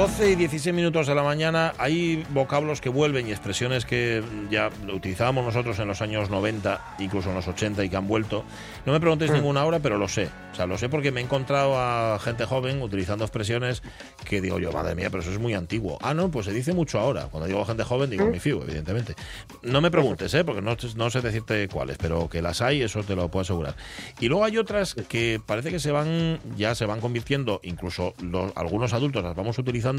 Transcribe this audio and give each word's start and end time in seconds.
12 0.00 0.30
y 0.30 0.34
16 0.34 0.74
minutos 0.74 1.08
de 1.08 1.14
la 1.14 1.22
mañana 1.22 1.74
hay 1.76 2.24
vocablos 2.30 2.80
que 2.80 2.88
vuelven 2.88 3.28
y 3.28 3.32
expresiones 3.32 3.84
que 3.84 4.22
ya 4.50 4.70
utilizábamos 4.90 5.44
nosotros 5.44 5.78
en 5.78 5.88
los 5.88 6.00
años 6.00 6.30
90, 6.30 6.96
incluso 7.00 7.28
en 7.28 7.34
los 7.34 7.46
80 7.46 7.84
y 7.84 7.90
que 7.90 7.96
han 7.96 8.08
vuelto. 8.08 8.42
No 8.86 8.94
me 8.94 9.00
preguntéis 9.00 9.30
ninguna 9.30 9.62
hora, 9.62 9.78
pero 9.80 9.98
lo 9.98 10.08
sé. 10.08 10.30
O 10.52 10.54
sea, 10.54 10.66
lo 10.66 10.78
sé 10.78 10.88
porque 10.88 11.12
me 11.12 11.20
he 11.20 11.24
encontrado 11.24 11.78
a 11.78 12.18
gente 12.18 12.46
joven 12.46 12.80
utilizando 12.80 13.24
expresiones 13.24 13.82
que 14.24 14.40
digo 14.40 14.58
yo, 14.58 14.72
madre 14.72 14.94
mía, 14.94 15.10
pero 15.10 15.22
eso 15.22 15.32
es 15.32 15.38
muy 15.38 15.52
antiguo. 15.52 15.98
Ah, 16.00 16.14
no, 16.14 16.30
pues 16.30 16.46
se 16.46 16.54
dice 16.54 16.72
mucho 16.72 16.98
ahora. 16.98 17.26
Cuando 17.30 17.46
digo 17.46 17.62
gente 17.66 17.84
joven, 17.84 18.08
digo 18.08 18.24
mi 18.24 18.40
fiu, 18.40 18.62
evidentemente. 18.62 19.14
No 19.62 19.82
me 19.82 19.90
preguntes, 19.90 20.32
¿eh? 20.32 20.44
porque 20.44 20.62
no, 20.62 20.78
no 20.96 21.10
sé 21.10 21.20
decirte 21.20 21.68
cuáles, 21.68 21.98
pero 21.98 22.26
que 22.30 22.40
las 22.40 22.62
hay, 22.62 22.80
eso 22.80 23.02
te 23.02 23.14
lo 23.14 23.30
puedo 23.30 23.42
asegurar. 23.42 23.76
Y 24.18 24.28
luego 24.28 24.46
hay 24.46 24.56
otras 24.56 24.94
que 24.94 25.42
parece 25.44 25.70
que 25.70 25.78
se 25.78 25.92
van, 25.92 26.40
ya 26.56 26.74
se 26.74 26.86
van 26.86 27.02
convirtiendo, 27.02 27.60
incluso 27.62 28.14
los, 28.22 28.50
algunos 28.56 28.94
adultos 28.94 29.22
las 29.22 29.36
vamos 29.36 29.58
utilizando 29.58 29.89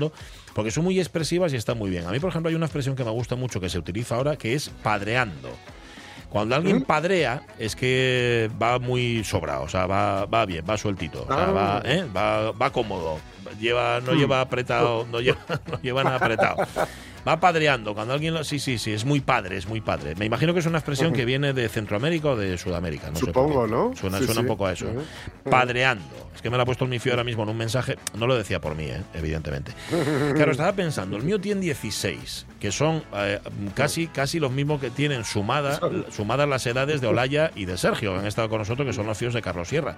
porque 0.54 0.72
son 0.72 0.84
muy 0.84 1.00
expresivas 1.00 1.54
y 1.54 1.56
están 1.56 1.78
muy 1.78 1.90
bien. 1.90 2.06
A 2.06 2.12
mí, 2.12 2.20
por 2.20 2.30
ejemplo, 2.30 2.50
hay 2.50 2.56
una 2.56 2.66
expresión 2.66 2.96
que 2.96 3.04
me 3.04 3.12
gusta 3.12 3.36
mucho 3.36 3.60
que 3.60 3.70
se 3.70 3.78
utiliza 3.80 4.16
ahora 4.16 4.36
que 4.38 4.54
es 4.54 4.70
padreando. 4.84 5.50
Cuando 6.30 6.56
alguien 6.56 6.84
padrea 6.84 7.44
es 7.60 7.76
que 7.76 8.50
va 8.62 8.80
muy 8.80 9.22
sobrado, 9.26 9.64
o 9.64 9.68
sea, 9.70 9.86
va, 9.86 10.26
va 10.26 10.46
bien, 10.46 10.64
va 10.70 10.78
sueltito, 10.78 11.24
o 11.24 11.28
sea, 11.28 11.50
Ah. 11.50 11.52
va, 11.52 11.82
¿eh? 11.84 12.06
va, 12.16 12.52
va 12.52 12.72
cómodo, 12.72 13.20
lleva, 13.60 14.00
no 14.00 14.14
lleva 14.14 14.40
apretado, 14.40 15.06
no 15.12 15.20
lleva, 15.20 15.40
no 15.70 15.82
lleva 15.82 16.06
nada 16.06 16.16
apretado. 16.16 16.56
Va 17.28 17.40
padreando, 17.40 17.94
cuando 17.94 18.14
alguien 18.14 18.34
lo, 18.34 18.44
sí, 18.44 18.60
sí, 18.60 18.78
sí, 18.78 18.94
es 18.94 19.06
muy 19.06 19.20
padre, 19.22 19.58
es 19.58 19.68
muy 19.68 19.80
padre. 19.82 20.16
Me 20.16 20.26
imagino 20.26 20.54
que 20.54 20.60
es 20.60 20.66
una 20.66 20.80
expresión 20.80 21.14
que 21.14 21.24
viene 21.26 21.54
de 21.54 21.70
Centroamérica 21.70 22.30
o 22.30 22.36
de 22.36 22.58
Sudamérica, 22.58 23.12
no 23.12 23.18
Supongo. 23.20 23.68
¿no? 23.68 23.96
Suena, 23.96 24.18
Sí, 24.18 24.26
suena 24.26 24.42
sí. 24.42 24.46
un 24.46 24.48
poco 24.48 24.66
a 24.66 24.74
eso. 24.74 24.88
Padreando. 25.50 26.04
Es 26.36 26.42
que 26.42 26.50
me 26.50 26.58
lo 26.58 26.64
ha 26.64 26.66
puesto 26.66 26.86
el 26.86 26.90
mifio 26.90 27.12
ahora 27.12 27.24
mismo 27.24 27.44
en 27.44 27.50
un 27.50 27.58
mensaje. 27.58 27.98
No 28.18 28.26
lo 28.26 28.36
decía 28.36 28.60
por 28.62 28.76
mí, 28.76 28.86
¿eh? 28.86 29.02
evidentemente. 29.14 29.74
Claro, 30.36 30.52
estaba 30.52 30.74
pensando, 30.74 31.18
el 31.18 31.24
mío 31.24 31.40
tiene 31.40 31.62
16, 31.62 32.46
que 32.60 32.72
son 32.72 33.04
eh, 33.14 33.40
casi, 33.76 34.08
casi 34.08 34.40
los 34.40 34.52
mismos 34.52 34.80
que 34.82 34.90
tienen 34.90 35.24
sumadas, 35.26 35.80
sumadas 36.12 36.48
las 36.48 36.66
edades 36.66 37.02
de 37.02 37.08
Olaya 37.08 37.52
y 37.56 37.66
de 37.66 37.78
Sergio, 37.78 38.14
que 38.14 38.20
han 38.20 38.26
estado 38.28 38.50
con 38.50 38.60
nosotros, 38.60 38.88
que 38.88 38.94
son 38.94 39.06
los 39.06 39.18
fíos 39.18 39.34
de 39.34 39.42
Carlos 39.42 39.68
Sierra. 39.68 39.98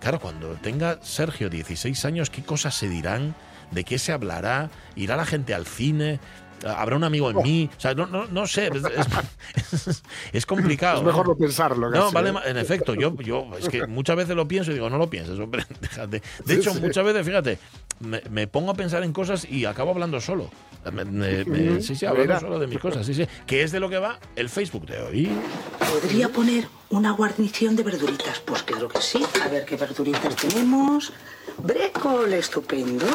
Claro, 0.00 0.18
cuando 0.18 0.54
tenga 0.54 0.98
Sergio 1.02 1.50
16 1.50 2.04
años, 2.04 2.30
¿qué 2.30 2.42
cosas 2.42 2.74
se 2.74 2.88
dirán? 2.88 3.34
¿De 3.70 3.84
qué 3.84 3.98
se 3.98 4.12
hablará? 4.12 4.70
¿Irá 4.94 5.16
la 5.16 5.24
gente 5.26 5.54
al 5.54 5.66
cine? 5.66 6.20
¿Habrá 6.64 6.96
un 6.96 7.04
amigo 7.04 7.30
en 7.30 7.36
mí? 7.42 7.70
O 7.76 7.80
sea, 7.80 7.94
no, 7.94 8.06
no, 8.06 8.26
no 8.26 8.46
sé, 8.46 8.68
es, 8.74 8.82
es- 8.84 10.02
es 10.32 10.46
complicado. 10.46 10.98
Es 11.00 11.04
mejor 11.04 11.28
no 11.28 11.36
pensarlo. 11.36 11.90
No, 11.90 12.10
vale, 12.12 12.30
¿eh? 12.30 12.34
en 12.46 12.56
efecto, 12.56 12.94
yo, 12.94 13.14
yo 13.20 13.46
es 13.58 13.68
que 13.68 13.86
muchas 13.86 14.16
veces 14.16 14.34
lo 14.36 14.48
pienso 14.48 14.70
y 14.70 14.74
digo, 14.74 14.88
no 14.90 14.98
lo 14.98 15.08
pienses, 15.10 15.38
hombre, 15.38 15.64
déjate. 15.80 16.22
De 16.44 16.54
Sí, 16.54 16.60
hecho, 16.60 16.72
sí. 16.72 16.80
muchas 16.80 17.04
veces, 17.04 17.26
fíjate, 17.26 17.58
me, 18.00 18.22
me 18.30 18.46
pongo 18.46 18.70
a 18.70 18.74
pensar 18.74 19.02
en 19.04 19.12
cosas 19.12 19.44
y 19.50 19.64
acabo 19.64 19.90
hablando 19.90 20.20
solo. 20.20 20.50
Me- 20.92 21.04
me- 21.04 21.44
me- 21.44 21.70
Ujú. 21.72 21.82
sí, 21.82 21.94
sí, 21.96 22.04
hablando 22.06 22.38
solo 22.40 22.58
de 22.58 22.66
mis 22.66 22.78
cosas, 22.78 23.06
sí, 23.06 23.14
sí. 23.14 23.26
Que 23.46 23.62
es 23.62 23.72
de 23.72 23.80
lo 23.80 23.88
que 23.88 23.98
va 23.98 24.18
el 24.36 24.48
Facebook 24.50 24.86
de 24.86 25.00
hoy. 25.00 25.30
¿Podría 25.78 26.28
poner 26.28 26.66
una 26.90 27.12
guarnición 27.12 27.74
de 27.76 27.82
verduritas? 27.82 28.40
Pues 28.40 28.62
claro 28.62 28.88
que 28.88 29.00
sí. 29.00 29.24
A 29.44 29.48
ver 29.48 29.64
qué 29.64 29.76
verduritas 29.76 30.36
tenemos. 30.36 31.12
Brécol, 31.58 32.32
estupendo. 32.34 33.06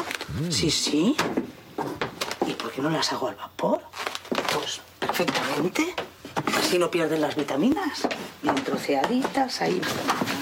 Sí, 0.48 0.70
sí. 0.70 1.14
¿Y 2.80 2.82
por 2.82 2.88
qué 2.88 2.88
no 2.88 2.96
las 2.96 3.12
hago 3.12 3.28
al 3.28 3.34
vapor? 3.34 3.82
Pues 4.54 4.80
perfectamente. 4.98 5.94
Así 6.58 6.78
no 6.78 6.90
pierden 6.90 7.20
las 7.20 7.36
vitaminas. 7.36 8.08
Bien 8.40 8.54
troceaditas 8.54 9.60
ahí. 9.60 9.82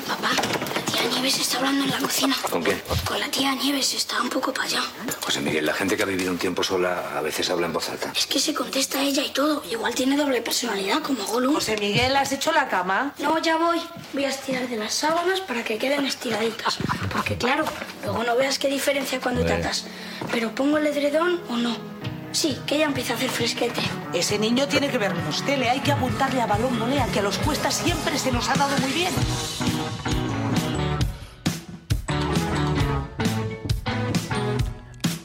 Papá, 0.06 0.30
la 0.74 0.80
tía 0.82 1.02
Nieves 1.10 1.40
está 1.40 1.56
hablando 1.56 1.82
en 1.82 1.90
la 1.90 1.98
cocina. 1.98 2.36
¿Con 2.48 2.62
qué? 2.62 2.80
Con 3.04 3.18
la 3.18 3.28
tía 3.28 3.56
Nieves 3.56 3.92
está 3.94 4.22
un 4.22 4.28
poco 4.28 4.52
para 4.52 4.68
allá. 4.68 4.82
José 5.24 5.40
Miguel, 5.40 5.66
la 5.66 5.74
gente 5.74 5.96
que 5.96 6.04
ha 6.04 6.06
vivido 6.06 6.30
un 6.30 6.38
tiempo 6.38 6.62
sola 6.62 7.18
a 7.18 7.20
veces 7.22 7.50
habla 7.50 7.66
en 7.66 7.72
voz 7.72 7.88
alta. 7.90 8.12
Es 8.14 8.28
que 8.28 8.38
se 8.38 8.54
contesta 8.54 9.02
ella 9.02 9.24
y 9.24 9.30
todo. 9.30 9.64
Igual 9.68 9.96
tiene 9.96 10.16
doble 10.16 10.40
personalidad 10.40 11.02
como 11.02 11.24
Gollum. 11.24 11.54
José 11.54 11.76
Miguel, 11.76 12.14
¿has 12.14 12.30
hecho 12.30 12.52
la 12.52 12.68
cama? 12.68 13.14
No, 13.18 13.38
ya 13.38 13.56
voy. 13.56 13.80
Voy 14.12 14.24
a 14.26 14.28
estirar 14.28 14.68
de 14.68 14.76
las 14.76 14.94
sábanas 14.94 15.40
para 15.40 15.64
que 15.64 15.76
queden 15.76 16.06
estiraditas. 16.06 16.78
Porque 17.12 17.36
claro, 17.36 17.64
luego 18.04 18.22
no 18.22 18.36
veas 18.36 18.60
qué 18.60 18.68
diferencia 18.68 19.20
cuando 19.20 19.44
te 19.44 19.54
atas. 19.54 19.86
Pero 20.30 20.54
pongo 20.54 20.78
el 20.78 20.86
edredón 20.86 21.40
o 21.48 21.56
no. 21.56 21.97
Sí, 22.32 22.56
que 22.66 22.78
ya 22.78 22.84
empieza 22.86 23.14
a 23.14 23.16
hacer 23.16 23.30
fresquete. 23.30 23.80
Ese 24.12 24.38
niño 24.38 24.66
tiene 24.68 24.88
que 24.88 24.98
vernos 24.98 25.42
tele. 25.44 25.68
Hay 25.70 25.80
que 25.80 25.92
apuntarle 25.92 26.40
a 26.40 26.46
balón 26.46 26.78
volea, 26.78 27.06
que 27.12 27.20
a 27.20 27.22
los 27.22 27.38
cuestas 27.38 27.74
siempre 27.74 28.18
se 28.18 28.30
nos 28.32 28.48
ha 28.48 28.54
dado 28.54 28.76
muy 28.78 28.92
bien. 28.92 29.12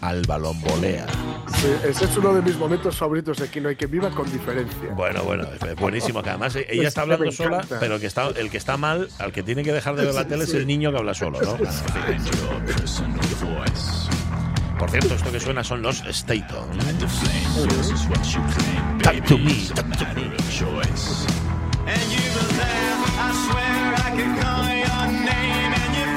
Al 0.01 0.21
balón 0.23 0.59
volea. 0.61 1.05
Sí, 1.61 1.67
ese 1.85 2.05
es 2.05 2.17
uno 2.17 2.33
de 2.33 2.41
mis 2.41 2.57
momentos 2.57 2.97
favoritos 2.97 3.37
de 3.37 3.47
Kino 3.47 3.71
y 3.71 3.75
que 3.77 3.85
viva 3.85 4.09
con 4.09 4.29
diferencia. 4.29 4.89
Bueno, 4.95 5.23
bueno, 5.23 5.45
es 5.65 5.75
buenísimo. 5.77 6.21
Que 6.21 6.31
además 6.31 6.55
ella 6.55 6.65
Es 6.69 6.87
está 6.89 7.01
hablando 7.03 7.31
sola, 7.31 7.63
pero 7.79 7.95
el 7.95 8.01
que 8.01 8.07
está, 8.07 8.27
el 8.27 8.49
que 8.49 8.57
está 8.57 8.75
mal, 8.75 9.07
al 9.19 9.31
que 9.31 9.43
tiene 9.43 9.63
que 9.63 9.71
dejar 9.71 9.95
de 9.95 10.03
ver 10.05 10.13
la 10.13 10.23
Sí, 10.23 10.27
tele 10.29 10.43
es 10.43 10.53
el 10.53 10.67
niño 10.67 10.91
que 10.91 10.97
habla 10.97 11.13
solo, 11.13 11.39
¿no? 11.41 11.55
Fin. 11.55 11.67
Por 14.83 14.91
cierto, 14.91 15.15
esto 15.15 15.31
que 15.31 15.39
suena 15.39 15.63
son 15.63 15.81
los 15.81 16.03
Staton. 16.05 16.77
Talk 19.01 19.25
to 19.27 19.37
me, 19.37 19.53
talk 19.73 19.97
to 19.97 20.05
me. 20.13 20.29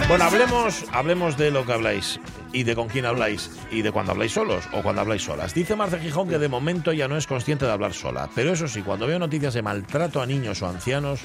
Bueno, 0.08 0.24
hablemos, 0.24 0.84
hablemos 0.90 1.36
de 1.36 1.52
lo 1.52 1.64
que 1.64 1.72
habláis 1.74 2.18
y 2.52 2.62
de 2.62 2.74
con 2.74 2.88
quién 2.88 3.04
habláis 3.06 3.50
y 3.70 3.82
de 3.82 3.92
cuando 3.92 4.12
habláis 4.12 4.32
solos 4.32 4.64
o 4.72 4.82
cuando 4.82 5.00
habláis 5.02 5.22
solas. 5.22 5.52
Dice 5.54 5.76
Marce 5.76 5.98
Gijón 5.98 6.28
que 6.28 6.38
de 6.38 6.48
momento 6.48 6.92
ya 6.92 7.08
no 7.08 7.16
es 7.16 7.26
consciente 7.26 7.64
de 7.66 7.72
hablar 7.72 7.92
sola, 7.92 8.28
pero 8.34 8.52
eso 8.52 8.68
sí, 8.68 8.82
cuando 8.82 9.06
veo 9.06 9.18
noticias 9.18 9.54
de 9.54 9.62
maltrato 9.62 10.20
a 10.22 10.26
niños 10.26 10.62
o 10.62 10.68
ancianos, 10.68 11.20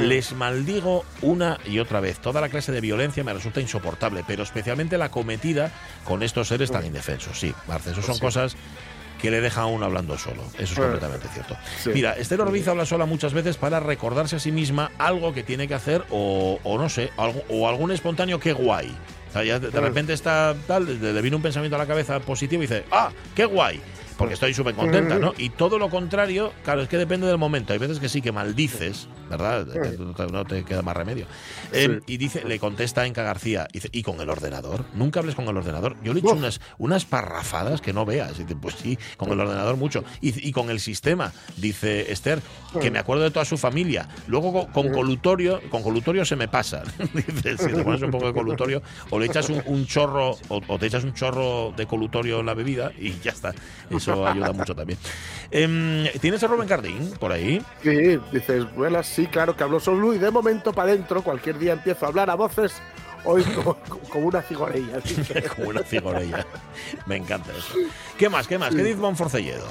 les 0.00 0.32
maldigo 0.32 1.04
una 1.20 1.58
y 1.66 1.78
otra 1.78 2.00
vez. 2.00 2.18
Toda 2.18 2.40
la 2.40 2.48
clase 2.48 2.72
de 2.72 2.80
violencia 2.80 3.22
me 3.24 3.34
resulta 3.34 3.60
insoportable, 3.60 4.24
pero 4.26 4.42
especialmente 4.42 4.96
la 4.96 5.10
cometida 5.10 5.70
con 6.04 6.22
estos 6.22 6.48
seres 6.48 6.70
tan 6.70 6.86
indefensos. 6.86 7.38
Sí, 7.38 7.54
Marce, 7.68 7.90
eso 7.90 8.00
son 8.00 8.18
cosas 8.18 8.56
que 9.20 9.30
le 9.30 9.40
deja 9.40 9.62
a 9.62 9.66
uno 9.66 9.84
hablando 9.84 10.16
solo. 10.16 10.42
Eso 10.54 10.72
es 10.72 10.78
Eh, 10.78 10.80
completamente 10.80 11.28
cierto. 11.28 11.56
sí. 11.78 11.90
Mira, 11.92 12.16
Esther 12.16 12.40
Orbiz 12.40 12.66
habla 12.68 12.86
sola 12.86 13.04
muchas 13.04 13.34
veces 13.34 13.56
para 13.58 13.78
recordarse 13.80 14.36
a 14.36 14.38
sí 14.38 14.50
misma 14.50 14.90
algo 14.98 15.34
que 15.34 15.42
tiene 15.42 15.68
que 15.68 15.74
hacer 15.74 16.04
o, 16.10 16.58
o 16.64 16.78
no 16.78 16.88
sé, 16.88 17.10
algo- 17.18 17.42
o 17.50 17.68
algún 17.68 17.92
espontáneo 17.92 18.40
qué 18.40 18.52
guay. 18.52 18.92
O 19.32 19.34
sea, 19.34 19.44
ya 19.44 19.58
de, 19.58 19.70
de 19.70 19.80
repente 19.80 20.12
está 20.12 20.54
tal, 20.66 21.00
le, 21.00 21.12
le 21.14 21.22
viene 21.22 21.34
un 21.36 21.42
pensamiento 21.42 21.74
a 21.76 21.78
la 21.78 21.86
cabeza 21.86 22.20
positivo 22.20 22.62
y 22.62 22.66
dice, 22.66 22.84
ah, 22.92 23.10
qué 23.34 23.46
guay. 23.46 23.80
Porque 24.22 24.34
estoy 24.34 24.54
súper 24.54 24.74
contenta, 24.74 25.18
¿no? 25.18 25.34
Y 25.38 25.50
todo 25.50 25.78
lo 25.78 25.90
contrario, 25.90 26.52
claro, 26.64 26.82
es 26.82 26.88
que 26.88 26.96
depende 26.98 27.26
del 27.26 27.38
momento. 27.38 27.72
Hay 27.72 27.78
veces 27.78 27.98
que 27.98 28.08
sí 28.08 28.20
que 28.22 28.32
maldices, 28.32 29.08
¿verdad? 29.30 29.66
Que 29.66 29.96
no 30.32 30.44
te- 30.44 30.64
queda 30.64 30.82
más 30.82 30.96
remedio. 30.96 31.26
Eh, 31.72 32.00
y 32.06 32.16
dice, 32.16 32.44
le 32.44 32.58
contesta 32.58 33.06
Enca 33.06 33.22
García, 33.22 33.66
y 33.70 33.74
dice, 33.74 33.88
¿y 33.92 34.02
con 34.02 34.20
el 34.20 34.30
ordenador? 34.30 34.84
Nunca 34.94 35.20
hables 35.20 35.34
con 35.34 35.46
el 35.48 35.56
ordenador. 35.56 35.96
Yo 36.02 36.12
le 36.12 36.20
he 36.20 36.22
hecho 36.22 36.34
unas, 36.38 36.60
unas 36.78 37.04
parrafadas 37.04 37.80
que 37.80 37.92
no 37.92 38.04
veas. 38.04 38.38
Y 38.38 38.42
dice, 38.44 38.56
pues 38.56 38.74
sí, 38.76 38.98
con 39.16 39.30
el 39.32 39.40
ordenador 39.40 39.76
mucho. 39.76 40.04
Y, 40.20 40.48
y 40.48 40.52
con 40.52 40.70
el 40.70 40.80
sistema, 40.80 41.32
dice 41.56 42.12
Esther, 42.12 42.40
que 42.80 42.90
me 42.90 42.98
acuerdo 42.98 43.24
de 43.24 43.30
toda 43.30 43.44
su 43.44 43.56
familia. 43.58 44.08
Luego 44.26 44.52
con, 44.52 44.66
con 44.72 44.92
colutorio, 44.92 45.60
con 45.70 45.82
colutorio 45.82 46.24
se 46.24 46.36
me 46.36 46.48
pasa. 46.48 46.82
dice, 47.14 47.56
si 47.58 47.66
te 47.72 47.82
pones 47.82 48.02
un 48.02 48.10
poco 48.10 48.26
de 48.26 48.32
colutorio, 48.32 48.82
o 49.10 49.18
le 49.18 49.26
echas 49.26 49.48
un, 49.48 49.62
un 49.66 49.86
chorro, 49.86 50.36
o, 50.48 50.60
o 50.66 50.78
te 50.78 50.86
echas 50.86 51.04
un 51.04 51.14
chorro 51.14 51.72
de 51.76 51.86
colutorio 51.86 52.40
en 52.40 52.46
la 52.46 52.54
bebida 52.54 52.92
y 52.98 53.18
ya 53.20 53.30
está. 53.32 53.54
Eso 53.90 54.11
eso 54.12 54.26
ayuda 54.26 54.52
mucho 54.52 54.74
también. 54.74 54.98
Em, 55.50 56.06
¿Tienes 56.20 56.42
a 56.42 56.46
Rubén 56.46 56.68
Cardín 56.68 57.10
por 57.18 57.32
ahí? 57.32 57.62
Sí, 57.82 58.18
dices, 58.32 58.72
bueno, 58.74 59.02
sí, 59.02 59.26
claro 59.26 59.56
que 59.56 59.64
hablo 59.64 59.80
solo 59.80 60.14
y 60.14 60.18
de 60.18 60.30
momento 60.30 60.72
para 60.72 60.92
adentro, 60.92 61.22
cualquier 61.22 61.58
día 61.58 61.72
empiezo 61.74 62.06
a 62.06 62.08
hablar 62.08 62.30
a 62.30 62.34
voces, 62.34 62.74
hoy 63.24 63.42
como, 63.44 63.76
como 64.10 64.28
una 64.28 64.42
cigorella. 64.42 65.00
Como 65.56 65.68
una 65.68 65.82
cigorella. 65.82 66.46
Me 67.06 67.16
encanta 67.16 67.50
eso. 67.52 67.74
¿Qué 68.18 68.28
más? 68.28 68.46
¿Qué 68.46 68.58
más? 68.58 68.74
¿Qué 68.74 68.82
dice 68.82 68.96
Monforcelledo? 68.96 69.66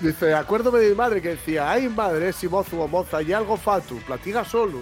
Dice, 0.00 0.34
acuérdome 0.34 0.78
de 0.80 0.90
mi 0.90 0.94
madre 0.94 1.22
que 1.22 1.30
decía, 1.30 1.70
ay 1.70 1.88
madre, 1.88 2.32
si 2.32 2.48
mozo 2.48 2.80
o 2.80 2.88
moza 2.88 3.22
y 3.22 3.32
algo 3.32 3.56
fatu, 3.56 3.96
platiga 4.00 4.44
solo. 4.44 4.78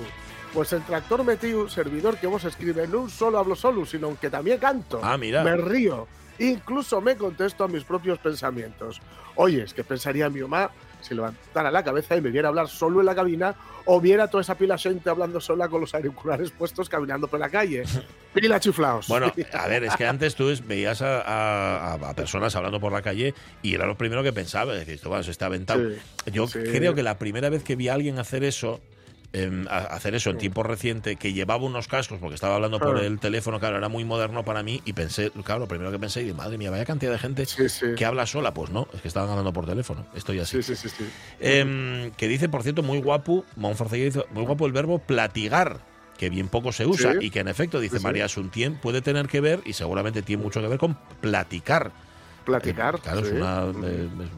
Pues 0.53 0.73
el 0.73 0.83
tractor 0.83 1.25
metiu, 1.25 1.69
servidor 1.69 2.17
que 2.17 2.29
vos 2.29 2.45
escribe, 2.45 2.87
no 2.87 3.09
solo 3.09 3.39
hablo 3.39 3.57
solo, 3.57 3.85
sino 3.85 4.17
que 4.19 4.31
también 4.31 4.59
canto. 4.59 5.01
Ah, 5.03 5.17
mira. 5.19 5.43
Me 5.43 5.57
río. 5.57 6.07
Incluso 6.39 7.01
me 7.01 7.17
contesto 7.17 7.65
a 7.65 7.69
mis 7.69 7.85
propios 7.85 8.19
pensamientos. 8.19 9.01
Oye, 9.37 9.63
es 9.63 9.75
que 9.75 9.85
pensaría 9.85 10.29
mi 10.29 10.41
mamá 10.41 10.71
si 11.01 11.15
levantara 11.15 11.71
la 11.71 11.85
cabeza 11.85 12.17
y 12.17 12.21
me 12.23 12.31
viera 12.31 12.49
hablar 12.49 12.67
solo 12.69 13.01
en 13.01 13.07
la 13.07 13.15
cabina 13.15 13.55
o 13.85 14.01
viera 14.01 14.29
toda 14.29 14.41
esa 14.41 14.55
pila 14.55 14.79
gente 14.79 15.11
hablando 15.11 15.39
sola 15.41 15.69
con 15.69 15.81
los 15.83 15.95
auriculares 15.95 16.51
puestos 16.51 16.89
caminando 16.89 17.29
por 17.29 17.39
la 17.39 17.51
calle. 17.51 17.85
Pila 18.35 18.59
chiflaos. 18.59 19.07
Bueno, 19.09 19.31
a 19.53 19.69
ver, 19.69 19.85
es 19.85 19.95
que 19.97 20.07
antes 20.07 20.35
tú 20.35 20.51
veías 20.65 21.03
a, 21.03 21.21
a- 21.21 21.95
a 21.95 22.15
personas 22.15 22.57
hablando 22.57 22.81
por 22.81 22.91
la 22.93 23.03
calle 23.03 23.35
y 23.63 23.75
era 23.75 23.85
lo 23.87 23.97
primero 23.99 24.23
que 24.23 24.33
pensaba, 24.33 24.75
esto 24.77 25.09
bueno, 25.11 25.23
se 25.23 25.31
está 25.33 25.47
aventado. 25.47 25.83
Sí, 25.91 26.31
Yo 26.33 26.47
sí. 26.47 26.59
creo 26.61 26.95
que 26.95 27.03
la 27.03 27.19
primera 27.19 27.51
vez 27.51 27.63
que 27.63 27.77
vi 27.77 27.89
a 27.89 27.95
alguien 27.95 28.19
hacer 28.19 28.43
eso, 28.43 28.81
em, 29.35 29.67
hacer 29.69 30.15
eso 30.15 30.31
en 30.31 30.39
tiempo 30.39 30.63
reciente, 30.63 31.17
que 31.17 31.33
llevaba 31.33 31.63
unos 31.65 31.89
cascos 31.89 32.19
porque 32.21 32.37
estaba 32.37 32.55
hablando 32.55 32.79
por 32.79 32.99
el 32.99 33.19
teléfono, 33.19 33.59
claro, 33.61 33.77
era 33.77 33.89
muy 33.89 34.05
moderno 34.05 34.45
para 34.45 34.63
mí 34.63 34.81
y 34.85 34.93
pensé, 34.95 35.31
claro, 35.45 35.61
lo 35.61 35.69
primero 35.69 35.91
que 35.91 35.99
pensé, 35.99 36.23
y 36.23 36.33
madre 36.33 36.57
mía, 36.57 36.71
vaya 36.71 36.85
cantidad 36.85 37.13
de 37.13 37.19
gente 37.19 37.45
Sí, 37.45 37.69
sí. 37.69 37.87
que 37.97 38.05
habla 38.05 38.27
sola, 38.27 38.55
pues 38.55 38.71
no, 38.71 38.89
es 38.95 39.03
que 39.03 39.09
estaban 39.09 39.29
hablando 39.29 39.53
por 39.53 39.67
teléfono, 39.67 40.07
estoy 40.15 40.39
así. 40.39 40.63
Sí. 40.63 40.75
Em, 41.41 42.13
que 42.13 42.29
dice, 42.29 42.49
por 42.49 42.63
cierto, 42.63 42.83
muy 42.83 43.01
guapo, 43.01 43.45
Monforcelledo 43.57 44.07
dice, 44.07 44.25
muy 44.33 44.45
guapo 44.45 44.67
el 44.67 44.73
verbo 44.73 45.01
platigar, 45.01 45.81
que 46.17 46.31
bien 46.31 46.49
poco 46.49 46.71
se 46.71 46.87
usa 46.87 47.15
y 47.21 47.31
que 47.31 47.41
en 47.41 47.49
efecto, 47.49 47.81
dice. 47.81 47.99
María 47.99 48.29
Suntien, 48.29 48.77
puede 48.77 49.03
tener 49.03 49.27
que 49.27 49.41
ver, 49.41 49.61
y 49.67 49.73
seguramente 49.73 50.23
tiene 50.23 50.45
mucho 50.45 50.61
que 50.61 50.69
ver 50.69 50.79
con 50.79 50.97
platicar. 51.21 51.91
Platicar. 52.45 53.01
Claro, 53.01 53.21
es 53.21 53.33
una, 53.33 53.65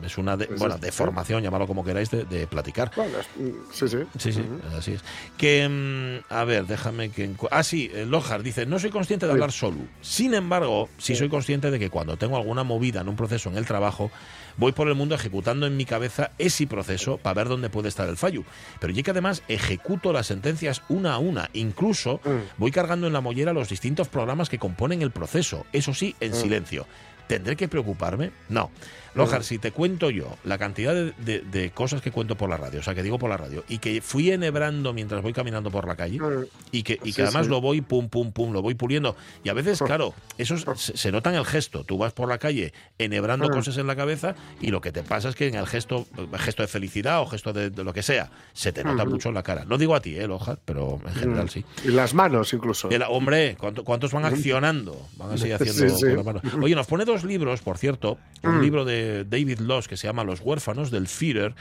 es 0.07 0.19
una 0.19 0.37
de- 0.37 0.47
Sí, 0.47 0.53
bueno, 0.59 0.79
deformación, 0.79 1.43
llamarlo 1.43 1.67
como 1.67 1.85
queráis, 1.85 2.11
de, 2.11 2.25
de 2.25 2.47
platicar. 2.47 2.91
Bueno, 2.97 3.19
es- 3.19 3.27
mm, 3.37 3.51
sí, 3.73 3.89
sí. 3.89 3.99
Sí, 4.19 4.33
sí, 4.33 4.45
así 4.79 4.93
es. 4.93 5.03
Que, 5.37 5.69
mm, 5.69 6.33
a 6.33 6.45
ver, 6.45 6.67
déjame 6.67 7.11
que... 7.11 7.31
Ah, 7.51 7.63
sí, 7.63 7.91
eh, 7.93 8.07
Lojar 8.07 8.43
dice, 8.43 8.65
no 8.67 8.79
soy 8.79 8.91
consciente 8.91 9.27
de 9.27 9.33
hablar 9.33 9.53
solo. 9.53 9.79
Sin 10.01 10.35
embargo, 10.35 10.89
sí 10.99 11.17
soy 11.17 11.29
consciente 11.29 11.71
de 11.71 11.79
que 11.79 11.91
cuando 11.91 12.17
tengo 12.17 12.37
alguna 12.37 12.63
movida 12.63 13.01
en 13.01 13.09
un 13.09 13.17
proceso 13.17 13.49
en 13.49 13.57
el 13.57 13.67
trabajo, 13.67 14.11
voy 14.57 14.73
por 14.73 14.89
el 14.89 14.95
mundo 14.95 15.15
ejecutando 15.15 15.67
en 15.67 15.77
mi 15.77 15.85
cabeza 15.85 16.31
ese 16.39 16.67
proceso 16.67 17.19
para 17.19 17.35
ver 17.35 17.49
dónde 17.49 17.69
puede 17.71 17.89
estar 17.89 18.09
el 18.09 18.17
fallo. 18.17 18.45
Pero 18.81 18.93
yo 18.93 19.03
que 19.03 19.11
además 19.11 19.43
ejecuto 19.49 20.13
las 20.13 20.27
sentencias 20.29 20.83
una 20.89 21.15
a 21.15 21.19
una. 21.19 21.51
Incluso 21.53 22.21
Mm. 22.25 22.59
voy 22.59 22.71
cargando 22.71 23.07
en 23.07 23.13
la 23.13 23.21
mollera 23.21 23.53
los 23.53 23.69
distintos 23.69 24.09
programas 24.09 24.49
que 24.49 24.59
componen 24.59 25.03
el 25.03 25.11
proceso. 25.11 25.67
Eso 25.73 25.93
sí, 25.93 26.15
en 26.21 26.35
silencio. 26.35 26.87
¿Tendré 27.27 27.57
que 27.57 27.69
preocuparme? 27.69 28.31
No. 28.49 28.71
Lojar, 29.17 29.43
si 29.45 29.59
te 29.59 29.73
cuento 29.73 30.11
yo 30.11 30.37
la 30.45 30.59
cantidad 30.59 30.95
de, 30.95 31.13
de- 31.19 31.41
de 31.41 31.71
cosas 31.71 32.01
que 32.03 32.11
cuento 32.11 32.37
por 32.37 32.49
la 32.51 32.57
radio, 32.57 32.81
o 32.81 32.83
sea, 32.83 32.95
que 32.95 33.03
digo 33.03 33.19
por 33.19 33.31
la 33.31 33.37
radio, 33.37 33.65
y 33.69 33.79
que 33.79 34.01
fui 34.01 34.31
enhebrando 34.31 34.93
mientras 34.93 35.23
voy 35.23 35.33
caminando 35.33 35.71
por 35.71 35.87
la 35.87 35.97
calle, 35.97 36.21
Mm. 36.21 36.45
y 36.73 36.83
que, 36.83 36.99
y 37.03 37.07
Sí, 37.11 37.13
que 37.15 37.23
además 37.23 37.47
sí. 37.47 37.51
lo 37.51 37.61
voy 37.61 37.81
pum, 37.81 38.09
pum, 38.09 38.33
pum, 38.33 38.53
lo 38.53 38.63
voy 38.63 38.75
puliendo. 38.75 39.17
Y 39.45 39.49
a 39.49 39.55
veces, 39.55 39.81
claro, 39.81 40.15
eso 40.39 40.55
es- 40.55 40.65
se, 40.81 40.97
se 40.97 41.13
nota 41.13 41.31
en 41.31 41.37
el 41.37 41.45
gesto. 41.47 41.85
Tú 41.85 41.99
vas 41.99 42.13
por 42.13 42.29
la 42.29 42.39
calle 42.39 42.73
enhebrando 42.99 43.49
Mm. 43.49 43.53
cosas 43.53 43.77
en 43.79 43.87
la 43.87 43.97
cabeza 43.97 44.35
y 44.61 44.69
lo 44.71 44.81
que 44.81 44.93
te 44.93 45.03
pasa 45.03 45.29
es 45.29 45.35
que 45.37 45.49
en 45.49 45.55
el 45.55 45.67
gesto, 45.67 46.07
gesto 46.39 46.63
de 46.63 46.69
felicidad 46.69 47.21
o 47.23 47.27
gesto 47.27 47.53
de, 47.53 47.71
de 47.71 47.85
lo 47.85 47.93
que 47.93 48.03
sea, 48.03 48.31
se 48.53 48.73
te 48.73 48.85
nota 48.85 49.05
mucho 49.05 49.29
en 49.29 49.35
la 49.35 49.43
cara. 49.43 49.65
No 49.65 49.79
digo 49.79 49.95
a 49.95 50.01
ti, 50.01 50.17
eh, 50.17 50.27
Lojar, 50.27 50.59
pero 50.65 51.01
en 51.07 51.15
general 51.15 51.49
sí. 51.51 51.65
Y 51.85 51.89
las 51.89 52.15
manos 52.15 52.53
incluso. 52.53 52.91
El- 52.91 53.03
hombre, 53.09 53.57
¿cuánto- 53.59 53.85
¿cuántos 53.85 54.13
van 54.13 54.25
accionando? 54.25 55.07
Van 55.17 55.33
así 55.33 55.51
haciendo 55.53 55.97
Sí, 55.97 56.07
con 56.07 56.17
la 56.17 56.23
mano. 56.23 56.41
Oye, 56.63 56.75
nos 56.75 56.87
pone 56.87 57.05
dos 57.05 57.25
libros, 57.25 57.61
por 57.63 57.79
cierto. 57.79 58.19
Un 58.43 58.59
Mm. 58.59 58.63
libro 58.63 58.85
de 58.85 59.06
David 59.29 59.61
Loss 59.61 59.89
que 59.89 59.97
se 59.97 60.07
llama 60.07 60.25
Los 60.25 60.41
huérfanos 60.41 60.91
del 60.91 61.07
Führer 61.09 61.55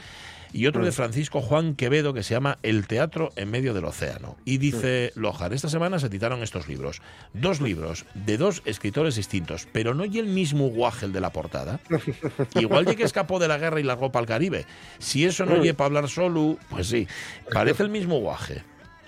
y 0.52 0.66
otro 0.68 0.84
de 0.84 0.90
Mm. 0.90 0.94
Francisco 0.94 1.40
Juan 1.42 1.74
Quevedo 1.74 2.14
que 2.14 2.22
se 2.22 2.32
llama 2.34 2.56
El 2.62 2.86
teatro 2.86 3.30
en 3.36 3.50
medio 3.50 3.74
del 3.74 3.84
océano. 3.84 4.36
Y 4.44 4.58
dice 4.58 5.12
Mm. 5.14 5.20
Lojar, 5.20 5.52
esta 5.52 5.68
semana 5.68 5.98
se 5.98 6.06
editaron 6.06 6.42
estos 6.42 6.68
libros. 6.68 7.02
Dos 7.34 7.60
libros 7.60 8.06
de 8.14 8.36
dos 8.38 8.62
escritores 8.64 9.16
distintos, 9.16 9.66
pero 9.72 9.92
no 9.92 10.04
y 10.04 10.18
el 10.18 10.26
mismo 10.26 10.68
guaje 10.68 11.06
el 11.06 11.12
de 11.12 11.20
la 11.20 11.30
portada. 11.30 11.80
Igual 12.54 12.84
de 12.84 12.96
que 12.96 13.02
escapó 13.02 13.38
de 13.38 13.48
la 13.48 13.58
guerra 13.58 13.80
y 13.80 13.82
largó 13.82 14.12
para 14.12 14.22
el 14.22 14.28
Caribe. 14.28 14.66
Si 14.98 15.24
eso 15.24 15.44
no 15.44 15.56
Mm. 15.56 15.62
lleva 15.62 15.76
para 15.76 15.86
hablar 15.86 16.08
solo, 16.08 16.58
pues 16.70 16.86
sí, 16.88 17.06
parece 17.52 17.82
el 17.82 17.90
mismo 17.90 18.18
guaje. 18.20 18.62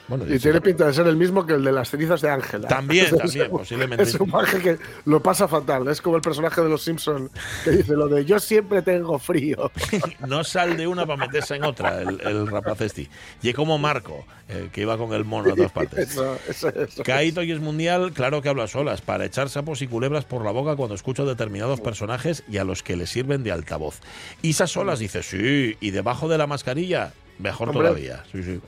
Bueno, 0.09 0.25
Y 0.27 0.39
tiene 0.39 0.61
pinta 0.61 0.87
de 0.87 0.95
ser 0.95 1.07
el 1.07 1.17
mismo 1.17 1.45
que 1.47 1.55
el 1.55 1.63
de 1.65 1.71
las 1.73 1.91
cenizas 1.91 2.21
de 2.23 2.31
Ángela. 2.31 2.67
También, 2.67 3.07
Es 3.13 3.17
también, 3.17 3.51
un- 3.51 3.59
posiblemente. 3.59 4.03
Es 4.05 4.15
un 4.15 4.31
maje 4.31 4.59
que 4.61 4.79
lo 5.05 5.23
pasa 5.23 5.47
fatal. 5.47 5.87
Es 5.89 6.01
como 6.01 6.17
el 6.17 6.23
personaje 6.23 6.61
de 6.63 6.69
los 6.69 6.83
Simpson 6.83 7.31
que 7.65 7.71
dice 7.73 7.93
lo 7.95 8.09
de 8.09 8.25
yo 8.25 8.41
siempre 8.41 8.83
tengo 8.83 9.19
frío. 9.19 9.71
no 10.27 10.43
sal 10.45 10.77
de 10.77 10.87
una 10.87 11.05
para 11.07 11.27
meterse 11.27 11.57
en 11.57 11.65
otra, 11.65 12.01
el, 12.03 12.21
el 12.23 12.47
rapaz 12.47 12.81
este. 12.81 13.09
Y 13.43 13.53
como 13.53 13.77
Marco, 13.79 14.25
eh, 14.49 14.71
que 14.73 14.81
iba 14.81 14.97
con 14.97 15.13
el 15.13 15.25
mono 15.25 15.53
a 15.53 15.57
todas 15.57 15.73
partes. 15.73 16.11
Eso, 16.11 16.39
eso, 16.49 16.69
eso. 16.71 17.03
Caíto 17.03 17.43
y 17.43 17.53
es 17.53 17.61
mundial, 17.61 18.13
claro 18.13 18.41
que 18.41 18.49
habla 18.49 18.65
a 18.65 18.69
solas, 18.69 19.03
para 19.03 19.27
echar 19.27 19.51
sapos 19.51 19.83
y 19.83 19.87
culebras 19.89 20.25
por 20.25 20.45
la 20.45 20.51
boca 20.53 20.75
cuando 20.77 20.95
escucho 20.95 21.27
determinados 21.27 21.81
personajes 21.81 22.45
y 22.49 22.57
a 22.57 22.65
los 22.65 22.83
que 22.83 22.97
le 22.97 23.07
sirven 23.07 23.43
de 23.45 23.53
altavoz. 23.53 24.01
Isa 24.43 24.67
Solas 24.67 24.99
dice, 24.99 25.23
sí, 25.23 25.77
y 25.81 25.91
debajo 25.91 26.29
de 26.29 26.39
la 26.39 26.47
mascarilla, 26.47 27.13
mejor 27.39 27.69
Hombre. 27.69 27.89
todavía. 27.89 28.25
Sí, 28.33 28.43
sí. 28.43 28.61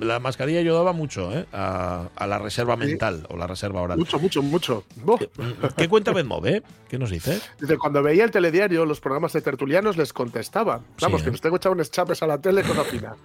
La 0.00 0.20
mascarilla 0.20 0.60
ayudaba 0.60 0.92
mucho 0.92 1.32
¿eh? 1.36 1.46
a, 1.52 2.08
a 2.14 2.26
la 2.26 2.38
reserva 2.38 2.76
mental 2.76 3.26
o 3.30 3.36
la 3.36 3.46
reserva 3.46 3.80
oral. 3.82 3.98
Mucho, 3.98 4.18
mucho, 4.18 4.42
mucho. 4.42 4.84
Buh. 4.96 5.18
¿Qué 5.76 5.88
cuenta 5.88 6.12
Bedmov, 6.12 6.46
eh? 6.46 6.62
¿Qué 6.88 6.98
nos 6.98 7.10
dice? 7.10 7.40
Dice, 7.60 7.76
cuando 7.78 8.02
veía 8.02 8.24
el 8.24 8.30
telediario, 8.30 8.84
los 8.86 9.00
programas 9.00 9.32
de 9.32 9.40
tertulianos 9.40 9.96
les 9.96 10.12
contestaba. 10.12 10.80
Vamos, 11.00 11.22
que 11.22 11.30
nos 11.30 11.40
tengo 11.40 11.56
echado 11.56 11.74
unos 11.74 11.90
chapes 11.90 12.22
a 12.22 12.26
la 12.26 12.38
tele 12.38 12.62
con 12.62 12.76
la 12.76 12.84
fina. 12.84 13.16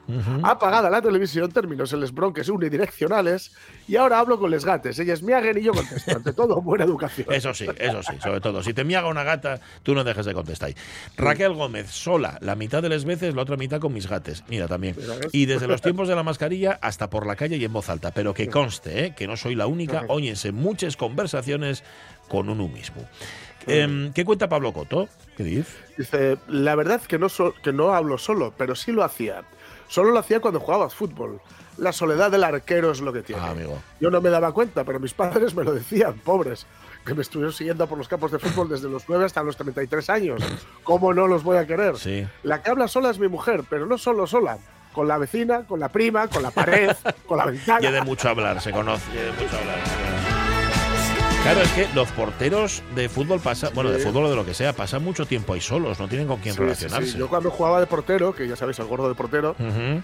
Apagada 0.44 0.90
la 0.90 1.02
televisión, 1.02 1.52
términos 1.52 1.94
en 1.94 2.00
les 2.00 2.14
bronques 2.14 2.50
unidireccionales, 2.50 3.52
y 3.88 3.96
ahora 3.96 4.20
hablo 4.20 4.40
con 4.40 4.50
les 4.52 4.66
gates. 4.66 4.98
Ellas 5.00 5.22
hagan 5.24 5.58
y 5.58 5.62
yo 5.62 5.74
contesto. 5.74 6.16
Ante 6.16 6.34
todo, 6.34 6.62
buena 6.62 6.86
educación. 6.86 7.28
Eso 7.30 7.54
sí, 7.54 7.68
eso 7.78 8.02
sí, 8.02 8.14
sobre 8.22 8.42
todo. 8.42 8.64
Si 8.64 8.74
te 8.74 8.84
miaga 8.84 9.08
una 9.08 9.24
gata, 9.24 9.60
tú 9.84 9.94
no 9.94 10.04
dejes 10.04 10.26
de 10.26 10.34
contestar. 10.34 10.74
Raquel 11.18 11.54
Gómez, 11.54 11.92
sola, 11.92 12.38
la 12.42 12.56
mitad 12.56 12.82
de 12.82 12.90
las 12.90 13.06
veces, 13.06 13.36
la 13.36 13.42
otra 13.44 13.58
mitad 13.58 13.80
con 13.80 13.94
mis 13.94 14.08
gates. 14.08 14.44
Mira 14.50 14.68
también. 14.70 14.96
Y 15.34 15.46
desde 15.46 15.68
los 15.68 15.82
tiempos 15.82 16.08
de 16.08 16.16
la 16.16 16.24
mascarilla 16.24 16.80
hasta 16.82 17.10
por 17.10 17.28
la 17.28 17.36
calle 17.36 17.58
y 17.58 17.66
en 17.66 17.74
voz 17.74 17.90
alta. 17.90 18.12
Pero 18.12 18.34
que 18.34 18.48
conste, 18.48 19.06
¿eh? 19.06 19.14
que 19.16 19.28
no 19.28 19.36
soy 19.36 19.56
la 19.56 19.68
única. 19.68 20.06
Óyense 20.08 20.54
muchas 20.54 20.96
conversaciones 20.96 21.84
con 22.30 22.48
uno 22.48 22.70
mismo. 22.70 23.04
Em, 23.68 24.14
¿Qué 24.14 24.24
cuenta 24.24 24.48
Pablo 24.48 24.72
Coto? 24.72 25.10
¿Qué 25.36 25.44
dice? 25.44 25.72
Dice, 25.98 26.38
la 26.48 26.76
verdad 26.76 27.02
que 27.02 27.20
no, 27.20 27.28
so- 27.28 27.54
que 27.62 27.74
no 27.74 27.94
hablo 27.94 28.18
solo, 28.18 28.54
pero 28.58 28.76
sí 28.76 28.92
lo 28.94 29.04
hacía. 29.04 29.44
Solo 29.90 30.12
lo 30.12 30.20
hacía 30.20 30.40
cuando 30.40 30.60
jugabas 30.60 30.94
fútbol. 30.96 31.42
La 31.78 31.92
soledad 31.92 32.32
del 32.32 32.44
arquero 32.44 32.92
es 32.92 33.02
lo 33.02 33.12
que 33.14 33.22
tiene. 33.22 33.42
Ah, 33.42 33.52
amigo. 33.52 33.78
Yo 34.00 34.10
no 34.10 34.22
me 34.22 34.30
daba 34.30 34.52
cuenta, 34.54 34.84
pero 34.84 35.00
mis 35.00 35.14
padres 35.14 35.54
me 35.56 35.64
lo 35.64 35.74
decían, 35.74 36.20
pobres, 36.20 36.66
que 37.10 37.16
me 37.16 37.22
estuvieron 37.22 37.52
siguiendo 37.54 37.86
por 37.88 37.98
los 37.98 38.08
campos 38.08 38.32
de 38.32 38.40
fútbol 38.40 38.70
desde 38.70 38.88
los 38.90 39.04
9 39.10 39.26
hasta 39.26 39.44
los 39.44 39.58
33 39.58 40.10
años. 40.10 40.42
¿Cómo 40.84 41.14
no 41.14 41.28
los 41.28 41.44
voy 41.44 41.58
a 41.58 41.68
querer? 41.68 41.98
Sí. 41.98 42.26
La 42.44 42.62
que 42.64 42.70
habla 42.70 42.88
sola 42.88 43.10
es 43.10 43.20
mi 43.20 43.28
mujer, 43.28 43.64
pero 43.70 43.86
no 43.86 43.98
solo 43.98 44.26
sola. 44.28 44.58
Con 44.94 45.08
la 45.08 45.18
vecina, 45.18 45.66
con 45.68 45.80
la 45.80 45.90
prima, 45.90 46.28
con 46.28 46.42
la 46.44 46.52
pared, 46.52 46.92
con 47.28 47.38
la 47.38 47.46
ventana. 47.46 47.88
Y 47.88 47.92
de 47.92 48.02
mucho 48.02 48.30
hablar, 48.30 48.62
se 48.62 48.72
conoce. 48.72 49.04
y 49.12 49.18
de 49.18 49.32
mucho 49.32 49.58
hablar. 49.58 49.80
Claro, 51.44 51.62
es 51.62 51.72
que 51.72 51.88
los 51.96 52.12
porteros 52.12 52.84
de 52.96 53.08
fútbol 53.08 53.40
pasan, 53.40 53.72
bueno, 53.74 53.90
de 53.92 54.00
fútbol 54.00 54.26
o 54.26 54.30
de 54.30 54.36
lo 54.36 54.46
que 54.46 54.54
sea, 54.54 54.74
pasan 54.74 55.02
mucho 55.04 55.26
tiempo 55.26 55.54
ahí 55.54 55.62
solos, 55.62 55.98
no 55.98 56.08
tienen 56.10 56.28
con 56.28 56.38
quién 56.42 56.54
Sí, 56.54 56.60
relacionarse. 56.60 57.12
sí. 57.14 57.18
Yo 57.18 57.30
cuando 57.30 57.50
jugaba 57.50 57.80
de 57.80 57.86
portero, 57.88 58.36
que 58.36 58.46
ya 58.46 58.58
sabéis, 58.58 58.78
el 58.80 58.88
gordo 58.88 59.08
de 59.08 59.16
portero, 59.16 59.56
Eh, 59.58 60.02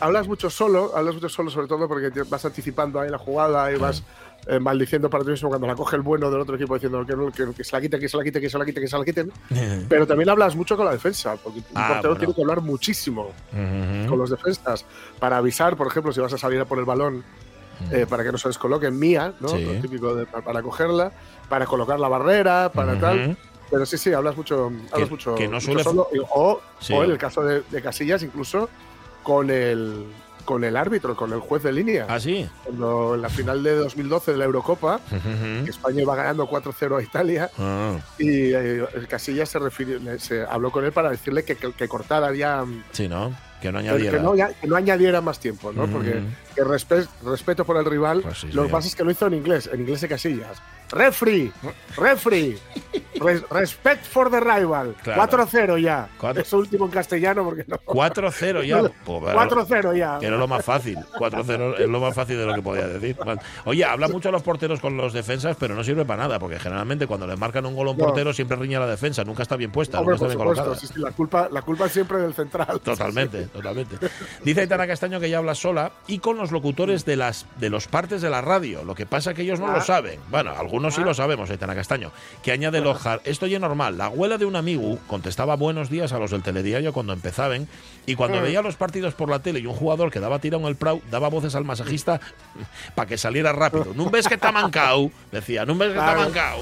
hablas 0.00 0.26
mucho 0.26 0.50
solo, 0.50 0.90
hablas 0.96 1.14
mucho 1.14 1.28
solo, 1.28 1.48
sobre 1.50 1.68
todo 1.68 1.86
porque 1.86 2.10
vas 2.28 2.44
anticipando 2.44 2.98
ahí 2.98 3.08
la 3.08 3.18
jugada 3.18 3.70
y 3.70 3.76
vas 3.76 4.02
eh, 4.46 4.58
maldiciendo 4.60 5.08
para 5.08 5.24
ti 5.24 5.30
mismo 5.30 5.48
cuando 5.48 5.66
la 5.66 5.74
coge 5.74 5.96
el 5.96 6.02
bueno 6.02 6.30
del 6.30 6.40
otro 6.40 6.56
equipo 6.56 6.74
diciendo 6.74 7.04
que, 7.06 7.16
no- 7.16 7.30
que, 7.32 7.54
que 7.56 7.64
se 7.64 7.74
la 7.74 7.80
quiten, 7.80 7.98
que 8.00 8.08
se 8.08 8.16
la 8.16 8.24
quiten, 8.24 8.42
que 8.42 8.50
se 8.50 8.58
la 8.58 8.64
quiten, 8.64 8.82
que 8.82 8.88
se 8.88 8.98
la 8.98 9.04
quiten. 9.04 9.32
Pero 9.88 10.06
también 10.06 10.28
hablas 10.28 10.54
mucho 10.56 10.76
con 10.76 10.84
la 10.86 10.92
defensa, 10.92 11.36
porque 11.36 11.60
un 11.60 11.64
Ah, 11.74 11.88
portero 11.88 12.08
bueno. 12.10 12.18
tiene 12.18 12.34
que 12.34 12.40
hablar 12.42 12.60
muchísimo 12.60 13.30
con 14.08 14.18
los 14.18 14.30
defensas 14.30 14.84
para 15.18 15.38
avisar, 15.38 15.76
por 15.76 15.86
ejemplo, 15.86 16.12
si 16.12 16.20
vas 16.20 16.32
a 16.32 16.38
salir 16.38 16.60
a 16.60 16.64
por 16.64 16.78
el 16.78 16.84
balón. 16.84 17.24
eh, 17.90 18.06
para 18.08 18.22
que 18.22 18.30
no 18.30 18.38
se 18.38 18.46
descoloque 18.48 18.88
mía, 18.90 19.34
¿no? 19.40 19.48
Mm. 19.48 19.56
Sí. 19.58 19.64
Lo 19.64 19.72
típico 19.80 20.14
de- 20.14 20.26
para, 20.26 20.44
para 20.44 20.62
cogerla, 20.62 21.10
para 21.48 21.66
colocar 21.66 21.98
la 21.98 22.06
barrera, 22.06 22.70
para 22.72 22.98
tal. 23.00 23.36
Pero 23.68 23.84
sí, 23.84 23.98
sí, 23.98 24.12
hablas 24.12 24.36
mucho, 24.36 24.70
hablas 24.92 25.10
mucho, 25.10 25.34
que 25.34 25.48
no 25.48 25.54
mucho 25.54 25.66
suele- 25.72 25.82
solo, 25.82 26.08
y- 26.14 26.18
o, 26.34 26.60
Sí. 26.78 26.92
o 26.94 27.02
en 27.02 27.10
el 27.10 27.18
caso 27.18 27.42
de, 27.42 27.62
de 27.62 27.82
Casillas, 27.82 28.22
incluso 28.22 28.68
con 29.24 29.50
el 29.50 30.04
con 30.44 30.64
el 30.64 30.76
árbitro, 30.76 31.16
con 31.16 31.32
el 31.32 31.40
juez 31.40 31.62
de 31.62 31.72
línea. 31.72 32.06
Ah, 32.08 32.20
sí. 32.20 32.48
Cuando 32.64 33.14
en 33.14 33.22
la 33.22 33.28
final 33.28 33.62
de 33.62 33.74
2012 33.76 34.32
de 34.32 34.38
la 34.38 34.44
Eurocopa, 34.44 35.00
que 35.64 35.70
España 35.70 36.02
iba 36.02 36.14
ganando 36.14 36.48
4-0 36.48 36.98
a 36.98 37.02
Italia, 37.02 37.50
Ah, 37.58 37.96
y 38.18 38.52
eh, 38.52 38.84
Casillas 39.08 39.48
se, 39.48 39.58
refirió, 39.58 39.98
se 40.18 40.42
habló 40.44 40.70
con 40.70 40.84
él 40.84 40.92
para 40.92 41.10
decirle 41.10 41.44
que, 41.44 41.56
que, 41.56 41.72
que 41.72 41.88
cortara 41.88 42.32
ya. 42.34 42.64
sí, 42.92 43.08
¿no? 43.08 43.32
Que 43.62 43.72
no 43.72 43.80
Que, 43.80 43.88
añadiera. 43.88 44.18
no, 44.18 44.34
ya- 44.34 44.52
que 44.52 44.66
no 44.66 44.76
añadiera 44.76 45.20
más 45.22 45.38
tiempo, 45.40 45.72
¿no? 45.72 45.86
Mm. 45.86 45.90
Porque 45.90 46.20
que 46.54 46.62
respe- 46.62 47.08
respeto 47.24 47.64
por 47.64 47.78
el 47.78 47.84
rival. 47.86 48.20
Pues 48.20 48.40
sí, 48.40 48.48
lo 48.52 48.64
que 48.64 48.68
pasa 48.68 48.88
es 48.88 48.94
que 48.94 49.04
lo 49.04 49.10
hizo 49.10 49.26
en 49.26 49.34
inglés, 49.34 49.70
en 49.72 49.80
inglés 49.80 50.02
de 50.02 50.08
Casillas. 50.08 50.60
Refree, 50.90 51.50
Res- 53.20 53.42
respect 53.50 54.04
for 54.04 54.30
the 54.30 54.40
rival. 54.40 54.94
Claro. 55.02 55.22
4-0 55.22 55.78
ya. 55.80 56.08
Cuatro- 56.18 56.42
Eso 56.42 56.58
último 56.58 56.84
en 56.86 56.90
castellano 56.90 57.44
porque 57.44 57.64
no. 57.66 57.78
4-0 57.78 58.62
ya. 58.64 58.82
Pues, 59.04 59.20
bueno, 59.20 59.40
4-0 59.40 59.96
ya. 59.96 60.18
Que 60.18 60.26
era 60.26 60.36
lo 60.36 60.46
más 60.48 60.64
fácil. 60.64 60.96
4-0 61.18 61.78
es 61.78 61.88
lo 61.88 62.00
más 62.00 62.14
fácil 62.14 62.36
de 62.38 62.46
lo 62.46 62.54
que 62.54 62.62
podía 62.62 62.86
decir. 62.86 63.16
Oye, 63.64 63.84
habla 63.84 64.08
mucho 64.08 64.30
los 64.30 64.42
porteros 64.42 64.80
con 64.80 64.96
los 64.96 65.12
defensas, 65.12 65.56
pero 65.58 65.74
no 65.74 65.82
sirve 65.84 66.04
para 66.04 66.24
nada, 66.24 66.38
porque 66.38 66.58
generalmente 66.58 67.06
cuando 67.06 67.26
le 67.26 67.36
marcan 67.36 67.64
un 67.66 67.74
gol 67.74 67.88
a 67.88 67.90
un 67.92 67.96
No. 67.98 68.04
portero 68.06 68.32
siempre 68.32 68.56
riña 68.56 68.80
la 68.80 68.86
defensa, 68.86 69.24
nunca 69.24 69.42
está 69.42 69.56
bien 69.56 69.70
puesta, 69.70 70.00
Hombre, 70.00 70.14
nunca 70.16 70.26
está 70.26 70.36
bien 70.36 70.46
colocada. 70.54 70.76
sí, 70.76 70.86
sí, 70.86 70.94
la, 71.00 71.12
culpa, 71.12 71.48
la 71.50 71.62
culpa 71.62 71.86
es 71.86 71.92
siempre 71.92 72.18
del 72.18 72.34
central. 72.34 72.80
Totalmente, 72.80 73.46
totalmente. 73.46 73.96
Dice 74.42 74.60
Aitana 74.62 74.86
Castaño 74.86 75.20
que 75.20 75.26
ella 75.26 75.38
habla 75.38 75.54
sola 75.54 75.92
y 76.06 76.18
con 76.18 76.36
los 76.36 76.50
locutores 76.52 77.04
de 77.04 77.16
las 77.16 77.46
de 77.58 77.70
los 77.70 77.86
partes 77.86 78.20
de 78.22 78.30
la 78.30 78.40
radio. 78.40 78.84
Lo 78.84 78.94
que 78.94 79.06
pasa 79.06 79.30
es 79.30 79.36
que 79.36 79.42
ellos 79.42 79.60
no 79.60 79.68
lo 79.68 79.78
Ah. 79.78 79.80
saben. 79.82 80.20
Bueno, 80.30 80.52
algunos 80.56 80.83
sí 80.90 81.02
lo 81.02 81.14
sabemos, 81.14 81.50
Aitana 81.50 81.74
Castaño. 81.74 82.10
Que 82.42 82.52
añade 82.52 82.80
Lojar. 82.80 83.20
Esto 83.24 83.46
ya 83.46 83.56
es 83.56 83.60
normal. 83.60 83.96
La 83.98 84.06
abuela 84.06 84.38
de 84.38 84.44
un 84.44 84.56
amigo 84.56 84.98
contestaba 85.06 85.56
buenos 85.56 85.90
días 85.90 86.12
a 86.12 86.18
los 86.18 86.30
del 86.30 86.42
telediario 86.42 86.92
cuando 86.92 87.12
empezaban 87.12 87.68
y 88.06 88.14
cuando 88.14 88.38
Mm. 88.38 88.42
veía 88.42 88.62
los 88.62 88.76
partidos 88.76 89.14
por 89.14 89.28
la 89.30 89.38
tele 89.40 89.60
y 89.60 89.66
un 89.66 89.74
jugador 89.74 90.10
que 90.10 90.20
daba 90.20 90.38
tirado 90.38 90.62
en 90.62 90.68
el 90.68 90.76
prau 90.76 91.00
daba 91.10 91.28
voces 91.28 91.54
al 91.54 91.64
masajista 91.64 92.20
para 92.94 93.06
que 93.08 93.18
saliera 93.18 93.52
rápido. 93.52 93.86
¿No 93.94 94.10
ves 94.10 94.28
que 94.28 94.34
está 94.34 94.52
mancao? 94.52 95.10
Decía, 95.32 95.64
¿no 95.64 95.74
ves 95.76 95.92
que 95.92 95.98
está 95.98 96.14
mancao? 96.16 96.60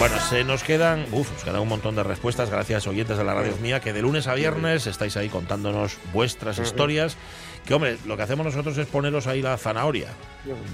Bueno, 0.00 0.18
se 0.18 0.44
nos 0.44 0.64
quedan, 0.64 1.04
uf, 1.12 1.30
nos 1.30 1.44
quedan 1.44 1.60
un 1.60 1.68
montón 1.68 1.94
de 1.94 2.02
respuestas, 2.02 2.48
gracias 2.48 2.86
oyentes 2.86 3.18
de 3.18 3.24
la 3.24 3.34
radio 3.34 3.52
mía, 3.60 3.80
que 3.80 3.92
de 3.92 4.00
lunes 4.00 4.26
a 4.28 4.34
viernes 4.34 4.86
estáis 4.86 5.14
ahí 5.18 5.28
contándonos 5.28 5.98
vuestras 6.14 6.58
historias. 6.58 7.18
Que 7.66 7.74
hombre, 7.74 7.98
lo 8.06 8.16
que 8.16 8.22
hacemos 8.22 8.46
nosotros 8.46 8.78
es 8.78 8.86
poneros 8.86 9.26
ahí 9.26 9.42
la 9.42 9.58
zanahoria. 9.58 10.08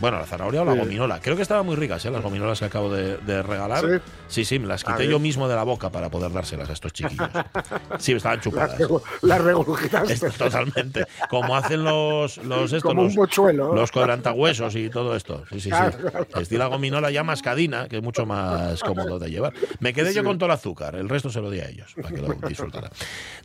Bueno, 0.01 0.21
la 0.21 0.25
zanahoria 0.27 0.63
o 0.63 0.65
la 0.65 0.75
gominola. 0.75 1.19
Creo 1.21 1.35
que 1.35 1.43
estaban 1.43 1.67
muy 1.67 1.75
ricas, 1.75 2.05
¿eh? 2.05 2.11
Las 2.13 2.23
gominolas 2.23 2.61
que 2.61 2.67
acabo 2.67 2.95
de, 2.95 3.17
de 3.19 3.43
regalar. 3.43 3.81
Sí. 3.85 4.01
sí, 4.29 4.45
sí, 4.45 4.59
me 4.61 4.69
las 4.69 4.85
quité 4.85 5.09
yo 5.09 5.19
mismo 5.19 5.49
de 5.49 5.57
la 5.57 5.65
boca 5.65 5.91
para 5.91 6.09
poder 6.09 6.31
dárselas 6.33 6.71
a 6.71 6.73
estos 6.73 6.93
chiquillos. 6.93 7.29
Sí, 7.99 8.13
estaban 8.13 8.41
chupadas. 8.41 8.79
regu- 8.79 9.03
la 9.23 9.39
regurgitaste. 9.39 10.31
Totalmente. 10.31 11.07
Como 11.29 11.57
hacen 11.57 11.83
los, 11.83 12.37
los 12.39 12.73
estos, 12.73 12.83
Como 12.85 13.03
los, 13.03 13.17
los 13.75 13.91
cuadrantahuesos 13.91 14.77
y 14.77 14.89
todo 14.89 15.17
esto. 15.17 15.43
Sí, 15.51 15.61
sí, 15.61 15.71
sí. 15.71 16.41
Estilo 16.41 16.61
la 16.65 16.67
gominola 16.69 17.11
ya 17.11 17.25
mascadina, 17.25 17.89
que 17.89 17.97
es 17.97 18.03
mucho 18.03 18.25
más 18.27 18.81
cómodo 18.81 19.16
de 19.19 19.31
llevar. 19.31 19.53
Me 19.81 19.93
quedé 19.93 20.13
yo 20.15 20.25
con 20.25 20.39
todo 20.39 20.47
el 20.47 20.53
azúcar, 20.53 20.95
el 20.97 21.09
resto 21.09 21.31
se 21.31 21.41
lo 21.41 21.51
di 21.51 21.61
a 21.61 21.69
ellos, 21.69 21.95
para 21.95 22.09
que 22.15 22.23
lo 22.23 22.35
disfrutaran. 22.49 22.91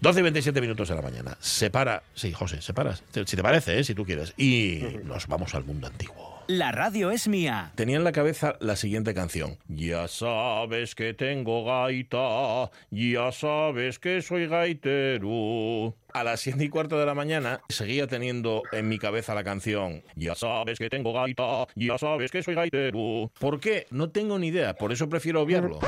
12 0.01 0.19
y 0.19 0.23
27 0.23 0.61
minutos 0.61 0.89
de 0.89 0.95
la 0.95 1.01
mañana. 1.01 1.37
Separa, 1.39 2.03
sí, 2.13 2.31
José, 2.33 2.61
separas. 2.61 3.03
Si 3.13 3.35
te 3.35 3.43
parece, 3.43 3.79
¿eh? 3.79 3.83
si 3.83 3.95
tú 3.95 4.05
quieres. 4.05 4.33
Y 4.37 4.83
nos 5.03 5.27
vamos 5.27 5.55
al 5.55 5.63
mundo 5.63 5.87
antiguo. 5.87 6.40
La 6.51 6.73
radio 6.73 7.11
es 7.11 7.29
mía. 7.29 7.71
Tenía 7.75 7.95
en 7.95 8.03
la 8.03 8.11
cabeza 8.11 8.57
la 8.59 8.75
siguiente 8.75 9.13
canción. 9.13 9.57
Ya 9.69 10.09
sabes 10.09 10.95
que 10.95 11.13
tengo 11.13 11.63
gaita, 11.63 12.69
ya 12.89 13.31
sabes 13.31 13.99
que 13.99 14.21
soy 14.21 14.47
gaitero. 14.47 15.95
A 16.13 16.25
las 16.25 16.41
siete 16.41 16.65
y 16.65 16.67
cuarto 16.67 16.99
de 16.99 17.05
la 17.05 17.13
mañana 17.13 17.61
seguía 17.69 18.05
teniendo 18.07 18.63
en 18.73 18.89
mi 18.89 18.99
cabeza 18.99 19.33
la 19.33 19.45
canción. 19.45 20.03
Ya 20.17 20.35
sabes 20.35 20.77
que 20.77 20.89
tengo 20.89 21.13
gaita, 21.13 21.67
ya 21.75 21.97
sabes 21.97 22.31
que 22.31 22.43
soy 22.43 22.55
gaitero. 22.55 23.31
¿Por 23.39 23.61
qué? 23.61 23.87
No 23.89 24.09
tengo 24.09 24.37
ni 24.37 24.47
idea, 24.47 24.73
por 24.73 24.91
eso 24.91 25.07
prefiero 25.07 25.41
obviarlo. 25.43 25.79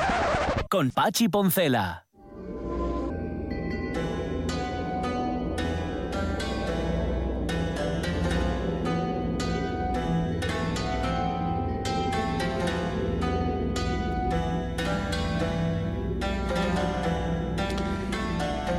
Con 0.70 0.90
Pachi 0.92 1.28
Poncela. 1.28 2.06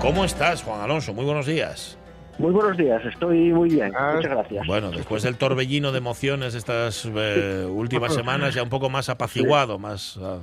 ¿Cómo 0.05 0.23
estás, 0.23 0.61
Juan 0.61 0.81
Alonso? 0.81 1.15
Muy 1.15 1.25
buenos 1.25 1.47
días. 1.47 1.97
Muy 2.37 2.51
buenos 2.51 2.77
días, 2.77 3.03
estoy 3.05 3.51
muy 3.51 3.69
bien. 3.69 3.91
Ah. 3.97 4.13
Muchas 4.15 4.29
gracias. 4.29 4.67
Bueno, 4.67 4.91
después 4.91 5.23
del 5.23 5.35
torbellino 5.35 5.91
de 5.91 5.97
emociones 5.97 6.53
estas 6.53 7.09
eh, 7.11 7.65
últimas 7.67 8.13
semanas, 8.13 8.53
ya 8.53 8.61
un 8.61 8.69
poco 8.69 8.91
más 8.91 9.09
apaciguado, 9.09 9.79
más... 9.79 10.19
ah, 10.21 10.41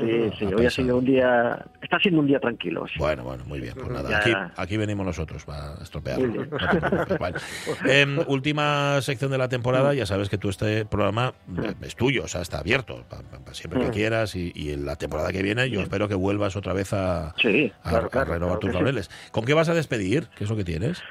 sí, 0.00 0.30
sí, 0.38 0.44
hoy 0.54 0.66
ha 0.66 0.70
sido 0.70 0.98
un 0.98 1.04
día. 1.04 1.64
Está 1.80 1.98
siendo 1.98 2.20
un 2.20 2.26
día 2.26 2.38
tranquilo. 2.40 2.86
sí. 2.86 2.94
Bueno, 2.98 3.24
bueno, 3.24 3.44
muy 3.46 3.60
bien. 3.60 3.74
Pues 3.74 3.88
nada, 3.88 4.18
aquí, 4.18 4.32
aquí 4.56 4.76
venimos 4.76 5.06
nosotros 5.06 5.44
para 5.44 5.74
estropearlo. 5.82 6.26
No 6.46 7.06
te 7.06 7.16
vale. 7.18 7.36
Em, 7.86 8.18
última 8.26 9.00
sección 9.00 9.30
de 9.30 9.38
la 9.38 9.48
temporada. 9.48 9.94
Ya 9.94 10.04
sabes 10.06 10.28
que 10.28 10.36
tú 10.38 10.48
este 10.50 10.84
programa 10.84 11.32
eh, 11.62 11.74
es 11.82 11.96
tuyo, 11.96 12.24
o 12.24 12.28
sea, 12.28 12.42
está 12.42 12.58
abierto 12.58 13.04
pa- 13.08 13.22
pa- 13.22 13.38
pa 13.44 13.54
siempre 13.54 13.80
que 13.80 13.88
Mm. 13.88 13.92
quieras. 13.92 14.34
Y, 14.36 14.52
y 14.54 14.72
en 14.72 14.84
la 14.84 14.96
temporada 14.96 15.30
que 15.32 15.42
viene 15.42 15.70
yo 15.70 15.80
espero 15.80 16.08
que 16.08 16.14
vuelvas 16.14 16.56
otra 16.56 16.72
vez 16.72 16.92
a, 16.92 17.34
Sí, 17.40 17.72
a- 17.82 17.90
claro, 17.90 18.06
a 18.06 18.10
claro, 18.10 18.32
renovar 18.34 18.58
claro 18.58 18.60
tus 18.60 18.74
laureles. 18.74 19.10
¿Con 19.32 19.44
qué 19.44 19.54
vas 19.54 19.68
a 19.68 19.74
despedir? 19.74 20.28
¿Qué 20.36 20.44
es 20.44 20.50
lo 20.50 20.56
que 20.56 20.64
tienes? 20.64 21.02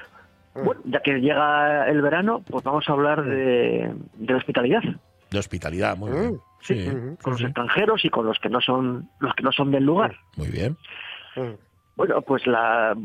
Bueno, 0.56 0.82
ya 0.86 1.00
que 1.02 1.14
llega 1.20 1.90
el 1.90 2.02
verano, 2.04 2.44
pues 2.48 2.64
vamos 2.64 2.88
a 2.88 2.92
hablar 2.92 3.24
de, 3.26 3.92
de 4.14 4.34
la 4.34 4.38
hospitalidad 4.38 4.82
De 5.32 5.40
hospitalidad, 5.40 5.98
muy 5.98 6.12
Mm, 6.12 6.20
bien. 6.20 6.40
Sí, 6.64 6.86
con 7.22 7.34
los 7.34 7.42
extranjeros 7.42 8.04
y 8.06 8.10
con 8.10 8.26
los 8.26 8.40
que 8.40 8.50
no 8.50 8.62
son 8.62 9.10
los 9.20 9.34
que 9.36 9.44
no 9.44 9.52
son 9.52 9.72
del 9.72 9.84
lugar. 9.86 10.16
muy 10.38 10.50
bien. 10.50 10.78
Mm. 11.36 11.54
Bueno, 11.96 12.24
pues 12.24 12.48
la, 12.48 12.98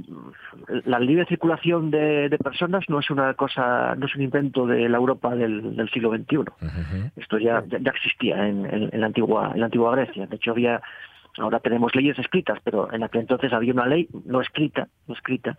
la 0.87 0.99
libre 0.99 1.27
circulación 1.27 1.91
de, 1.91 2.31
de 2.31 2.39
personas 2.39 2.85
no 2.89 3.01
es 3.01 3.11
una 3.11 3.35
cosa, 3.35 3.95
no 3.97 4.07
es 4.07 4.15
un 4.17 4.23
invento 4.23 4.67
de 4.67 4.89
la 4.89 4.97
Europa 4.97 5.35
del, 5.35 5.77
del 5.77 5.91
siglo 5.91 6.11
XXI. 6.11 6.39
Esto 7.17 7.37
ya, 7.39 7.63
ya, 7.69 7.91
existía 7.91 8.49
en, 8.49 8.65
en- 8.65 8.89
en 8.91 9.01
la 9.01 9.07
antigua 9.09 9.51
en 9.53 9.61
la 9.61 9.67
antigua 9.67 9.95
Grecia. 9.95 10.27
De 10.27 10.37
hecho 10.37 10.53
había 10.53 10.81
ahora 11.37 11.61
tenemos 11.61 11.95
leyes 11.95 12.19
escritas, 12.19 12.59
pero 12.65 12.91
en 12.93 13.03
aquel 13.03 13.21
entonces 13.21 13.53
había 13.53 13.75
una 13.75 13.85
ley 13.87 14.09
no 14.25 14.41
escrita, 14.41 14.89
no 15.07 15.15
escrita, 15.15 15.59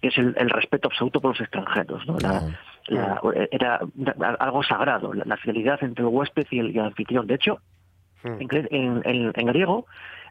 que 0.00 0.08
es 0.08 0.16
el, 0.16 0.34
el 0.38 0.48
respeto 0.48 0.88
absoluto 0.88 1.20
por 1.20 1.32
los 1.32 1.40
extranjeros. 1.42 2.06
¿no? 2.06 2.16
La-. 2.20 2.40
La- 2.88 3.20
era 3.50 3.80
algo 4.38 4.62
sagrado, 4.62 5.12
la, 5.14 5.24
la 5.24 5.36
fidelidad 5.36 5.82
entre 5.82 6.02
el 6.04 6.08
huésped 6.10 6.46
y 6.50 6.58
el, 6.58 6.70
y 6.74 6.78
el 6.78 6.84
anfitrión. 6.86 7.26
De 7.26 7.34
hecho, 7.34 7.58
Mm. 8.24 8.36
en, 8.70 9.02
griego 9.48 9.84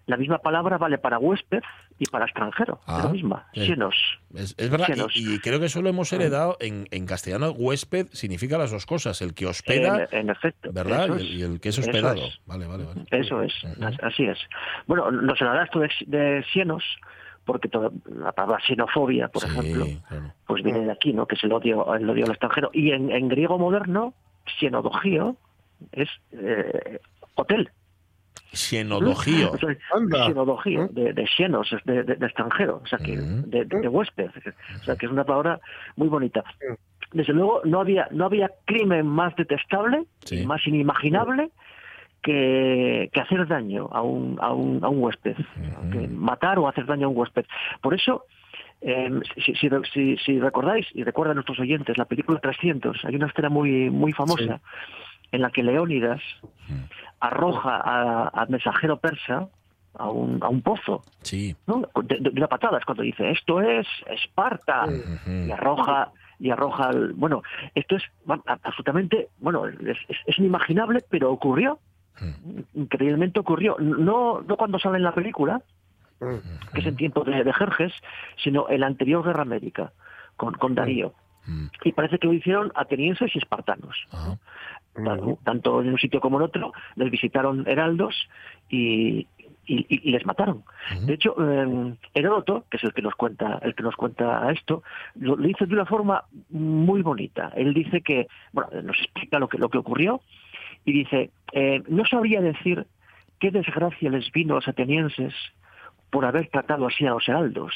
la 0.08 0.15
misma 0.15 0.38
palabra 0.38 0.77
vale 0.77 0.98
para 0.98 1.20
huésped 1.20 1.60
y 2.00 2.05
para 2.05 2.24
extranjero. 2.24 2.79
Ah, 2.88 3.00
es 3.00 3.03
la 3.03 3.12
misma. 3.12 3.48
sí. 3.53 3.65
Xenos. 3.67 3.96
Es, 4.34 4.55
es 4.58 4.70
verdad, 4.70 4.88
y, 5.13 5.34
y 5.36 5.39
creo 5.39 5.60
que 5.60 5.65
eso 5.65 5.81
lo 5.81 5.89
hemos 5.89 6.12
heredado 6.13 6.55
en, 6.62 6.88
en 6.91 7.05
castellano. 7.05 7.51
Huésped 7.51 8.08
significa 8.13 8.58
las 8.58 8.72
dos 8.72 8.86
cosas: 8.86 9.22
el 9.22 9.34
que 9.34 9.46
hospeda, 9.46 10.08
En, 10.12 10.29
efecto. 10.29 10.72
¿verdad? 10.72 11.10
Y 11.10 11.12
el, 11.12 11.17
es. 11.20 11.24
y 11.31 11.41
el 11.43 11.60
que 11.60 11.67
es 11.70 11.77
Eso 11.79 11.89
hospedado. 11.89 12.15
es. 12.25 12.39
Vale, 12.46 12.65
vale, 12.65 12.86
vale. 12.86 13.01
Eso 13.12 13.41
es, 13.43 13.53
así 14.01 14.24
es. 14.24 14.39
Bueno, 14.88 15.12
nos 15.12 15.41
esto 15.65 15.79
de, 15.81 15.89
de 16.08 16.46
xenos, 16.53 16.86
porque 17.45 17.67
toda, 17.69 17.89
la 18.05 18.31
palabra 18.31 18.60
xenofobia, 18.65 19.27
por 19.27 19.41
Sí, 19.43 19.48
ejemplo, 19.50 19.86
claro. 20.07 20.33
pues 20.48 20.63
viene 20.63 20.81
de 20.81 20.91
aquí, 20.91 21.12
¿no? 21.13 21.25
Que 21.25 21.36
es 21.36 21.43
el 21.43 21.51
odio, 21.53 21.93
el 21.95 22.10
odio 22.10 22.25
al 22.25 22.31
extranjero. 22.31 22.69
Y 22.74 22.91
en, 22.91 23.10
en 23.12 23.27
griego 23.27 23.57
moderno, 23.57 24.13
xenodogio 24.60 25.36
es 25.91 26.10
eh, 26.31 27.00
hotel. 27.36 27.69
Xenodogio. 28.53 29.51
O 29.53 29.57
sea, 29.57 29.75
Anda. 29.93 30.25
xenodogio, 30.27 30.83
¿Mm? 30.83 30.93
de, 30.93 31.13
de 31.13 31.27
xenos, 31.27 31.71
es 31.74 31.83
de, 31.86 32.03
de- 32.03 32.15
de 32.15 32.25
extranjero, 32.25 32.81
o 32.83 32.88
sea, 32.88 33.00
que, 33.00 33.17
Mm. 33.17 33.50
de, 33.50 33.65
de 33.65 33.88
huésped. 33.88 34.29
O 34.79 34.83
sea, 34.83 34.95
que 34.95 35.05
es 35.05 35.12
una 35.12 35.24
palabra 35.24 35.60
muy 35.95 36.07
bonita. 36.07 36.43
Mm. 36.69 36.74
Desde 37.17 37.33
luego, 37.33 37.62
no 37.65 37.81
había, 37.81 38.07
no 38.12 38.25
había 38.25 38.50
crimen 38.65 39.05
más 39.07 39.36
detestable, 39.36 40.05
Sí. 40.24 40.45
más 40.45 40.65
inimaginable 40.67 41.51
que, 42.22 43.10
que 43.12 43.20
hacer 43.22 43.48
daño 43.48 43.90
a 43.92 44.01
un, 44.01 44.38
a 44.42 44.54
un, 44.54 44.84
a 44.84 44.90
un 44.90 45.01
huésped, 45.04 45.36
que 45.92 46.08
matar 46.08 46.60
o 46.60 46.68
hacer 46.68 46.86
daño 46.86 47.08
a 47.08 47.10
un 47.10 47.18
huésped. 47.18 47.46
Por 47.82 47.94
eso, 47.94 48.25
eh, 48.82 49.10
si, 49.44 49.54
si, 49.56 49.70
si- 49.94 50.18
si 50.18 50.40
recordáis, 50.40 50.88
y 50.94 51.04
recuerdan 51.04 51.36
nuestros 51.36 51.60
oyentes, 51.60 51.98
la 51.98 52.06
película 52.06 52.40
300, 52.40 53.04
hay 53.06 53.16
una 53.16 53.28
escena 53.28 53.50
muy, 53.50 53.90
muy 53.90 54.12
famosa 54.13 54.60
en 55.32 55.42
la 55.42 55.50
que 55.50 55.63
Leónidas 55.63 56.22
arroja 57.20 57.75
a- 57.78 58.28
al 58.28 58.50
mensajero 58.50 58.98
persa 58.98 59.48
a 59.96 60.10
un, 60.10 60.42
a 60.42 60.48
un 60.48 60.62
pozo, 60.62 61.04
Sí. 61.22 61.56
¿no? 61.68 61.82
de, 62.04 62.16
de- 62.20 62.30
de 62.32 62.38
una 62.40 62.48
patada, 62.48 62.78
es 62.78 62.86
cuando 62.86 63.04
dice, 63.04 63.30
esto 63.32 63.62
es 63.62 63.86
Esparta, 64.08 64.86
y 65.28 65.51
arroja 65.51 66.12
y 66.40 66.50
arroja 66.50 66.90
el- 66.90 67.13
bueno 67.13 67.44
esto 67.75 67.98
es 67.98 68.04
absolutamente 68.63 69.28
bueno 69.38 69.68
es, 69.68 69.75
es- 70.10 70.18
es 70.25 70.40
inimaginable 70.40 71.01
pero 71.08 71.32
ocurrió 71.32 71.78
increíblemente 72.74 73.39
ocurrió 73.39 73.77
no 73.80 74.41
no 74.41 74.58
cuando 74.58 74.80
sale 74.80 74.98
en 74.98 75.03
la 75.03 75.13
película 75.13 75.62
que 76.74 76.82
es 76.82 76.86
en 76.86 76.96
tiempo 76.96 77.24
de, 77.24 77.44
de 77.44 77.51
Jerjes, 77.53 77.91
sino 78.44 78.70
en 78.70 78.82
la 78.82 78.88
anterior 78.88 79.24
guerra 79.25 79.44
médica, 79.44 79.91
con, 80.38 80.53
con 80.53 80.75
Darío. 80.75 81.13
Y 81.84 81.94
parece 81.94 82.20
que 82.20 82.27
lo 82.27 82.34
hicieron 82.34 82.72
atenienses 82.75 83.36
y 83.36 83.39
espartanos. 83.39 83.96
Tan- 84.94 85.36
Tanto 85.44 85.82
en 85.82 85.89
un 85.89 85.98
sitio 85.98 86.22
como 86.22 86.38
en 86.38 86.44
otro, 86.44 86.74
les 86.96 87.10
visitaron 87.10 87.68
heraldos 87.68 88.13
y, 88.70 89.25
y- 89.65 90.12
les 90.12 90.24
mataron. 90.27 90.63
De 91.08 91.13
hecho, 91.15 91.34
eh, 91.39 91.96
Heródoto, 92.13 92.65
que 92.70 92.77
es 92.77 92.84
el 92.84 92.94
que 92.94 93.01
nos 93.01 93.15
cuenta, 93.15 93.58
el 93.63 93.74
que 93.74 93.82
nos 93.82 93.96
cuenta 93.96 94.51
esto, 94.51 94.84
lo, 95.15 95.36
lo 95.36 95.48
hizo 95.50 95.65
de 95.65 95.74
una 95.74 95.86
forma 95.88 96.25
muy 96.51 97.01
bonita. 97.01 97.51
Él 97.56 97.74
dice 97.74 98.01
que, 98.01 98.27
bueno, 98.53 98.70
nos 98.84 99.00
explica 99.00 99.39
lo 99.39 99.48
que 99.50 99.58
lo 99.58 99.70
que 99.70 99.80
ocurrió 99.80 100.22
y 100.86 100.92
dice, 100.94 101.32
eh, 101.54 101.82
no 101.88 102.06
sabría 102.06 102.42
decir 102.42 102.86
qué 103.40 103.52
desgracia 103.52 104.10
les 104.10 104.32
vino 104.32 104.54
a 104.54 104.58
los 104.58 104.68
atenienses 104.68 105.34
por 106.10 106.26
haber 106.26 106.48
tratado 106.50 106.88
así 106.88 107.06
a 107.06 107.12
los 107.12 107.28
heraldos, 107.28 107.74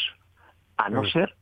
a 0.78 0.90
no 0.90 1.02
ser 1.12 1.36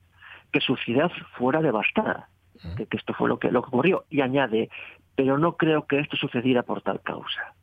que 0.52 0.60
su 0.62 0.76
ciudad 0.78 1.12
fuera 1.38 1.62
devastada, 1.62 2.30
que, 2.78 2.86
que 2.86 2.98
esto 2.98 3.14
fue 3.14 3.28
lo 3.30 3.40
que, 3.40 3.52
lo 3.52 3.62
que 3.64 3.68
ocurrió. 3.70 4.06
Y 4.10 4.22
añade, 4.22 4.70
pero 5.16 5.38
no 5.38 5.58
creo 5.58 5.86
que 5.88 6.00
esto 6.00 6.16
sucediera 6.18 6.64
por 6.64 6.82
tal 6.82 7.02
causa. 7.02 7.54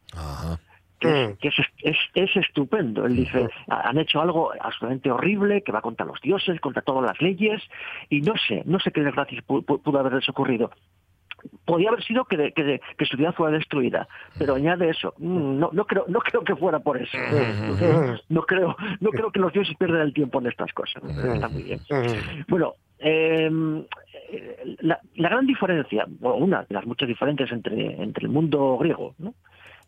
Que, 0.99 1.09
es, 1.33 1.39
que 1.39 1.49
es, 1.49 1.55
es- 1.83 2.11
es 2.15 2.37
estupendo. 2.37 3.07
Él 3.07 3.17
dice, 3.17 3.49
"Ha- 3.69 3.89
han 3.89 3.97
hecho 3.99 4.21
algo 4.21 4.53
absolutamente 4.61 5.11
horrible 5.11 5.63
que 5.63 5.73
va 5.73 5.81
contra 5.81 6.05
los 6.05 6.21
dioses, 6.21 6.61
contra 6.61 6.83
todas 6.83 7.05
las 7.05 7.21
leyes, 7.23 7.63
y 8.11 8.21
no 8.21 8.35
sé, 8.37 8.63
no 8.67 8.79
sé 8.81 8.91
qué 8.93 9.01
desgracia 9.03 9.41
pu- 9.43 9.65
pu- 9.65 9.81
pudo 9.81 9.99
haberles 9.99 10.29
ocurrido. 10.29 10.71
Podía 11.65 11.89
haber 11.91 12.03
sido 12.05 12.25
que, 12.25 12.37
de- 12.37 12.53
que, 12.53 12.65
de- 12.65 12.81
que 12.99 13.05
su 13.05 13.17
ciudad 13.17 13.35
fuera 13.35 13.57
destruida, 13.57 14.09
pero 14.39 14.55
añade 14.55 14.89
eso. 14.91 15.15
"Mm, 15.19 15.59
No, 15.59 15.71
no 15.73 15.85
creo, 15.87 16.05
no 16.09 16.21
creo 16.21 16.43
que 16.45 16.57
fuera 16.57 16.79
por 16.81 16.97
eso. 16.97 17.19
No 18.29 18.43
creo, 18.43 18.77
no 19.01 19.11
creo 19.11 19.31
que 19.31 19.41
los 19.41 19.53
dioses 19.53 19.77
pierdan 19.77 20.03
el 20.03 20.13
tiempo 20.13 20.41
en 20.41 20.47
estas 20.47 20.73
cosas. 20.73 21.03
Está 21.35 21.49
muy 21.49 21.63
bien. 21.65 21.81
Bueno, 22.49 22.75
eh, 22.99 23.51
la, 24.81 25.01
la 25.15 25.29
gran 25.29 25.47
diferencia, 25.47 26.07
o 26.21 26.35
una 26.35 26.63
de 26.65 26.75
las 26.75 26.87
muchas 26.87 27.09
diferencias 27.09 27.51
entre, 27.53 28.03
entre 28.03 28.25
el 28.27 28.31
mundo 28.33 28.77
griego, 28.79 29.15
¿no? 29.19 29.35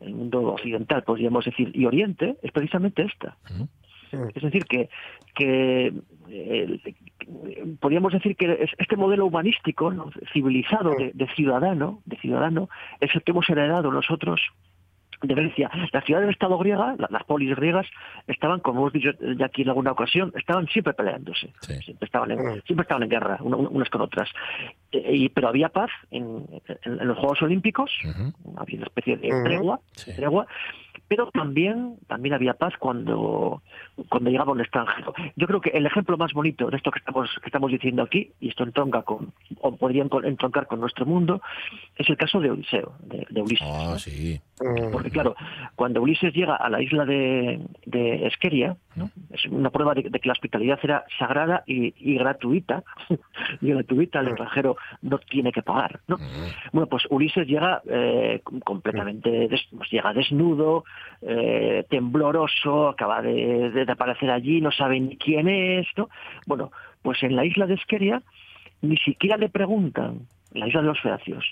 el 0.00 0.14
mundo 0.14 0.40
occidental, 0.54 1.04
podríamos 1.04 1.44
decir, 1.44 1.70
y 1.74 1.84
Oriente, 1.86 2.36
es 2.42 2.50
precisamente 2.50 3.02
esta. 3.02 3.36
Es 4.34 4.42
decir, 4.42 4.64
que, 4.64 4.88
que 5.34 5.92
eh, 6.28 6.78
podríamos 7.80 8.12
decir 8.12 8.36
que 8.36 8.52
es- 8.60 8.70
este 8.78 8.96
modelo 8.96 9.26
humanístico, 9.26 9.90
¿no? 9.90 10.10
civilizado 10.32 10.94
de, 10.98 11.12
de 11.14 11.26
ciudadano, 11.34 12.00
de 12.04 12.16
ciudadano, 12.18 12.68
es 13.00 13.14
el 13.14 13.22
que 13.22 13.30
hemos 13.32 13.48
heredado 13.48 13.90
nosotros 13.90 14.40
de 15.22 15.34
Grecia. 15.34 15.70
La 15.92 16.00
ciudad 16.02 16.20
del 16.20 16.30
Estado 16.30 16.58
griega, 16.58 16.94
la- 16.98 17.08
las 17.10 17.24
polis 17.24 17.54
griegas, 17.56 17.86
estaban, 18.26 18.60
como 18.60 18.80
hemos 18.80 18.92
dicho 18.92 19.10
ya 19.38 19.46
aquí 19.46 19.62
en 19.62 19.68
alguna 19.68 19.92
ocasión, 19.92 20.32
estaban 20.36 20.66
siempre 20.68 20.94
peleándose. 20.94 21.52
Siempre, 21.60 22.06
estaban 22.06 22.30
en, 22.32 22.62
siempre 22.62 22.82
estaban 22.82 23.02
en 23.04 23.08
guerra, 23.08 23.38
una- 23.40 23.56
unas 23.56 23.88
con 23.90 24.00
otras. 24.00 24.28
Eh, 24.92 25.10
y- 25.16 25.28
pero 25.28 25.48
había 25.48 25.68
paz 25.68 25.90
en, 26.10 26.44
en- 26.84 27.00
en 27.00 27.08
los 27.08 27.18
Juegos 27.18 27.40
Olímpicos, 27.42 27.90
había 28.56 28.76
una 28.78 28.86
especie 28.86 29.16
de 29.16 29.28
Ujú. 29.32 29.44
tregua, 29.44 29.80
tregua, 30.16 30.46
pero 31.08 31.30
también, 31.30 31.96
también 32.08 32.34
había 32.34 32.54
paz 32.54 32.72
cuando, 32.78 33.62
cuando 34.08 34.30
llegaba 34.30 34.52
un 34.52 34.60
extranjero. 34.60 35.12
Yo 35.36 35.46
creo 35.46 35.60
que 35.60 35.70
el 35.70 35.84
ejemplo 35.86 36.16
más 36.16 36.32
bonito 36.32 36.70
de 36.70 36.76
esto 36.78 36.90
que 36.90 36.98
estamos, 37.00 37.28
que 37.42 37.46
estamos 37.46 37.70
diciendo 37.70 38.02
aquí, 38.02 38.30
y 38.40 38.48
esto 38.48 38.64
entronca 38.64 39.02
con, 39.02 39.32
o 39.60 39.76
podrían 39.76 40.08
entroncar 40.24 40.66
con 40.66 40.80
nuestro 40.80 41.04
mundo, 41.06 41.42
es 41.96 42.08
el 42.08 42.16
caso 42.16 42.40
de 42.40 42.50
Odiseo, 42.50 42.94
de, 43.00 43.26
de 43.28 43.42
Ulises. 43.42 43.68
Ah, 43.70 43.96
sí. 43.98 44.40
Porque 44.92 45.10
claro, 45.10 45.34
cuando 45.76 46.02
Ulises 46.02 46.32
llega 46.34 46.56
a 46.56 46.68
la 46.70 46.82
isla 46.82 47.04
de, 47.04 47.60
de 47.86 48.26
Esqueria, 48.26 48.76
¿no? 48.94 49.10
es 49.30 49.44
una 49.46 49.70
prueba 49.70 49.94
de, 49.94 50.02
de 50.10 50.20
que 50.20 50.28
la 50.28 50.32
hospitalidad 50.32 50.78
era 50.82 51.04
sagrada 51.18 51.62
y, 51.66 51.94
y 51.98 52.16
gratuita, 52.18 52.82
y 53.60 53.68
gratuita, 53.72 54.20
el 54.20 54.28
extranjero 54.28 54.76
no 55.02 55.18
tiene 55.18 55.50
que 55.52 55.62
pagar. 55.62 56.00
¿no? 56.08 56.18
Bueno, 56.72 56.86
pues 56.88 57.04
Ulises 57.10 57.46
llega 57.46 57.82
eh, 57.88 58.40
completamente, 58.64 59.30
des- 59.48 59.66
pues 59.76 59.90
llega 59.90 60.12
desnudo, 60.12 60.84
eh, 61.22 61.84
tembloroso, 61.88 62.88
acaba 62.88 63.22
de, 63.22 63.84
aparecer 63.88 64.30
allí, 64.30 64.60
no 64.60 64.70
sabe 64.70 65.00
ni 65.00 65.16
quién 65.16 65.48
es, 65.48 65.86
¿no? 65.96 66.08
Bueno, 66.46 66.70
pues 67.02 67.22
en 67.22 67.36
la 67.36 67.44
isla 67.44 67.66
de 67.66 67.74
Esqueria 67.74 68.22
ni 68.80 68.96
siquiera 68.96 69.36
le 69.36 69.48
preguntan, 69.48 70.26
la 70.52 70.66
isla 70.68 70.80
de 70.82 70.88
los 70.88 71.00
Feacios, 71.00 71.44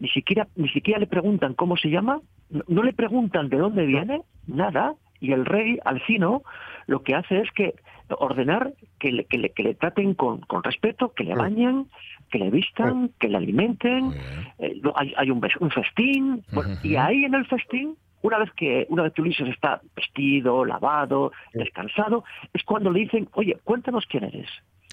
ni 0.00 0.08
siquiera 0.08 0.46
ni 0.56 0.68
siquiera 0.68 0.98
le 1.00 1.06
preguntan 1.06 1.54
cómo 1.54 1.76
se 1.76 1.88
llama, 1.90 2.20
no, 2.68 2.82
le 2.82 2.92
preguntan 2.92 3.48
de 3.48 3.58
dónde 3.58 3.86
viene, 3.86 4.22
nada, 4.46 4.94
y 5.20 5.32
el 5.32 5.44
rey 5.44 5.78
Alcino 5.84 6.42
lo 6.86 7.02
que 7.02 7.14
hace 7.14 7.40
es 7.40 7.50
que 7.52 7.74
ordenar 8.18 8.74
que 8.98 9.12
le, 9.12 9.24
que 9.24 9.38
le, 9.38 9.50
que 9.50 9.62
le 9.62 9.74
traten 9.74 10.14
con, 10.14 10.40
con 10.40 10.62
respeto, 10.62 11.12
que 11.14 11.24
le 11.24 11.34
bañen, 11.34 11.86
que 12.30 12.38
le 12.38 12.50
vistan, 12.50 13.10
que 13.18 13.28
le 13.28 13.36
alimenten, 13.38 14.12
eh, 14.58 14.80
hay, 14.94 15.14
hay 15.16 15.30
un, 15.30 15.40
un 15.60 15.70
festín, 15.70 16.44
bueno, 16.52 16.76
y 16.82 16.96
ahí 16.96 17.24
en 17.24 17.34
el 17.34 17.46
festín 17.46 17.96
una 18.22 18.38
vez 18.38 18.52
que 18.52 18.86
una 18.88 19.02
vez 19.02 19.12
que 19.12 19.20
Ulises 19.20 19.48
está 19.48 19.80
vestido, 19.96 20.64
lavado, 20.64 21.32
descansado, 21.52 22.24
es 22.52 22.62
cuando 22.64 22.90
le 22.90 23.00
dicen, 23.00 23.28
oye, 23.32 23.58
cuéntanos 23.64 24.06
quién 24.06 24.24
eres. 24.24 24.48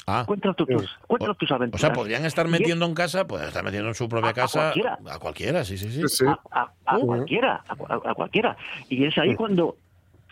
Ah. 0.08 0.24
Cuéntanos, 0.26 0.56
tu- 0.56 0.66
tus, 0.66 0.98
cuéntanos 1.08 1.38
tus 1.38 1.52
O 1.52 1.56
aventuras. 1.56 1.82
sea, 1.82 1.94
podrían 1.94 2.26
estar 2.26 2.48
metiendo 2.48 2.86
en 2.86 2.94
casa, 2.96 3.28
pueden 3.28 3.48
estar 3.48 3.64
metiendo 3.64 3.90
en 3.90 3.96
su 3.96 4.08
propia 4.10 4.30
A- 4.30 4.32
a 4.32 4.34
casa. 4.34 4.60
cualquiera. 4.74 5.00
A 5.12 5.20
cualquiera, 5.20 5.64
sí, 5.66 5.78
sí, 5.78 5.90
sí. 6.08 6.26
a, 6.26 6.40
a- 6.52 6.72
a 6.86 6.98
cualquiera, 7.00 7.64
a, 7.68 7.76
cu- 7.76 7.88
a 8.08 8.14
cualquiera. 8.16 8.58
Y 8.90 9.06
es 9.06 9.18
ahí 9.18 9.36
cuando 9.36 9.76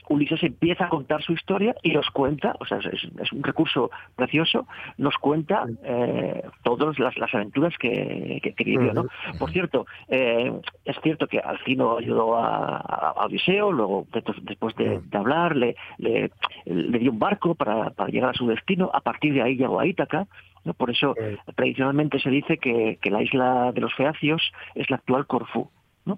Ulises 0.10 0.41
empieza 0.41 0.86
a 0.86 0.89
contar 0.89 1.21
su 1.21 1.34
historia 1.34 1.75
y 1.84 1.91
nos 1.91 2.10
cuenta, 2.12 2.56
o 2.62 2.65
sea, 2.65 2.77
es, 2.77 3.03
es 3.21 3.32
un 3.34 3.43
recurso 3.43 3.91
precioso, 4.15 4.65
nos 4.97 5.13
cuenta 5.17 5.65
eh, 5.84 6.43
todas 6.63 6.97
las, 6.97 7.17
las 7.17 7.34
aventuras 7.36 7.73
que, 7.77 8.39
que, 8.41 8.53
que 8.53 8.63
vivió. 8.63 8.93
¿no? 8.93 9.08
Por 9.38 9.51
cierto, 9.51 9.86
eh, 10.08 10.53
es 10.86 10.95
cierto 11.03 11.27
que 11.27 11.39
Alcino 11.39 11.97
ayudó 11.97 12.38
a, 12.38 12.77
a- 12.77 13.13
a 13.17 13.25
Odiseo, 13.25 13.69
luego 13.73 14.08
de- 14.13 14.23
después 14.43 14.73
de, 14.77 15.01
de 15.03 15.17
hablar 15.17 15.58
le, 15.58 15.75
le, 15.97 16.32
le 16.67 16.99
dio 16.99 17.12
un 17.12 17.19
barco 17.19 17.56
para, 17.56 17.89
para 17.91 18.10
llegar 18.10 18.32
a 18.32 18.34
su 18.34 18.47
destino, 18.47 18.89
a 18.93 19.01
partir 19.01 19.34
de 19.34 19.41
ahí 19.41 19.56
llegó 19.56 19.80
a 19.80 19.86
Ítaca, 19.88 20.27
¿no? 20.65 20.73
Por 20.73 20.89
eso 20.91 21.13
tradicionalmente 21.56 22.19
se 22.19 22.30
dice 22.30 22.58
que, 22.58 22.99
que 23.01 23.10
la 23.10 23.21
isla 23.21 23.71
de 23.71 23.82
los 23.82 23.93
Feacios 23.95 24.41
es 24.75 24.89
la 24.89 24.97
actual 24.97 25.25
Corfú. 25.27 25.69
¿no? 26.06 26.15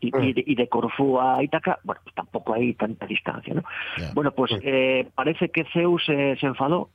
y, 0.00 0.12
y 0.16 0.32
de, 0.32 0.44
y 0.46 0.54
de 0.54 0.68
Corfú 0.68 1.18
a 1.20 1.42
Ítaca, 1.42 1.80
bueno, 1.82 2.00
pues 2.04 2.14
tampoco 2.14 2.54
hay 2.54 2.74
tanta 2.74 3.04
distancia, 3.04 3.52
¿no? 3.52 3.62
Bueno, 4.14 4.30
pues 4.30 4.52
eh, 4.62 5.08
parece 5.16 5.48
que 5.48 5.64
Zeus 5.72 6.04
eh, 6.08 6.36
se 6.38 6.46
enfadó. 6.46 6.90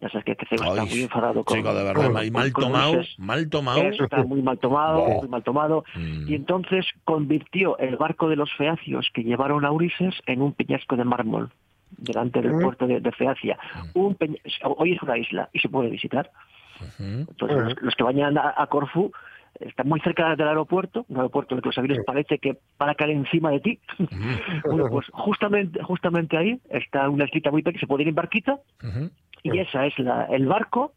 Ya 0.00 0.10
sabes 0.10 0.26
que, 0.26 0.36
que 0.36 0.44
Zeus 0.44 0.60
está 0.60 0.84
muy 0.84 1.02
enfadado 1.04 1.42
con. 1.44 1.56
chico, 1.56 1.72
de 1.72 1.84
verdad, 1.84 2.02
con- 2.02 2.12
mal- 2.12 2.24
con- 2.26 2.32
mal 2.34 2.52
con 2.52 2.64
tomado, 2.64 2.92
mal 3.16 3.48
tomado. 3.48 3.80
Eso 3.80 4.04
está 4.04 4.22
muy 4.24 4.42
mal 4.42 4.58
tomado, 4.58 5.06
muy 5.20 5.28
mal 5.28 5.42
tomado. 5.42 5.84
Y 6.28 6.34
entonces 6.34 6.84
convirtió 7.04 7.78
el 7.78 7.96
barco 7.96 8.28
de 8.28 8.36
los 8.36 8.52
feacios 8.58 9.08
que 9.14 9.22
llevaron 9.24 9.64
a 9.64 9.70
Ulises 9.70 10.14
en 10.26 10.42
un 10.42 10.52
peñasco 10.52 10.96
de 10.96 11.04
mármol 11.04 11.50
delante 11.96 12.40
del 12.42 12.52
puerto 12.52 12.86
de, 12.86 13.00
de 13.00 13.12
Feacia. 13.12 13.58
Un 13.94 14.16
Hoy 14.64 14.92
es 14.92 15.02
una 15.02 15.18
isla 15.18 15.48
y 15.52 15.58
se 15.60 15.68
puede 15.68 15.90
visitar. 15.90 16.30
Entonces, 16.98 17.56
los, 17.56 17.82
los 17.82 17.94
que 17.94 18.02
vayan 18.02 18.36
a, 18.36 18.54
a 18.56 18.66
Corfú 18.66 19.12
están 19.60 19.88
muy 19.88 20.00
cerca 20.00 20.34
del 20.34 20.48
aeropuerto, 20.48 21.04
un 21.08 21.16
aeropuerto 21.16 21.54
en 21.54 21.58
el 21.58 21.62
que 21.62 21.68
los 21.68 21.78
aviones 21.78 22.04
parece 22.04 22.38
que 22.38 22.58
van 22.78 22.90
a 22.90 22.94
caer 22.94 23.10
encima 23.10 23.50
de 23.50 23.60
ti. 23.60 23.80
bueno, 24.64 24.88
pues 24.90 25.06
justamente, 25.12 25.82
justamente 25.82 26.36
ahí 26.36 26.60
está 26.70 27.08
una 27.08 27.24
islita 27.24 27.50
muy 27.50 27.62
pequeña, 27.62 27.80
se 27.80 27.86
puede 27.86 28.02
ir 28.02 28.08
en 28.08 28.14
barquita, 28.14 28.58
y 29.42 29.58
esa 29.58 29.86
es 29.86 29.98
la, 29.98 30.24
el 30.26 30.46
barco 30.46 30.94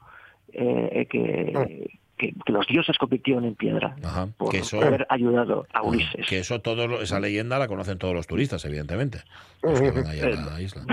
eh, 0.53 1.05
que, 1.09 1.99
que, 2.17 2.33
que 2.45 2.51
los 2.51 2.65
dioses 2.67 2.97
convirtieron 2.97 3.45
en 3.45 3.55
piedra 3.55 3.95
por 4.37 4.51
que 4.51 4.59
eso- 4.59 4.81
haber 4.81 5.05
ayudado 5.09 5.65
a 5.73 5.81
Ulises. 5.83 6.25
Que 6.27 6.39
eso 6.39 6.59
todo 6.61 7.01
esa 7.01 7.19
leyenda 7.19 7.59
la 7.59 7.67
conocen 7.67 7.97
todos 7.97 8.13
los 8.13 8.27
turistas, 8.27 8.63
evidentemente. 8.65 9.21
Los 9.61 9.79
que 9.79 9.91
van 9.91 10.07
ahí 10.07 10.19
a 10.19 10.27
la 10.29 10.61
isla. 10.61 10.83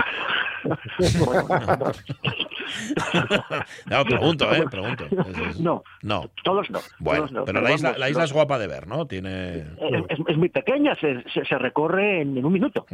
no, 3.85 4.05
pregunto, 4.05 4.53
¿eh? 4.53 4.63
Pregunto. 4.69 5.05
Es- 5.05 5.37
es- 5.49 5.59
No, 5.59 5.83
No. 6.01 6.29
todos 6.43 6.69
no. 6.69 6.79
Bueno, 6.99 7.19
todos 7.21 7.31
no, 7.31 7.45
pero 7.45 7.61
la 7.61 7.71
isla, 7.73 7.95
la 7.97 8.09
isla 8.09 8.23
es 8.23 8.33
guapa 8.33 8.57
de 8.57 8.67
ver, 8.67 8.87
¿no? 8.87 9.05
Tiene... 9.05 9.63
es, 10.27 10.37
muy 10.37 10.49
pequeña, 10.49 10.95
se, 10.95 11.23
se, 11.31 11.45
se 11.45 11.57
recorre 11.57 12.21
en, 12.21 12.37
en 12.37 12.45
un 12.45 12.53
minuto. 12.53 12.85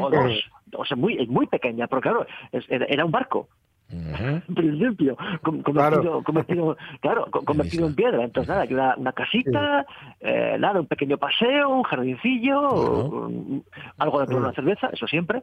O 0.00 0.10
dos. 0.10 0.32
O 0.74 0.84
sea, 0.84 0.96
muy, 0.96 1.18
es 1.18 1.28
muy 1.28 1.46
pequeña, 1.46 1.86
pero 1.86 2.00
claro, 2.02 2.26
es- 2.52 2.66
era 2.68 3.04
un 3.04 3.10
barco. 3.10 3.48
En 4.48 4.54
principio, 4.54 5.16
convertido, 5.62 6.22
convertido, 6.24 6.76
claro, 7.00 7.26
co- 7.30 7.44
convertido 7.44 7.86
en 7.86 7.94
piedra. 7.94 8.24
Entonces, 8.24 8.48
nada, 8.48 8.62
hay 8.62 8.72
una, 8.74 9.12
casita, 9.12 9.86
eh, 10.20 10.56
nada, 10.58 10.80
un 10.80 10.86
pequeño 10.86 11.18
paseo, 11.18 11.68
un 11.68 11.82
jardincillo, 11.82 13.04
un- 13.08 13.64
algo 13.98 14.20
de 14.20 14.26
tomar 14.26 14.42
una 14.42 14.52
cerveza, 14.54 14.88
eso 14.92 15.06
siempre. 15.06 15.42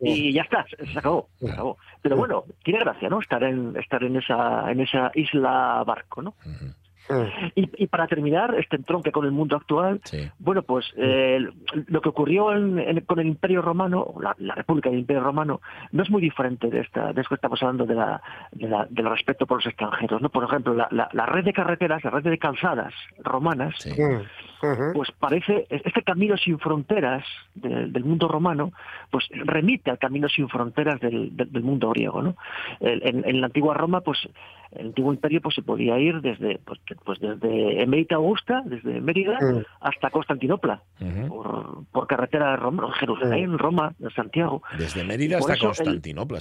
Y 0.00 0.32
ya 0.32 0.42
está, 0.42 0.66
se 0.92 0.98
acabó, 0.98 1.28
se 1.38 1.46
acabó. 1.52 1.78
Pero 2.02 2.16
bueno, 2.16 2.44
tiene 2.64 2.80
gracia, 2.80 3.08
¿no? 3.08 3.20
Estar 3.20 3.42
en 3.44 3.76
estar 3.76 4.02
en 4.04 4.16
esa 4.16 4.70
en 4.70 4.80
esa 4.80 5.10
isla 5.14 5.82
barco, 5.86 6.20
¿no? 6.22 6.34
Y, 7.54 7.84
y 7.84 7.86
para 7.86 8.06
terminar, 8.06 8.54
este 8.58 8.76
entronque 8.76 9.12
con 9.12 9.24
el 9.24 9.32
mundo 9.32 9.56
actual, 9.56 10.00
Sí. 10.04 10.28
bueno, 10.38 10.62
pues 10.62 10.84
eh, 10.96 11.38
lo 11.86 12.00
que 12.00 12.08
ocurrió 12.08 12.52
en- 12.52 12.78
en- 12.78 13.00
con 13.00 13.18
el 13.20 13.26
Imperio 13.26 13.62
Romano, 13.62 14.14
la, 14.20 14.34
la 14.38 14.54
República 14.54 14.90
del 14.90 15.00
Imperio 15.00 15.22
Romano, 15.22 15.60
no 15.92 16.02
es 16.02 16.10
muy 16.10 16.20
diferente 16.20 16.68
de 16.68 16.80
esta, 16.80 17.12
de 17.12 17.20
esto 17.20 17.28
que 17.30 17.34
estamos 17.36 17.62
hablando 17.62 17.86
de 17.86 17.94
la, 17.94 18.20
de 18.52 18.68
la- 18.68 18.86
del 18.90 19.08
respeto 19.08 19.46
por 19.46 19.58
los 19.58 19.66
extranjeros, 19.66 20.20
¿no? 20.20 20.28
Por 20.30 20.44
ejemplo, 20.44 20.74
la, 20.74 20.88
la- 20.90 21.08
la 21.12 21.26
red 21.26 21.44
de 21.44 21.52
carreteras, 21.52 22.02
la 22.04 22.10
red 22.10 22.24
de 22.24 22.38
calzadas 22.38 22.92
romanas, 23.18 23.74
Sí. 23.78 23.90
pues 24.94 25.10
parece 25.18 25.66
este 25.70 26.02
camino 26.02 26.36
sin 26.36 26.58
fronteras 26.58 27.24
de- 27.54 27.86
del 27.88 28.04
mundo 28.04 28.26
romano 28.26 28.72
pues 29.10 29.28
remite 29.30 29.90
al 29.90 29.98
camino 29.98 30.28
sin 30.28 30.48
fronteras 30.48 30.98
del, 31.00 31.36
del- 31.36 31.52
del 31.52 31.62
mundo 31.62 31.90
griego 31.90 32.22
no 32.22 32.34
en 32.80 33.40
la 33.40 33.46
antigua 33.46 33.74
Roma 33.74 34.00
pues 34.00 34.18
el 34.72 34.86
antiguo 34.88 35.12
imperio 35.12 35.40
pues 35.40 35.54
se 35.54 35.62
podía 35.62 35.98
ir 35.98 36.20
desde 36.20 36.58
pues, 36.64 36.80
pues 37.04 37.18
desde 37.20 37.82
Emerita 37.82 38.16
Augusta 38.16 38.62
desde 38.64 39.00
Mérida 39.00 39.38
hasta 39.80 40.10
Constantinopla 40.10 40.82
por, 41.28 41.84
por 41.92 42.06
carretera 42.06 42.56
Roma, 42.56 42.92
Jerusalén 42.94 43.58
Roma 43.58 43.94
Santiago. 44.14 44.62
Desde 44.78 45.04
Mérida 45.04 45.38
hasta 45.38 45.54
el- 45.54 45.58
Constantinopla. 45.60 46.38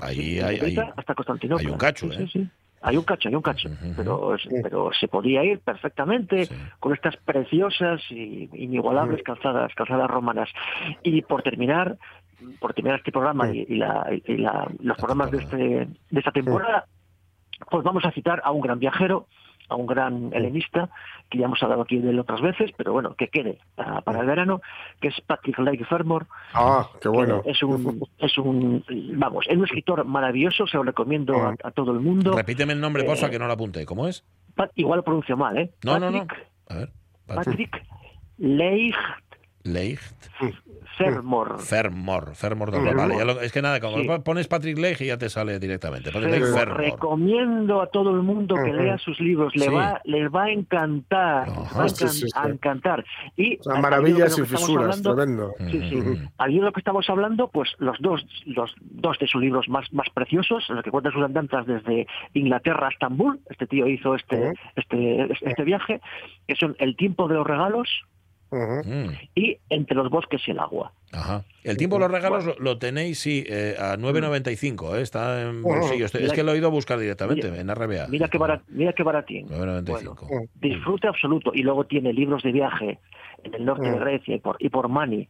Ahí 0.00 0.38
hay, 0.40 0.58
hay- 0.60 0.76
hasta 0.96 1.14
Constantinopla. 1.14 1.66
hay 1.66 1.72
un 1.72 1.78
cacho, 1.78 2.10
Sí, 2.12 2.16
sí, 2.16 2.22
¿eh? 2.22 2.28
sí. 2.32 2.48
Hay 2.80 2.96
un 2.96 3.02
cacho, 3.02 3.28
hay 3.28 3.34
un 3.34 3.42
cacho, 3.42 3.68
pero, 3.96 4.36
pero 4.62 4.90
se 4.98 5.08
podía 5.08 5.42
ir 5.42 5.58
perfectamente 5.58 6.46
con 6.78 6.94
estas 6.94 7.16
preciosas 7.16 8.00
y 8.08 8.48
inigualables 8.52 9.24
calzadas, 9.24 9.74
calzadas 9.74 10.08
romanas. 10.08 10.48
Y 11.02 11.22
por 11.22 11.42
terminar, 11.42 11.96
por 12.60 12.74
terminar 12.74 13.00
este 13.00 13.10
programa 13.10 13.50
y, 13.52 13.66
y 13.68 13.74
la- 13.78 14.06
y 14.24 14.36
la- 14.36 14.68
los 14.80 14.96
programas 14.96 15.32
de, 15.32 15.38
este, 15.38 15.56
de 15.56 16.18
esta 16.20 16.30
temporada, 16.30 16.86
pues 17.70 17.84
vamos 17.84 18.04
a 18.04 18.10
citar 18.12 18.40
a 18.44 18.50
un 18.52 18.60
gran 18.60 18.78
viajero, 18.78 19.26
a 19.68 19.74
un 19.76 19.86
gran 19.86 20.30
helenista, 20.32 20.88
que 21.28 21.38
ya 21.38 21.44
hemos 21.44 21.62
hablado 21.62 21.82
aquí 21.82 21.98
de 21.98 22.08
él 22.10 22.18
otras 22.18 22.40
veces, 22.40 22.70
pero 22.76 22.92
bueno, 22.92 23.14
que 23.14 23.28
quede 23.28 23.58
para, 23.74 24.00
para 24.00 24.20
el 24.20 24.26
verano, 24.26 24.62
que 25.00 25.08
es 25.08 25.20
Patrick 25.26 25.58
Lake 25.58 25.84
Fermor, 25.84 26.26
Ah, 26.54 26.88
qué 27.02 27.08
bueno. 27.08 27.42
es 27.44 27.62
un, 27.62 28.02
es 28.18 28.38
un, 28.38 28.82
vamos, 29.16 29.44
es 29.48 29.56
un 29.56 29.64
escritor 29.64 30.04
maravilloso, 30.06 30.66
se 30.66 30.76
lo 30.78 30.84
recomiendo 30.84 31.34
a, 31.42 31.54
a 31.62 31.70
todo 31.70 31.92
el 31.92 32.00
mundo. 32.00 32.32
Repíteme 32.34 32.72
el 32.72 32.80
nombre, 32.80 33.02
Eh, 33.04 33.30
que 33.30 33.38
no 33.38 33.46
lo 33.46 33.52
apunte. 33.52 33.84
¿Cómo 33.84 34.08
es? 34.08 34.24
Igual 34.74 34.98
lo 34.98 35.04
pronuncio 35.04 35.36
mal, 35.36 35.58
¿eh? 35.58 35.70
No, 35.84 35.98
no, 36.00 36.10
no. 36.10 36.26
Patrick, 36.26 36.48
A 36.70 36.74
ver. 36.74 36.92
Patrick. 37.26 37.70
Patrick 37.70 37.86
Leicht 39.64 40.14
Leicht. 40.40 40.62
Fermor. 40.96 41.60
Fermor. 41.60 42.34
Fermor 42.34 42.70
doble. 42.72 42.88
Fermor. 42.88 43.08
Vale, 43.08 43.18
ya 43.18 43.24
lo- 43.24 43.40
es 43.40 43.52
que 43.52 43.62
nada, 43.62 43.78
como 43.80 43.98
Sí. 43.98 44.08
pones 44.24 44.48
Patrick 44.48 44.78
Leigh 44.78 44.96
y 45.00 45.06
ya 45.06 45.16
te 45.18 45.28
sale 45.28 45.58
directamente. 45.60 46.10
Patrick 46.10 46.30
Leigh 46.32 46.40
Fermor. 46.42 46.58
Fermor. 46.58 46.80
Recomiendo 46.80 47.80
a 47.82 47.86
todo 47.88 48.10
el 48.10 48.22
mundo 48.22 48.56
que 48.56 48.72
lea 48.72 48.98
sus 48.98 49.20
libros, 49.20 49.54
le 49.54 49.66
Sí. 49.66 49.70
va, 49.70 50.00
les 50.04 50.28
va 50.28 50.44
a 50.44 50.50
encantar, 50.50 51.48
va 51.50 51.84
a, 51.84 51.88
Sí, 51.88 52.08
sí, 52.08 52.18
sí. 52.26 52.26
a 52.34 52.48
encantar. 52.48 53.04
Y 53.36 53.58
O 53.60 53.62
sea, 53.62 53.80
maravillas 53.80 54.30
estamos 54.38 54.50
fisuras, 54.50 54.98
hablando- 54.98 55.14
tremendo. 55.14 55.54
Sí, 55.70 55.88
sí. 55.88 55.96
Ujú. 55.96 56.16
Al 56.38 56.50
libro 56.50 56.72
que 56.72 56.80
estamos 56.80 57.08
hablando, 57.10 57.48
pues 57.48 57.70
los 57.78 57.96
dos, 58.00 58.26
los 58.46 58.74
dos 58.80 59.18
de 59.20 59.26
sus 59.28 59.40
libros 59.40 59.68
más, 59.68 59.92
más 59.92 60.08
preciosos, 60.10 60.64
en 60.68 60.76
los 60.76 60.84
que 60.84 60.90
cuenta 60.90 61.10
sus 61.12 61.22
andanzas 61.22 61.64
desde 61.66 62.06
Inglaterra 62.34 62.88
a 62.88 62.90
Estambul, 62.90 63.38
este 63.50 63.66
tío 63.68 63.86
hizo 63.86 64.14
este, 64.16 64.52
este, 64.74 65.28
este 65.42 65.62
viaje, 65.64 66.00
que 66.46 66.56
son 66.56 66.74
El 66.80 66.96
tiempo 66.96 67.28
de 67.28 67.34
los 67.36 67.46
regalos 67.46 67.88
Mm, 68.50 69.10
y 69.34 69.58
Entre 69.70 69.94
los 69.94 70.08
bosques 70.10 70.40
y 70.46 70.52
el 70.52 70.58
agua. 70.58 70.92
Ajá. 71.12 71.42
El 71.64 71.76
tiempo 71.76 71.96
de 71.96 72.00
los 72.00 72.10
regalos 72.10 72.44
lo, 72.46 72.54
lo 72.58 72.78
tenéis, 72.78 73.18
sí, 73.18 73.44
eh, 73.46 73.76
a 73.78 73.96
9.95. 73.96 74.96
eh, 74.96 75.02
está 75.02 75.42
en 75.42 75.62
bolsillo. 75.62 76.06
Estoy- 76.06 76.24
es 76.24 76.32
que 76.32 76.42
lo 76.42 76.52
he 76.52 76.58
ido 76.58 76.68
a 76.68 76.70
buscar 76.70 76.98
directamente 76.98 77.50
Mira- 77.50 77.60
en 77.60 77.68
RBA. 77.68 78.08
Mira 78.08 78.28
qué, 78.28 78.38
barat, 78.38 78.62
mira 78.68 78.92
qué 78.94 79.02
baratín. 79.02 79.46
9.95. 79.48 80.26
Bueno, 80.28 80.46
disfrute 80.54 81.08
absoluto. 81.08 81.50
Y 81.54 81.62
luego 81.62 81.84
tiene 81.84 82.12
libros 82.12 82.42
de 82.42 82.52
viaje 82.52 82.98
en 83.44 83.54
el 83.54 83.64
norte 83.64 83.90
de. 83.90 83.98
Grecia 83.98 84.34
y 84.36 84.38
por, 84.40 84.56
y 84.58 84.68
por 84.70 84.88
Mani, 84.88 85.28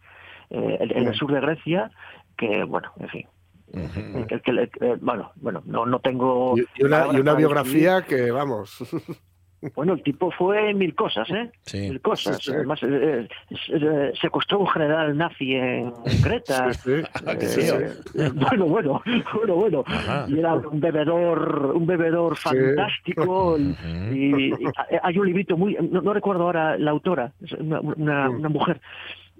eh, 0.50 0.76
en, 0.80 0.96
en 0.96 1.08
el 1.08 1.14
sur 1.14 1.32
de 1.32 1.40
Grecia, 1.40 1.90
que 2.36 2.62
bueno, 2.64 2.92
en 3.00 3.08
fin. 3.08 3.26
Que- 4.28 4.40
que 4.40 4.50
eh, 4.80 4.96
bueno, 5.00 5.32
bueno, 5.36 5.62
no, 5.66 5.84
no 5.84 5.98
tengo. 5.98 6.56
Y, 6.56 6.64
y 6.80 6.84
una, 6.84 7.06
y 7.12 7.16
una 7.20 7.34
biografía 7.34 8.02
que, 8.02 8.30
vamos. 8.30 8.78
Bueno, 9.74 9.94
el 9.94 10.02
tipo 10.04 10.30
fue 10.30 10.72
mil 10.72 10.94
cosas, 10.94 11.28
¿eh? 11.30 11.50
Sí. 11.62 11.80
Mil 11.88 12.00
cosas. 12.00 12.36
Sí, 12.36 12.50
sí. 12.50 12.52
Además, 12.54 12.80
eh, 12.84 13.26
eh, 13.50 13.56
eh, 13.70 14.12
secuestró 14.20 14.60
un 14.60 14.68
general 14.68 15.16
nazi 15.16 15.54
en, 15.54 15.92
Creta. 16.22 16.72
Sí, 16.74 16.80
sí. 17.02 17.02
Ah, 17.26 17.32
Eh, 17.32 17.40
sí. 17.40 17.60
eh, 18.20 18.30
bueno, 18.34 18.66
bueno, 18.66 19.02
bueno, 19.34 19.54
bueno. 19.56 19.84
Ajá. 19.86 20.26
Y 20.28 20.38
era 20.38 20.54
un 20.54 20.78
bebedor, 20.80 21.72
un 21.74 21.86
bebedor 21.86 22.36
Sí. 22.36 22.42
fantástico. 22.50 23.58
y- 23.58 24.52
y 24.52 24.52
hay 25.02 25.18
un 25.18 25.26
librito 25.26 25.56
muy, 25.56 25.76
no, 25.90 26.02
no 26.02 26.12
recuerdo 26.12 26.44
ahora 26.44 26.78
la 26.78 26.90
autora, 26.92 27.32
una, 27.58 27.80
una, 27.80 28.30
una 28.30 28.48
mujer 28.48 28.80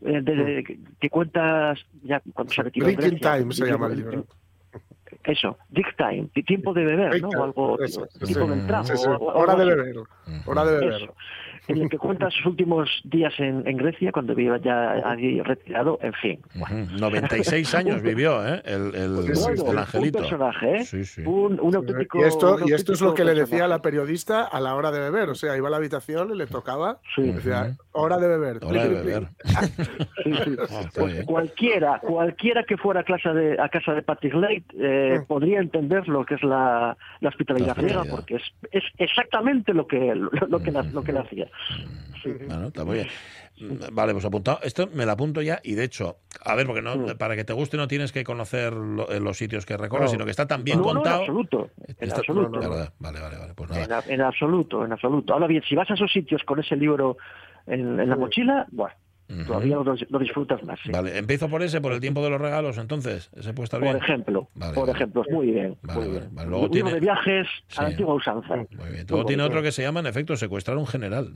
eh, 0.04 0.20
de- 0.20 0.64
que, 0.64 0.78
que 1.00 1.10
cuenta 1.10 1.74
ya 2.02 2.20
cuando 2.32 2.52
se 2.52 2.62
retiró 2.62 2.86
de 2.86 2.94
Grecia, 2.96 3.38
Time 3.38 3.52
se 3.52 3.66
llama 3.66 3.86
el 3.86 3.96
libro. 3.96 4.26
Eso, 5.28 5.58
Dick 5.68 5.94
Time, 5.96 6.28
ti- 6.32 6.42
tiempo 6.42 6.72
de 6.72 6.84
beber, 6.86 7.20
¿no? 7.20 7.28
O 7.28 7.44
algo, 7.44 7.78
eso, 7.82 8.06
tipo 8.18 8.26
sí. 8.44 8.48
del 8.48 8.66
trago. 8.66 8.84
Sí, 8.86 8.96
sí. 8.96 9.06
Hora 9.20 9.54
de 9.56 9.64
beber. 9.66 9.96
Hora 10.46 10.64
de 10.64 10.72
beber. 10.78 11.02
Eso. 11.02 11.14
En 11.68 11.82
el 11.82 11.88
que 11.88 11.98
cuenta 11.98 12.30
sus 12.30 12.46
últimos 12.46 12.88
días 13.04 13.32
en, 13.38 13.66
en 13.66 13.76
Grecia, 13.76 14.10
cuando 14.10 14.34
vivía 14.34 14.56
ya 14.58 14.92
allí 15.10 15.40
retirado, 15.42 15.98
en 16.02 16.12
fin. 16.14 16.40
Ujú. 16.60 16.98
96 16.98 17.74
años 17.74 18.02
vivió, 18.02 18.46
¿eh? 18.46 18.62
El, 18.64 18.94
el, 18.94 19.18
el 19.28 19.36
sí. 19.36 19.60
un 19.62 19.78
angelito. 19.78 20.18
personaje, 20.20 20.76
¿eh? 20.76 20.84
Sí, 20.84 21.04
sí. 21.04 21.22
Un, 21.26 21.60
un 21.60 21.76
auténtico. 21.76 22.18
Y 22.20 22.22
esto, 22.24 22.56
un 22.56 22.68
y 22.68 22.72
esto 22.72 22.92
es 22.94 23.00
lo 23.00 23.14
que 23.14 23.22
le 23.24 23.32
decía 23.32 23.44
personaje. 23.44 23.68
la 23.68 23.82
periodista 23.82 24.44
a 24.44 24.60
la 24.60 24.74
hora 24.74 24.90
de 24.90 24.98
beber. 25.00 25.28
O 25.28 25.34
sea, 25.34 25.56
iba 25.56 25.68
a 25.68 25.70
la 25.70 25.76
habitación 25.76 26.32
y 26.32 26.36
le 26.36 26.46
tocaba. 26.46 26.98
Sí. 27.14 27.22
Decía, 27.32 27.76
hora 27.92 28.16
de 28.18 28.28
beber. 28.28 28.58
Hora 28.64 28.84
de 28.84 28.88
beber. 28.88 29.28
Sí, 30.24 30.32
sí. 30.44 30.56
Ah, 30.70 30.82
Pues 30.94 31.24
cualquiera, 31.24 32.00
cualquiera 32.00 32.64
que 32.64 32.76
fuera 32.76 33.00
a 33.00 33.04
casa 33.04 33.32
de, 33.32 33.60
a 33.60 33.68
casa 33.68 33.92
de 33.94 34.02
Patrick 34.02 34.34
Lake 34.34 34.64
eh, 34.78 35.18
Mm. 35.20 35.24
podría 35.26 35.60
entender 35.60 36.06
lo 36.08 36.24
que 36.24 36.34
es 36.34 36.42
la, 36.42 36.96
la 37.20 37.28
hospitalidad 37.28 37.76
griega, 37.76 38.04
porque 38.10 38.36
es, 38.36 38.42
es 38.70 38.84
exactamente 38.98 39.72
lo 39.74 39.86
que 39.86 40.14
lo, 40.14 40.30
lo 40.48 40.58
que 40.60 40.70
la- 40.70 40.82
lo 40.82 41.02
que 41.02 41.12
le 41.12 41.20
hacía. 41.20 41.46
Bueno, 42.46 42.66
está 42.68 42.84
muy 42.84 42.94
bien. 42.96 43.08
Mm, 43.60 43.94
Vale, 43.94 44.12
pues 44.12 44.24
apuntado. 44.24 44.60
Esto 44.62 44.88
me 44.92 45.04
lo 45.06 45.12
apunto 45.12 45.40
ya 45.42 45.60
y 45.64 45.74
de 45.74 45.84
hecho, 45.84 46.18
a 46.44 46.54
ver, 46.54 46.66
porque 46.66 46.82
no, 46.82 47.16
para 47.16 47.34
que 47.36 47.44
te 47.44 47.52
guste 47.52 47.76
no 47.76 47.88
tienes 47.88 48.12
que 48.12 48.22
conocer 48.24 48.72
lo- 48.72 49.10
eh, 49.10 49.18
los 49.20 49.36
sitios 49.36 49.66
que 49.66 49.76
recorres, 49.76 50.06
No. 50.06 50.10
sino 50.12 50.24
que 50.24 50.30
está 50.30 50.46
tan 50.46 50.62
bien 50.64 50.78
no, 50.78 50.84
no, 50.84 50.90
en 50.90 50.94
contado. 50.96 51.20
absoluto, 51.20 51.70
en 51.86 51.96
Está- 51.98 52.18
absoluto. 52.18 52.60
¿verdad? 52.60 52.92
Vale, 52.98 53.20
vale, 53.20 53.36
vale. 53.38 53.54
Pues 53.54 53.70
En, 53.70 53.88
nada. 53.88 54.04
en 54.06 54.20
absoluto, 54.20 54.84
en 54.84 54.92
absoluto. 54.92 55.32
Ahora 55.32 55.46
bien, 55.46 55.62
si 55.68 55.74
vas 55.74 55.90
a 55.90 55.94
esos 55.94 56.10
sitios 56.12 56.42
con 56.44 56.60
ese 56.60 56.76
libro 56.76 57.16
en, 57.66 57.98
en 57.98 58.08
la 58.08 58.16
mochila, 58.16 58.66
bueno, 58.70 58.94
Ujú. 59.30 59.44
todavía 59.44 59.76
lo, 59.76 59.94
lo 60.08 60.18
disfrutas 60.18 60.62
más. 60.64 60.78
sí. 60.82 60.90
Vale, 60.90 61.18
empiezo 61.18 61.48
por 61.48 61.62
ese, 61.62 61.80
por 61.80 61.92
el 61.92 62.00
tiempo 62.00 62.22
de 62.24 62.30
los 62.30 62.40
regalos, 62.40 62.78
entonces. 62.78 63.30
Ese 63.36 63.52
puede 63.52 63.64
estar 63.64 63.78
Por 63.80 63.88
bien. 63.90 64.02
ejemplo, 64.02 64.48
Vale, 64.54 64.74
por 64.74 64.86
vale. 64.86 64.96
ejemplo, 64.96 65.22
muy 65.30 65.50
bien. 65.50 65.76
Vale, 65.82 66.00
muy 66.00 66.10
bien. 66.18 66.30
Luego 66.48 66.70
tiene- 66.70 66.92
de 66.94 67.00
viajes 67.00 67.46
a 67.76 67.82
la 67.82 67.88
Sí. 67.88 67.92
antigua 67.94 68.14
usanza. 68.14 68.56
Muy 68.56 68.90
bien. 68.90 69.06
Luego 69.08 69.26
tiene 69.26 69.42
otro 69.42 69.62
que 69.62 69.70
se 69.72 69.82
llama, 69.82 70.00
en 70.00 70.06
efecto, 70.06 70.36
secuestrar 70.36 70.76
a 70.76 70.80
un 70.80 70.86
general. 70.86 71.32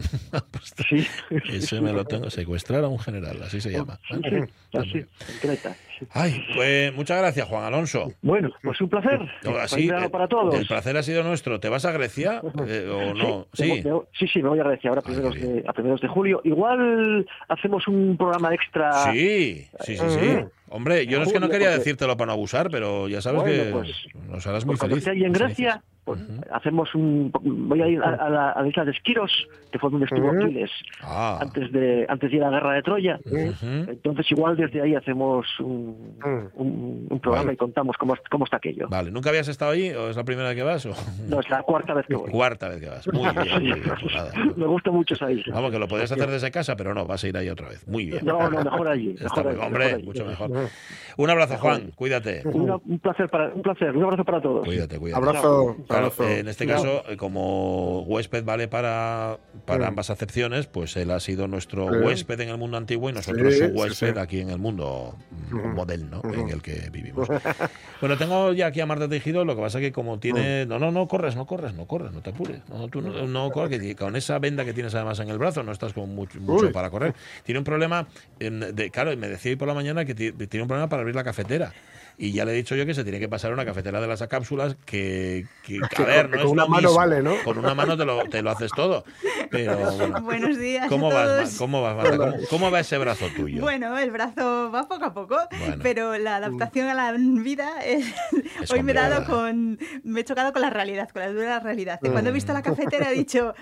Pues 0.51 0.75
Sí, 0.89 1.07
Ese 1.51 1.81
me 1.81 1.93
lo 1.93 2.05
tengo, 2.05 2.31
secuestrar 2.31 2.83
a 2.85 2.89
un 2.89 2.99
general, 2.99 3.43
así 3.43 3.61
se 3.61 3.71
llama. 3.71 3.99
sí, 4.09 4.17
sí, 4.23 4.31
muy 4.31 4.49
así, 4.83 4.99
en 4.99 5.09
Creta. 5.41 5.77
Ay, 6.11 6.45
pues 6.55 6.95
muchas 6.95 7.19
gracias, 7.19 7.49
Juan 7.49 7.65
Alonso. 7.65 8.13
Bueno, 8.23 8.51
pues 8.63 8.81
un 8.81 8.89
placer. 8.89 9.21
No, 9.45 9.57
así, 9.57 9.89
eh, 9.89 10.09
para 10.11 10.29
todos. 10.29 10.55
El 10.55 10.67
placer 10.67 10.97
ha 10.97 11.03
sido 11.03 11.23
nuestro. 11.23 11.61
¿Te 11.61 11.69
vas 11.69 11.85
a 11.85 11.93
Grecia 11.93 12.43
eh, 12.67 12.89
o 12.91 13.15
no? 13.15 13.47
Sí, 13.53 13.83
Sí. 13.83 13.85
sí, 14.19 14.27
sí, 14.29 14.43
me 14.43 14.49
voy 14.51 14.61
a 14.61 14.65
Grecia 14.65 14.91
ahora 14.91 15.01
a 15.01 15.05
primeros, 15.05 15.35
de, 15.35 15.65
a 15.67 15.73
primeros 15.73 16.01
de 16.01 16.09
julio. 16.09 16.41
Igual 16.45 17.27
hacemos 17.49 17.87
un 17.89 18.17
programa 18.17 18.53
extra. 18.55 18.93
Sí, 19.13 19.67
sí, 19.81 19.97
sí, 19.97 20.05
sí. 20.09 20.39
Hombre, 20.73 21.07
yo 21.07 21.19
no 21.19 21.25
es 21.25 21.33
que 21.33 21.41
no 21.41 21.49
quería 21.49 21.71
decírtelo 21.71 22.17
para 22.17 22.27
no 22.29 22.33
abusar, 22.33 22.69
pero 22.71 23.09
ya 23.09 23.21
sabes 23.21 23.43
Bueno, 23.43 23.63
que 23.65 23.71
pues- 23.71 24.07
nos 24.29 24.47
harás 24.47 24.65
muy 24.65 24.73
Pues 24.73 24.81
cuando 24.81 24.97
feliz. 24.97 25.07
esté 25.07 25.11
allí 25.11 25.25
en 25.25 25.33
Grecia, 25.33 25.83
pues, 26.05 26.21
hacemos 26.51 26.93
un. 26.95 27.31
Voy 27.43 27.81
a 27.83 27.87
ir 27.89 28.01
a, 28.03 28.15
a 28.15 28.29
la, 28.31 28.51
a 28.51 28.63
la 28.63 28.69
isla 28.69 28.85
de 28.85 28.91
Esquiros, 28.91 29.31
que 29.71 29.79
fue 29.79 29.91
donde 29.91 30.07
estuvo. 30.07 30.31
Aquiles 30.31 30.71
Ah. 31.03 31.39
antes 31.41 31.71
de 31.73 32.07
antes 32.09 32.31
de 32.31 32.37
ir 32.37 32.43
a 32.43 32.51
la 32.51 32.57
guerra 32.59 32.73
de 32.75 32.83
Troya. 32.83 33.21
Entonces, 33.63 34.31
igual 34.31 34.57
desde 34.57 34.81
ahí 34.83 34.95
hacemos 34.95 35.47
un, 35.61 36.17
Mm. 36.25 36.61
un, 36.61 37.07
un 37.11 37.21
programa 37.21 37.45
Vale. 37.47 37.55
y 37.55 37.57
contamos 37.57 37.97
cómo, 37.99 38.15
cómo 38.31 38.45
está 38.45 38.57
aquello. 38.57 38.89
Vale, 38.89 39.11
¿nunca 39.11 39.29
habías 39.31 39.49
estado 39.49 39.73
ahí 39.73 39.91
o 39.91 40.09
es 40.11 40.17
la 40.17 40.25
primera 40.25 40.49
vez 40.49 40.57
que 40.57 40.63
vas? 40.63 40.87
O... 40.87 40.95
No, 41.29 41.41
es 41.41 41.49
la 41.51 41.63
cuarta 41.63 41.95
vez 41.95 42.07
que 42.07 42.15
voy. 42.17 42.31
Cuarta 42.31 42.69
vez 42.69 42.81
que 42.81 42.89
vas. 42.89 43.07
Muy 43.13 43.23
bien, 43.35 43.53
muy 43.55 43.65
bien. 43.65 43.83
pues. 44.01 44.57
Me 44.57 44.67
gusta 44.67 44.91
mucho 44.91 45.15
esa 45.15 45.31
isla. 45.31 45.55
Vamos, 45.55 45.71
que 45.71 45.79
lo 45.79 45.87
podías 45.89 46.11
hacer 46.11 46.29
desde 46.31 46.51
casa, 46.51 46.75
pero 46.77 46.95
no, 46.95 47.07
vas 47.07 47.23
a 47.25 47.29
ir 47.29 47.37
ahí 47.37 47.49
otra 47.49 47.69
vez. 47.69 47.87
Muy 47.87 48.07
bien. 48.07 48.25
No, 48.25 48.51
no, 48.51 48.63
mejor 48.65 48.89
allí. 48.89 49.15
Mejor 49.23 49.47
allí, 49.49 49.59
hombre, 49.61 49.79
mejor 49.85 49.95
allí. 49.95 50.03
mucho 50.07 50.25
mejor. 50.25 50.51
Un 51.17 51.29
abrazo, 51.31 51.59
Juan. 51.59 51.93
Cuídate. 51.95 52.43
Una- 52.47 52.77
un 52.77 52.99
placer 52.99 53.29
para, 53.29 53.53
un 53.53 53.61
placer, 53.63 53.95
un 53.97 54.03
abrazo 54.05 54.25
para 54.25 54.41
todos. 54.41 54.65
Cuídate, 54.65 54.99
cuídate. 54.99 55.19
Abrazo. 55.27 55.77
Claro, 55.87 56.07
abrazo. 56.07 56.25
eh, 56.29 56.39
en 56.39 56.49
este 56.49 56.67
caso, 56.67 57.05
eh, 57.09 57.17
como 57.17 58.01
huésped 58.03 58.45
vale 58.45 58.67
para, 58.69 59.39
para 59.67 59.85
Mm. 59.85 59.89
ambas 59.89 60.11
acepciones, 60.11 60.67
pues 60.67 60.97
él 60.97 61.11
ha 61.11 61.21
sido 61.21 61.49
nuestro 61.49 61.91
Sí. 61.93 61.99
huésped 61.99 62.41
en 62.41 62.49
el 62.49 62.57
mundo 62.59 62.77
antiguo 62.79 63.11
y 63.11 63.13
nosotros 63.13 63.53
Sí, 63.53 63.59
su 63.61 63.67
sí, 63.67 63.71
huésped 63.75 64.15
sí. 64.15 64.19
aquí 64.21 64.41
en 64.41 64.51
el 64.51 64.59
mundo 64.59 65.17
mm, 65.51 65.57
Ujú. 65.59 65.69
moderno 65.69 66.21
en 66.25 66.41
Ujú. 66.41 66.49
el 66.49 66.63
que 66.63 66.89
vivimos. 66.91 67.29
bueno, 68.01 68.17
tengo 68.17 68.53
ya 68.53 68.67
aquí 68.67 68.81
a 68.81 68.87
Marta 68.87 69.09
Tejido, 69.09 69.45
lo 69.45 69.55
que 69.55 69.61
pasa 69.63 69.81
que 69.81 69.93
como 69.93 70.19
tiene... 70.19 70.65
No, 70.67 70.79
no, 70.79 70.91
no 70.91 71.07
corres, 71.09 71.37
no 71.37 71.47
corres, 71.47 71.75
no 71.75 71.87
corres, 71.87 72.13
no 72.13 72.23
te 72.23 72.31
apures. 72.31 72.61
No, 72.71 72.89
tú 72.89 73.03
no, 73.03 73.27
no 73.27 73.51
corres, 73.51 73.79
que 73.81 73.95
con 73.97 74.17
esa 74.17 74.39
venda 74.39 74.65
que 74.65 74.73
tienes 74.73 74.95
además 74.95 75.19
en 75.21 75.29
el 75.29 75.39
brazo 75.39 75.63
no 75.63 75.73
estás 75.73 75.93
con 75.93 76.15
mucho, 76.15 76.41
mucho 76.41 76.73
para 76.73 76.89
correr. 76.91 77.15
Tiene 77.45 77.59
un 77.59 77.65
problema, 77.65 78.07
en- 78.41 78.75
de, 78.75 78.91
claro, 78.91 79.15
me 79.17 79.29
decía 79.29 79.51
hoy 79.51 79.57
por 79.57 79.69
la 79.69 79.75
mañana 79.75 80.05
que 80.05 80.15
tiene 80.53 80.63
un 80.63 80.69
problema 80.69 80.89
para 80.89 81.01
abrir 81.01 81.17
la 81.17 81.25
cafetera. 81.25 81.73
Y 82.19 82.33
ya 82.33 82.45
le 82.45 82.53
he 82.53 82.55
dicho 82.55 82.77
yo 82.77 82.85
que 82.85 82.93
se 82.93 83.05
tiene 83.05 83.19
que 83.19 83.29
pasar 83.29 83.55
una 83.55 83.65
cafetera 83.65 83.99
de 83.99 84.07
las 84.07 84.23
cápsulas 84.29 84.77
que, 84.85 85.47
que, 85.65 85.81
Que 85.97 86.03
a 86.03 86.07
ver, 86.07 86.31
con- 86.31 86.31
no 86.31 86.37
con 86.37 86.47
es 86.47 86.53
una 86.53 86.63
lo 86.65 86.69
mano 86.69 86.83
mismo. 86.89 86.97
vale, 86.99 87.23
¿no? 87.23 87.35
Con 87.43 87.57
una 87.59 87.75
mano 87.75 87.97
te 87.97 88.05
lo, 88.05 88.23
te 88.29 88.43
lo 88.43 88.51
haces 88.51 88.71
todo. 88.77 89.05
Pero 89.51 89.77
bueno. 89.97 90.21
Buenos 90.21 90.59
días 90.59 90.89
¿Cómo 90.89 91.11
a 91.11 91.15
vas, 91.15 91.27
todos. 91.27 91.55
¿Cómo 91.59 91.81
vas, 91.83 91.97
Marta? 91.97 92.17
¿Cómo, 92.19 92.37
cómo 92.51 92.71
va 92.71 92.81
ese 92.81 92.99
brazo 92.99 93.27
tuyo? 93.35 93.63
Bueno, 93.63 93.97
el 93.99 94.11
brazo 94.11 94.71
va 94.71 94.87
poco 94.87 95.07
a 95.07 95.15
poco, 95.15 95.39
Bueno. 95.59 95.77
pero 95.83 96.19
la 96.19 96.37
adaptación 96.37 96.89
a 96.89 96.95
la 96.95 97.13
vida 97.17 97.81
es- 97.85 98.07
Es 98.61 98.71
hoy 98.71 98.83
me 98.83 98.93
he 98.93 98.95
dado 98.95 99.25
con 99.25 99.79
me 100.05 100.21
he 100.21 100.25
chocado 100.25 100.53
con 100.53 100.61
la 100.61 100.71
realidad, 100.71 101.09
con 101.09 101.23
la 101.23 101.33
dura 101.33 101.61
realidad. 101.61 101.99
Y 102.03 102.11
cuando 102.11 102.29
he 102.29 102.33
visto 102.35 102.53
la 102.53 102.63
cafetera 102.63 103.11
he 103.11 103.15
dicho, 103.15 103.55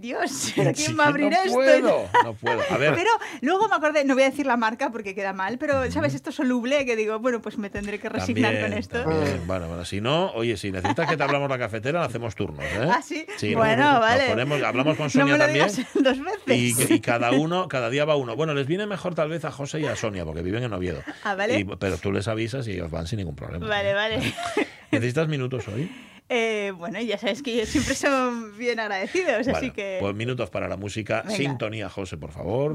Dios, 0.00 0.52
¿pero 0.54 0.70
Sí, 0.74 0.84
quién 0.84 0.98
va 0.98 1.04
a 1.04 1.08
abrir 1.08 1.28
no 1.30 1.36
esto? 1.36 1.52
Puedo, 1.54 2.08
no 2.22 2.34
puedo. 2.34 2.60
A 2.70 2.76
ver, 2.76 2.94
Pero 2.94 3.10
luego 3.40 3.68
me 3.68 3.74
acordé, 3.74 4.04
no 4.04 4.14
voy 4.14 4.22
a 4.22 4.30
decir 4.30 4.46
la 4.46 4.56
marca 4.56 4.90
porque 4.92 5.12
queda 5.12 5.32
mal, 5.32 5.58
pero 5.58 5.90
¿sabes? 5.90 6.14
Esto 6.14 6.30
soluble 6.30 6.86
que 6.86 6.94
digo, 6.94 7.18
bueno, 7.18 7.42
pues 7.42 7.58
me 7.58 7.68
tendré 7.68 7.98
que 7.98 8.08
resignar 8.08 8.52
también, 8.52 8.70
con 8.70 8.78
esto. 8.78 9.02
también. 9.02 9.42
Bueno, 9.48 9.66
bueno, 9.66 9.84
si 9.84 10.00
no, 10.00 10.30
oye, 10.34 10.56
si 10.56 10.70
necesitas 10.70 11.08
que 11.08 11.16
te 11.16 11.22
hablamos 11.24 11.50
la 11.50 11.58
cafetera, 11.58 12.04
hacemos 12.04 12.36
turnos, 12.36 12.64
¿eh? 12.64 12.88
¿Ah, 12.88 13.02
sí? 13.02 13.26
Bueno, 13.54 13.90
nos 13.94 14.00
vale. 14.00 14.28
ponemos- 14.28 14.62
hablamos 14.62 14.96
con 14.96 15.06
no 15.06 15.10
Sonia 15.10 15.32
me 15.32 15.38
lo 15.38 15.44
también. 15.46 15.66
digas 15.66 15.86
dos 15.94 16.20
veces. 16.46 16.88
Y, 16.90 16.94
y 16.94 17.00
cada 17.00 17.32
uno, 17.32 17.66
cada 17.66 17.90
día 17.90 18.04
va 18.04 18.14
uno. 18.14 18.36
Bueno, 18.36 18.54
les 18.54 18.68
viene 18.68 18.86
mejor 18.86 19.16
tal 19.16 19.28
vez 19.28 19.44
a 19.44 19.50
José 19.50 19.80
y 19.80 19.86
a 19.86 19.96
Sonia, 19.96 20.24
porque 20.24 20.42
viven 20.42 20.62
en 20.62 20.72
Oviedo. 20.72 21.02
Ah, 21.24 21.34
vale. 21.34 21.58
Y- 21.58 21.64
pero 21.64 21.96
tú 21.98 22.12
les 22.12 22.28
avisas 22.28 22.68
y 22.68 22.72
ellos 22.72 22.88
van 22.90 23.08
sin 23.08 23.16
ningún 23.18 23.34
problema. 23.34 23.66
Vale, 23.66 23.94
vale. 23.94 24.20
¿Necesitas 24.92 25.26
minutos 25.28 25.66
hoy? 25.68 25.90
Eh, 26.28 26.72
bueno, 26.76 27.00
ya 27.00 27.16
sabes 27.16 27.42
que 27.42 27.54
ellos 27.54 27.68
siempre 27.70 27.94
son 27.94 28.56
bien 28.58 28.78
agradecidos, 28.80 29.48
así 29.48 29.70
que... 29.70 29.96
Pues 30.00 30.14
minutos 30.14 30.50
para 30.50 30.68
la 30.68 30.76
música. 30.76 31.22
Venga. 31.22 31.36
Sintonía, 31.36 31.88
José, 31.88 32.18
por 32.18 32.32
favor. 32.32 32.74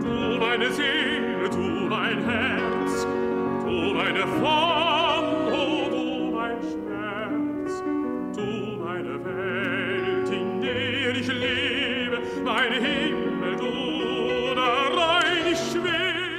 Du 0.00 0.38
meine 0.38 0.70
Seele, 0.70 1.48
du 1.48 1.88
mein 1.88 2.18
Herz, 2.28 3.06
du 3.64 3.94
meine 3.94 4.26
Flamme, 4.26 5.09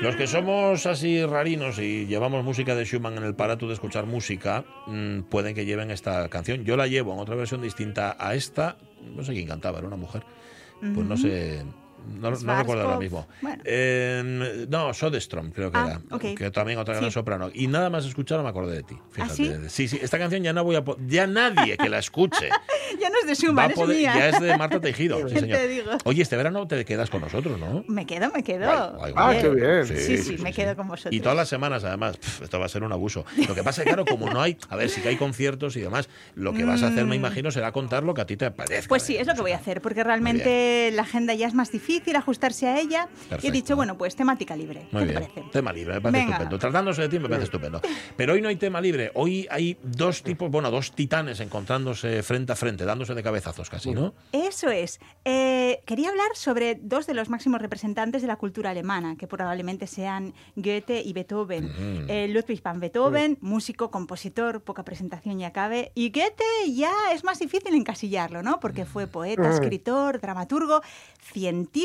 Los 0.01 0.15
que 0.15 0.25
somos 0.25 0.87
así 0.87 1.23
rarinos 1.23 1.77
y 1.77 2.07
llevamos 2.07 2.43
música 2.43 2.73
de 2.73 2.85
Schumann 2.85 3.17
en 3.17 3.23
el 3.23 3.33
aparato 3.33 3.67
de 3.67 3.75
escuchar 3.75 4.07
música, 4.07 4.65
mm, 4.87 5.21
pueden 5.29 5.53
que 5.53 5.63
lleven 5.63 5.91
esta 5.91 6.27
canción. 6.27 6.65
Yo 6.65 6.75
la 6.75 6.87
llevo 6.87 7.13
en 7.13 7.19
otra 7.19 7.35
versión 7.35 7.61
distinta 7.61 8.15
a 8.19 8.33
esta. 8.33 8.77
No 9.15 9.23
sé 9.23 9.33
quién 9.33 9.47
cantaba, 9.47 9.77
era 9.77 9.87
una 9.87 9.97
mujer. 9.97 10.23
Pues 10.79 11.05
no 11.05 11.15
sé. 11.15 11.63
No, 12.19 12.31
no 12.31 12.57
recuerdo 12.57 12.83
ahora 12.83 12.97
mismo. 12.97 13.27
Bueno. 13.41 13.61
Eh, 13.65 14.65
no, 14.69 14.93
Soderstrom 14.93 15.51
creo 15.51 15.71
que 15.71 15.77
Ah, 15.77 15.85
era. 16.09 16.15
ok. 16.15 16.37
Que 16.37 16.51
también 16.51 16.79
otra 16.79 16.95
gran 16.95 17.09
Sí. 17.09 17.13
soprano. 17.13 17.49
Y 17.53 17.67
nada 17.67 17.89
más 17.89 18.05
escucharla 18.05 18.43
me 18.43 18.49
acordé 18.49 18.75
de 18.77 18.83
ti. 18.83 18.97
Fíjate. 19.11 19.33
sí? 19.35 19.51
sí, 19.69 19.87
sí. 19.87 19.99
Esta 20.01 20.17
canción 20.17 20.43
ya 20.43 20.53
no 20.53 20.63
voy 20.63 20.75
a 20.75 20.83
ya 21.07 21.27
nadie 21.27 21.77
que 21.77 21.89
la 21.89 21.99
escuche 21.99 22.49
Ya 22.99 23.09
no 23.09 23.15
es 23.21 23.27
de 23.27 23.35
Schumann, 23.35 23.71
es 23.71 23.75
poder. 23.75 23.97
mía. 23.97 24.13
Ya 24.15 24.29
es 24.29 24.39
de 24.39 24.57
Marta 24.57 24.79
Tejido. 24.81 25.17
sí, 25.27 25.33
¿Qué 25.33 25.39
señor. 25.39 25.57
te 25.59 25.67
digo? 25.67 25.91
Oye, 26.05 26.21
este 26.21 26.35
verano 26.37 26.67
te 26.67 26.83
quedas 26.85 27.09
con 27.09 27.21
nosotros, 27.21 27.59
¿no? 27.59 27.83
Me 27.87 28.05
quedo, 28.05 28.31
me 28.31 28.43
quedo. 28.43 28.69
Ah, 29.15 29.33
qué 29.39 29.49
bien. 29.49 29.85
Sí, 29.87 30.17
sí, 30.17 30.37
me 30.39 30.51
quedo 30.53 30.75
con 30.75 30.87
vosotros. 30.87 31.13
Y 31.13 31.19
todas 31.21 31.37
las 31.37 31.49
semanas, 31.49 31.83
además, 31.83 32.17
Pf, 32.17 32.43
esto 32.43 32.59
va 32.59 32.65
a 32.65 32.69
ser 32.69 32.83
un 32.83 32.91
abuso. 32.91 33.25
Lo 33.47 33.55
que 33.55 33.63
pasa 33.63 33.81
es 33.81 33.85
que, 33.85 33.93
claro, 33.93 34.05
como 34.05 34.29
no 34.29 34.41
hay, 34.41 34.57
a 34.69 34.75
ver, 34.75 34.89
sí 34.89 35.01
que 35.01 35.09
hay 35.09 35.17
conciertos 35.17 35.75
y 35.77 35.81
demás, 35.81 36.09
lo 36.35 36.53
que 36.53 36.63
vas 36.65 36.83
a 36.83 36.87
hacer, 36.87 37.05
me 37.05 37.15
imagino, 37.15 37.51
será 37.51 37.71
contar 37.71 38.03
lo 38.03 38.13
que 38.13 38.21
a 38.21 38.25
ti 38.25 38.37
te 38.37 38.51
parezca. 38.51 38.85
Mm. 38.85 38.89
Pues 38.89 39.03
sí, 39.03 39.13
de 39.13 39.21
es 39.21 39.27
lo 39.27 39.35
que 39.35 39.41
voy 39.41 39.51
a 39.51 39.57
hacer, 39.57 39.81
porque 39.81 40.03
realmente 40.03 40.91
la 40.93 41.03
agenda 41.03 41.33
ya 41.33 41.47
es 41.47 41.53
más 41.53 41.71
difícil 41.71 41.90
ajustarse 42.15 42.67
a 42.67 42.79
ella. 42.79 43.07
Y 43.11 43.29
Perfecto. 43.29 43.47
he 43.47 43.51
dicho, 43.51 43.75
bueno, 43.75 43.97
pues 43.97 44.15
temática 44.15 44.55
libre. 44.55 44.87
Muy 44.91 45.03
¿Qué 45.03 45.13
te 45.13 45.19
bien. 45.19 45.31
parece? 45.31 45.49
Tema 45.51 45.73
libre, 45.73 45.95
me 45.95 46.01
parece 46.01 46.19
Venga. 46.19 46.35
estupendo. 46.37 46.59
Tratándose 46.59 47.01
de 47.03 47.09
ti, 47.09 47.19
me 47.19 47.29
parece 47.29 47.45
estupendo. 47.45 47.81
Pero 48.15 48.33
hoy 48.33 48.41
no 48.41 48.49
hay 48.49 48.55
tema 48.55 48.79
libre. 48.81 49.11
Hoy 49.15 49.47
hay 49.49 49.77
dos 49.83 50.23
tipos, 50.23 50.49
bueno, 50.49 50.71
dos 50.71 50.93
titanes 50.93 51.39
encontrándose 51.39 52.23
frente 52.23 52.53
a 52.53 52.55
frente, 52.55 52.85
dándose 52.85 53.13
de 53.13 53.23
cabezazos 53.23 53.69
casi, 53.69 53.91
¿no? 53.91 54.13
Eso 54.31 54.69
es. 54.69 54.99
Eh, 55.25 55.81
quería 55.85 56.09
hablar 56.09 56.29
sobre 56.35 56.75
dos 56.75 57.07
de 57.07 57.13
los 57.13 57.29
máximos 57.29 57.61
representantes 57.61 58.21
de 58.21 58.27
la 58.27 58.35
cultura 58.37 58.69
alemana, 58.69 59.15
que 59.17 59.27
probablemente 59.27 59.87
sean 59.87 60.33
Goethe 60.55 61.01
y 61.01 61.13
Beethoven. 61.13 61.65
Mm. 61.65 62.09
Eh, 62.09 62.27
Ludwig 62.29 62.61
van 62.61 62.79
Beethoven, 62.79 63.37
músico, 63.41 63.91
compositor, 63.91 64.61
poca 64.61 64.83
presentación 64.83 65.39
y 65.39 65.45
acabe. 65.45 65.91
Y 65.95 66.11
Goethe 66.11 66.73
ya 66.73 66.91
es 67.13 67.23
más 67.23 67.39
difícil 67.39 67.73
encasillarlo, 67.75 68.43
¿no? 68.43 68.59
Porque 68.59 68.85
fue 68.85 69.07
poeta, 69.07 69.49
escritor, 69.51 70.19
dramaturgo, 70.21 70.81
científico. 71.21 71.80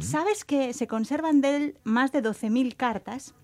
¿Sabes 0.00 0.44
que 0.44 0.72
se 0.72 0.86
conservan 0.86 1.40
de 1.40 1.56
él 1.56 1.78
más 1.84 2.12
de 2.12 2.22
12.000 2.22 2.76
cartas? 2.76 3.34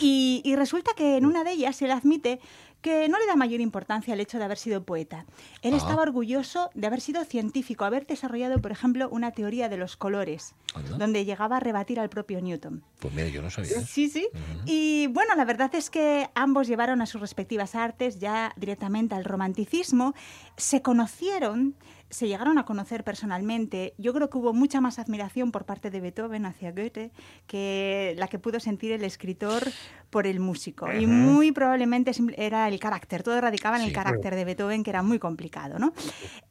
Y, 0.00 0.42
y 0.44 0.56
resulta 0.56 0.92
que 0.96 1.16
en 1.16 1.24
una 1.26 1.44
de 1.44 1.52
ellas 1.52 1.80
él 1.80 1.92
admite 1.92 2.40
que 2.80 3.08
no 3.10 3.18
le 3.18 3.26
da 3.26 3.36
mayor 3.36 3.60
importancia 3.60 4.14
al 4.14 4.20
hecho 4.20 4.38
de 4.38 4.44
haber 4.44 4.56
sido 4.58 4.82
poeta. 4.84 5.26
Él 5.62 5.74
Ah. 5.74 5.76
estaba 5.76 6.02
orgulloso 6.02 6.70
de 6.74 6.86
haber 6.86 7.00
sido 7.02 7.22
científico, 7.24 7.84
haber 7.84 8.06
desarrollado, 8.06 8.60
por 8.60 8.72
ejemplo, 8.72 9.08
una 9.10 9.30
teoría 9.32 9.68
de 9.68 9.76
los 9.76 9.96
colores, 9.98 10.54
Anda. 10.74 10.96
donde 10.96 11.24
llegaba 11.26 11.58
a 11.58 11.60
rebatir 11.60 12.00
al 12.00 12.08
propio 12.08 12.40
Newton. 12.40 12.82
Pues 12.98 13.12
mira, 13.14 13.28
yo 13.28 13.42
no 13.42 13.50
sabía 13.50 13.72
eso. 13.76 13.86
Sí, 13.86 14.08
sí. 14.08 14.26
Y 14.64 15.08
bueno, 15.08 15.34
la 15.36 15.44
verdad 15.44 15.72
es 15.74 15.90
que 15.90 16.30
ambos 16.34 16.66
llevaron 16.68 17.00
a 17.02 17.06
sus 17.06 17.20
respectivas 17.20 17.74
artes 17.74 18.18
ya 18.18 18.52
directamente 18.56 19.14
al 19.14 19.24
romanticismo, 19.24 20.14
se 20.56 20.80
conocieron, 20.82 21.76
se 22.10 22.26
llegaron 22.28 22.58
a 22.58 22.64
conocer 22.64 23.04
personalmente. 23.04 23.94
Yo 23.96 24.12
creo 24.12 24.28
que 24.30 24.36
hubo 24.38 24.52
mucha 24.52 24.80
más 24.80 24.98
admiración 24.98 25.52
por 25.52 25.64
parte 25.64 25.90
de 25.90 26.00
Beethoven 26.00 26.44
hacia 26.44 26.72
Goethe 26.72 27.12
que 27.46 28.14
la 28.18 28.26
que 28.28 28.38
pudo 28.38 28.58
sentir 28.60 28.92
el 28.92 29.04
escritor 29.04 29.62
por 30.10 30.26
el 30.26 30.40
músico. 30.40 30.92
Y 30.92 31.06
muy 31.06 31.52
probablemente 31.52 32.10
era 32.36 32.66
el 32.66 32.80
carácter, 32.80 33.22
todo 33.22 33.40
radicaba 33.40 33.76
en 33.76 33.82
Sí. 33.82 33.88
el 33.88 33.94
carácter 33.94 34.34
de 34.34 34.44
Beethoven, 34.44 34.82
que 34.82 34.90
era 34.90 35.02
muy 35.02 35.20
complicado, 35.20 35.78
¿no? 35.78 35.92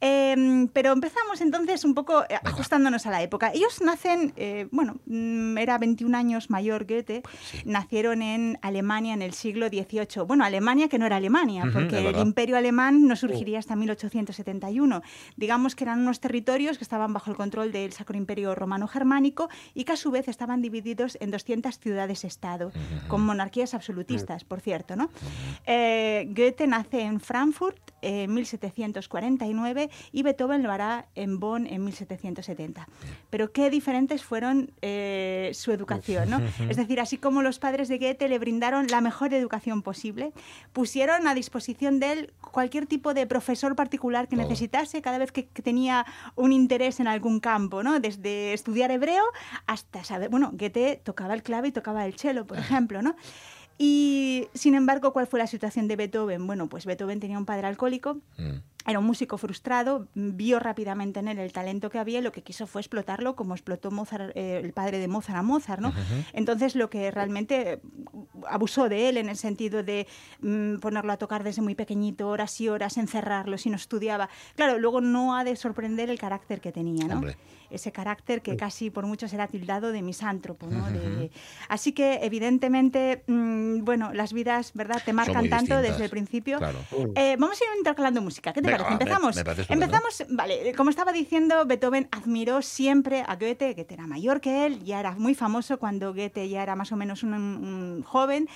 Em, 0.00 0.66
pero 0.68 0.92
empezamos 0.92 1.42
entonces 1.42 1.84
un 1.84 1.94
poco 1.94 2.22
eh, 2.22 2.36
ajustándonos 2.42 3.04
a 3.06 3.10
la 3.10 3.22
época. 3.22 3.52
Ellos 3.52 3.82
nacen, 3.82 4.32
eh, 4.36 4.66
bueno, 4.70 4.96
mm, 5.04 5.58
era 5.58 5.76
21 5.76 6.14
años 6.14 6.48
mayor 6.48 6.86
Goethe, 6.86 7.20
Pues 7.22 7.66
nacieron 7.66 8.22
en 8.22 8.58
Alemania 8.62 9.12
en 9.12 9.20
el 9.20 9.34
siglo 9.34 9.68
XVIII. 9.68 10.24
Bueno, 10.26 10.44
Alemania 10.44 10.88
que 10.88 10.98
no 10.98 11.04
era 11.04 11.16
Alemania, 11.16 11.64
Ujú, 11.64 11.72
porque 11.72 11.98
es 12.08 12.14
el 12.14 12.20
imperio 12.20 12.56
alemán 12.56 13.06
no 13.06 13.14
surgiría 13.14 13.58
hasta 13.58 13.76
1871. 13.76 15.02
Digamos 15.36 15.49
que 15.50 15.82
eran 15.82 15.98
unos 15.98 16.20
territorios 16.20 16.78
que 16.78 16.84
estaban 16.84 17.12
bajo 17.12 17.28
el 17.28 17.36
control 17.36 17.72
del 17.72 17.92
Sacro 17.92 18.16
Imperio 18.16 18.54
Romano-Germánico 18.54 19.48
y 19.74 19.82
que 19.82 19.92
a 19.92 19.96
su 19.96 20.12
vez 20.12 20.28
estaban 20.28 20.62
divididos 20.62 21.18
en 21.20 21.32
200 21.32 21.76
ciudades-estado, 21.76 22.70
con 23.08 23.22
monarquías 23.22 23.74
absolutistas, 23.74 24.44
por 24.44 24.60
cierto. 24.60 24.94
¿no? 24.94 25.10
Eh, 25.66 26.28
Goethe 26.36 26.68
nace 26.68 27.00
en 27.00 27.18
Frankfurt 27.18 27.78
en 28.00 28.32
1749 28.32 29.90
y 30.12 30.22
Beethoven 30.22 30.62
lo 30.62 30.70
hará 30.70 31.06
en 31.16 31.40
Bonn 31.40 31.66
en 31.66 31.84
1770. 31.84 32.86
Pero 33.28 33.50
qué 33.50 33.70
diferentes 33.70 34.22
fueron 34.22 34.70
eh, 34.82 35.50
su 35.52 35.72
educación, 35.72 36.30
¿no? 36.30 36.40
Es 36.68 36.76
decir, 36.76 37.00
así 37.00 37.18
como 37.18 37.42
los 37.42 37.58
padres 37.58 37.88
de 37.88 37.98
Goethe 37.98 38.28
le 38.28 38.38
brindaron 38.38 38.86
la 38.86 39.00
mejor 39.00 39.34
educación 39.34 39.82
posible, 39.82 40.32
pusieron 40.72 41.26
a 41.26 41.34
disposición 41.34 41.98
de 41.98 42.12
él 42.12 42.32
cualquier 42.40 42.86
tipo 42.86 43.14
de 43.14 43.26
profesor 43.26 43.74
particular 43.74 44.28
que 44.28 44.36
necesitase 44.36 45.02
cada 45.02 45.18
vez 45.18 45.32
que, 45.32 45.39
que 45.48 45.62
tenía 45.62 46.06
un 46.36 46.52
interés 46.52 47.00
en 47.00 47.06
algún 47.08 47.40
campo, 47.40 47.82
¿no? 47.82 47.98
Desde 48.00 48.52
estudiar 48.52 48.90
hebreo 48.90 49.24
hasta 49.66 50.04
saber, 50.04 50.28
bueno, 50.28 50.50
Goethe 50.52 51.00
tocaba 51.04 51.34
el 51.34 51.42
clave 51.42 51.68
y 51.68 51.72
tocaba 51.72 52.04
el 52.06 52.14
cello, 52.14 52.46
por 52.46 52.58
ejemplo, 52.58 53.02
¿no? 53.02 53.16
Y 53.78 54.48
sin 54.52 54.74
embargo, 54.74 55.12
¿cuál 55.14 55.26
fue 55.26 55.38
la 55.38 55.46
situación 55.46 55.88
de 55.88 55.96
Beethoven? 55.96 56.46
Bueno, 56.46 56.68
pues 56.68 56.84
Beethoven 56.84 57.18
tenía 57.18 57.38
un 57.38 57.46
padre 57.46 57.66
alcohólico, 57.66 58.18
Mm. 58.36 58.58
Era 58.86 58.98
un 58.98 59.04
músico 59.04 59.36
frustrado, 59.36 60.08
vio 60.14 60.58
rápidamente 60.58 61.20
en 61.20 61.28
él 61.28 61.38
el 61.38 61.52
talento 61.52 61.90
que 61.90 61.98
había 61.98 62.20
y 62.20 62.22
lo 62.22 62.32
que 62.32 62.42
quiso 62.42 62.66
fue 62.66 62.80
explotarlo 62.80 63.36
como 63.36 63.54
explotó 63.54 63.90
Mozart, 63.90 64.32
eh, 64.34 64.60
el 64.64 64.72
padre 64.72 64.98
de 64.98 65.06
Mozart 65.06 65.38
a 65.38 65.42
Mozart, 65.42 65.80
¿no? 65.82 65.92
Entonces 66.32 66.74
lo 66.74 66.88
que 66.88 67.10
realmente 67.10 67.80
abusó 68.48 68.88
de 68.88 69.08
él 69.10 69.16
en 69.18 69.28
el 69.28 69.36
sentido 69.36 69.82
de 69.82 70.06
mm, 70.40 70.76
ponerlo 70.76 71.12
a 71.12 71.18
tocar 71.18 71.44
desde 71.44 71.60
muy 71.62 71.74
pequeñito, 71.74 72.28
horas 72.28 72.58
y 72.60 72.68
horas, 72.68 72.96
encerrarlo 72.96 73.58
si 73.58 73.68
no 73.68 73.76
estudiaba. 73.76 74.28
Claro, 74.56 74.78
luego 74.78 75.00
no 75.02 75.36
ha 75.36 75.44
de 75.44 75.56
sorprender 75.56 76.08
el 76.08 76.18
carácter 76.18 76.60
que 76.60 76.72
tenía, 76.72 77.06
¿no? 77.06 77.16
Hombre. 77.16 77.36
ese 77.70 77.92
carácter 77.92 78.42
que 78.42 78.56
casi 78.56 78.90
por 78.90 79.06
muchos 79.06 79.32
era 79.32 79.46
tildado 79.46 79.92
de 79.92 80.02
misántropo. 80.02 80.66
¿no? 80.66 80.90
De- 80.90 81.30
así 81.68 81.92
que, 81.92 82.18
evidentemente, 82.22 83.22
mm, 83.28 83.84
bueno, 83.84 84.12
las 84.12 84.32
vidas, 84.32 84.72
¿verdad?, 84.74 85.00
te 85.04 85.12
marcan 85.12 85.48
tanto 85.48 85.56
distintas, 85.58 85.82
desde 85.82 86.04
el 86.04 86.10
principio. 86.10 86.58
claro. 86.58 86.78
Eh, 87.14 87.36
vamos 87.38 87.60
a 87.60 87.64
ir 87.64 87.70
intercalando 87.78 88.20
música. 88.22 88.52
¿Qué 88.52 88.60
te 88.60 88.69
Venga, 88.70 88.84
parece? 88.84 88.96
me- 88.96 89.02
Empezamos. 89.04 89.36
me 89.36 89.44
parece 89.44 89.62
estupendo. 89.62 89.84
Empezamos, 89.84 90.24
vale, 90.30 90.74
como 90.76 90.90
estaba 90.90 91.12
diciendo, 91.12 91.64
Beethoven 91.66 92.08
admiró 92.10 92.62
siempre 92.62 93.22
a 93.26 93.36
Goethe, 93.36 93.74
Goethe 93.74 93.94
era 93.94 94.06
mayor 94.06 94.40
que 94.40 94.66
él, 94.66 94.82
ya 94.84 95.00
era 95.00 95.12
muy 95.12 95.34
famoso 95.34 95.78
cuando 95.78 96.12
Goethe 96.14 96.48
ya 96.48 96.62
era 96.62 96.76
más 96.76 96.92
o 96.92 96.96
menos 96.96 97.22
un, 97.22 97.34
un 97.34 98.02
joven, 98.02 98.48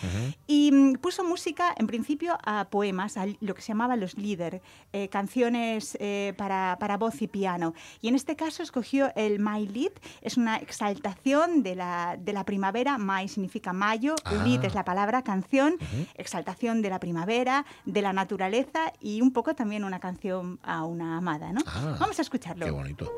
y 0.47 0.71
mm, 0.73 0.95
puso 0.95 1.25
música, 1.25 1.75
en 1.77 1.87
principio, 1.87 2.39
a 2.45 2.67
poemas, 2.71 3.17
a 3.17 3.27
lo 3.41 3.55
que 3.55 3.63
se 3.63 3.69
llamaba 3.69 3.97
los 3.97 4.17
Lieder, 4.17 4.61
eh, 4.93 5.09
canciones 5.09 5.97
eh, 6.01 6.35
para, 6.37 6.77
para 6.81 6.97
voz 6.97 7.21
y 7.23 7.29
piano. 7.29 7.75
Y 8.01 8.09
en 8.09 8.15
este 8.15 8.37
caso 8.37 8.63
escogió 8.63 9.13
el 9.17 9.39
Mai 9.41 9.67
Lied, 9.67 9.93
es 10.23 10.37
una 10.37 10.57
exaltación 10.57 11.63
de 11.63 11.75
la, 11.75 12.17
de 12.19 12.33
la 12.33 12.45
primavera. 12.45 12.99
Mai 12.99 13.29
significa 13.29 13.73
mayo, 13.73 14.15
Ah. 14.25 14.43
Lied 14.45 14.65
es 14.65 14.75
la 14.75 14.85
palabra 14.85 15.23
canción, 15.23 15.77
exaltación 16.15 16.83
de 16.83 16.91
la 16.91 16.99
primavera, 17.01 17.65
de 17.85 18.03
la 18.03 18.13
naturaleza 18.13 18.93
y 19.01 19.21
un 19.21 19.33
poco 19.33 19.55
también 19.55 19.85
una 19.85 20.01
canción 20.05 20.59
a 20.63 20.85
una 20.85 21.17
amada. 21.17 21.51
¿no? 21.51 21.63
Ah, 21.67 21.97
Vamos 21.99 22.19
a 22.19 22.23
escucharlo. 22.23 22.67
Qué 22.67 22.71
bonito. 22.71 23.11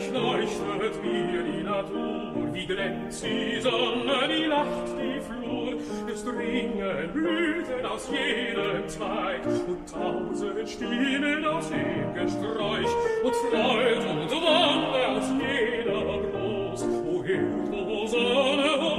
mich 0.00 0.12
leuchtet 0.12 1.04
mir 1.04 1.42
die 1.42 1.62
Natur, 1.62 2.52
wie 2.52 2.66
glänzt 2.66 3.24
die 3.24 3.60
Sonne, 3.60 4.28
wie 4.28 4.46
lacht 4.46 4.88
die 4.98 5.20
Flur, 5.20 5.78
es 6.12 6.24
dringen 6.24 7.12
Blüten 7.12 7.86
aus 7.86 8.08
jedem 8.10 8.88
Zweig 8.88 9.44
und 9.44 9.90
tausend 9.90 10.68
Stimmen 10.68 11.44
aus 11.44 11.68
dem 11.68 12.14
Gesträuch 12.14 12.92
und 13.24 13.34
Freude 13.34 14.08
und 14.08 14.30
Wonne 14.30 15.08
aus 15.08 15.28
jeder 15.38 16.18
Brust. 16.30 16.88
O 17.06 17.22
Himmel, 17.22 17.86
o 17.88 18.06
Sonne, 18.06 18.70
o 18.80 18.89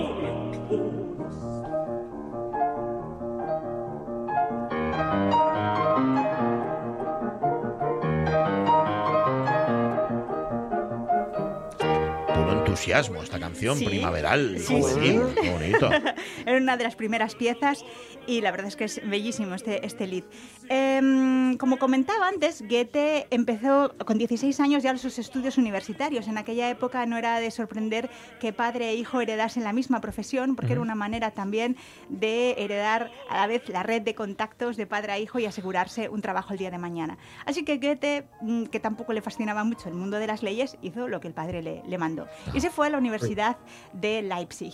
entusiasmo 12.81 13.21
esta 13.21 13.39
canción 13.39 13.77
Sí. 13.77 13.85
primaveral. 13.85 14.57
Sí, 14.59 14.81
juvenil. 14.81 15.21
Qué 15.39 15.49
bonito. 15.51 15.89
Era 16.45 16.57
una 16.57 16.77
de 16.77 16.83
las 16.83 16.95
primeras 16.95 17.35
piezas 17.35 17.85
y 18.25 18.41
la 18.41 18.49
verdad 18.51 18.67
es 18.67 18.75
que 18.75 18.85
es 18.85 19.01
bellísimo 19.07 19.53
este, 19.53 19.85
este 19.85 20.07
lead. 20.07 20.23
Em, 20.69 21.57
como 21.57 21.77
comentaba 21.77 22.27
antes, 22.27 22.61
Goethe 22.67 23.27
empezó 23.29 23.93
con 24.05 24.17
16 24.17 24.59
años 24.59 24.83
ya 24.83 24.97
sus 24.97 25.19
estudios 25.19 25.57
universitarios. 25.57 26.27
En 26.27 26.37
aquella 26.37 26.69
época 26.69 27.05
no 27.05 27.17
era 27.17 27.39
de 27.39 27.51
sorprender 27.51 28.09
que 28.39 28.51
padre 28.51 28.89
e 28.89 28.95
hijo 28.95 29.21
heredasen 29.21 29.63
la 29.63 29.73
misma 29.73 30.01
profesión, 30.01 30.55
porque 30.55 30.73
era 30.73 30.81
una 30.81 30.95
manera 30.95 31.31
también 31.31 31.77
de 32.09 32.55
heredar 32.57 33.11
a 33.29 33.37
la 33.37 33.47
vez 33.47 33.67
la 33.69 33.83
red 33.83 34.01
de 34.01 34.15
contactos 34.15 34.75
de 34.75 34.87
padre 34.87 35.11
a 35.13 35.19
hijo 35.19 35.37
y 35.39 35.45
asegurarse 35.45 36.09
un 36.09 36.21
trabajo 36.21 36.53
el 36.53 36.59
día 36.59 36.71
de 36.71 36.77
mañana. 36.77 37.17
Así 37.45 37.63
que 37.63 37.77
Goethe, 37.77 38.25
mm, 38.41 38.65
que 38.65 38.79
tampoco 38.79 39.13
le 39.13 39.21
fascinaba 39.21 39.63
mucho 39.63 39.87
el 39.87 39.95
mundo 39.95 40.17
de 40.17 40.27
las 40.27 40.41
leyes, 40.41 40.77
hizo 40.81 41.07
lo 41.07 41.19
que 41.19 41.27
el 41.27 41.33
padre 41.33 41.61
le, 41.61 41.83
le 41.87 41.97
mandó. 41.97 42.27
Y 42.53 42.61
se 42.61 42.70
fue 42.71 42.87
a 42.87 42.89
la 42.89 42.97
Universidad 42.97 43.57
de 43.93 44.21
Leipzig. 44.21 44.73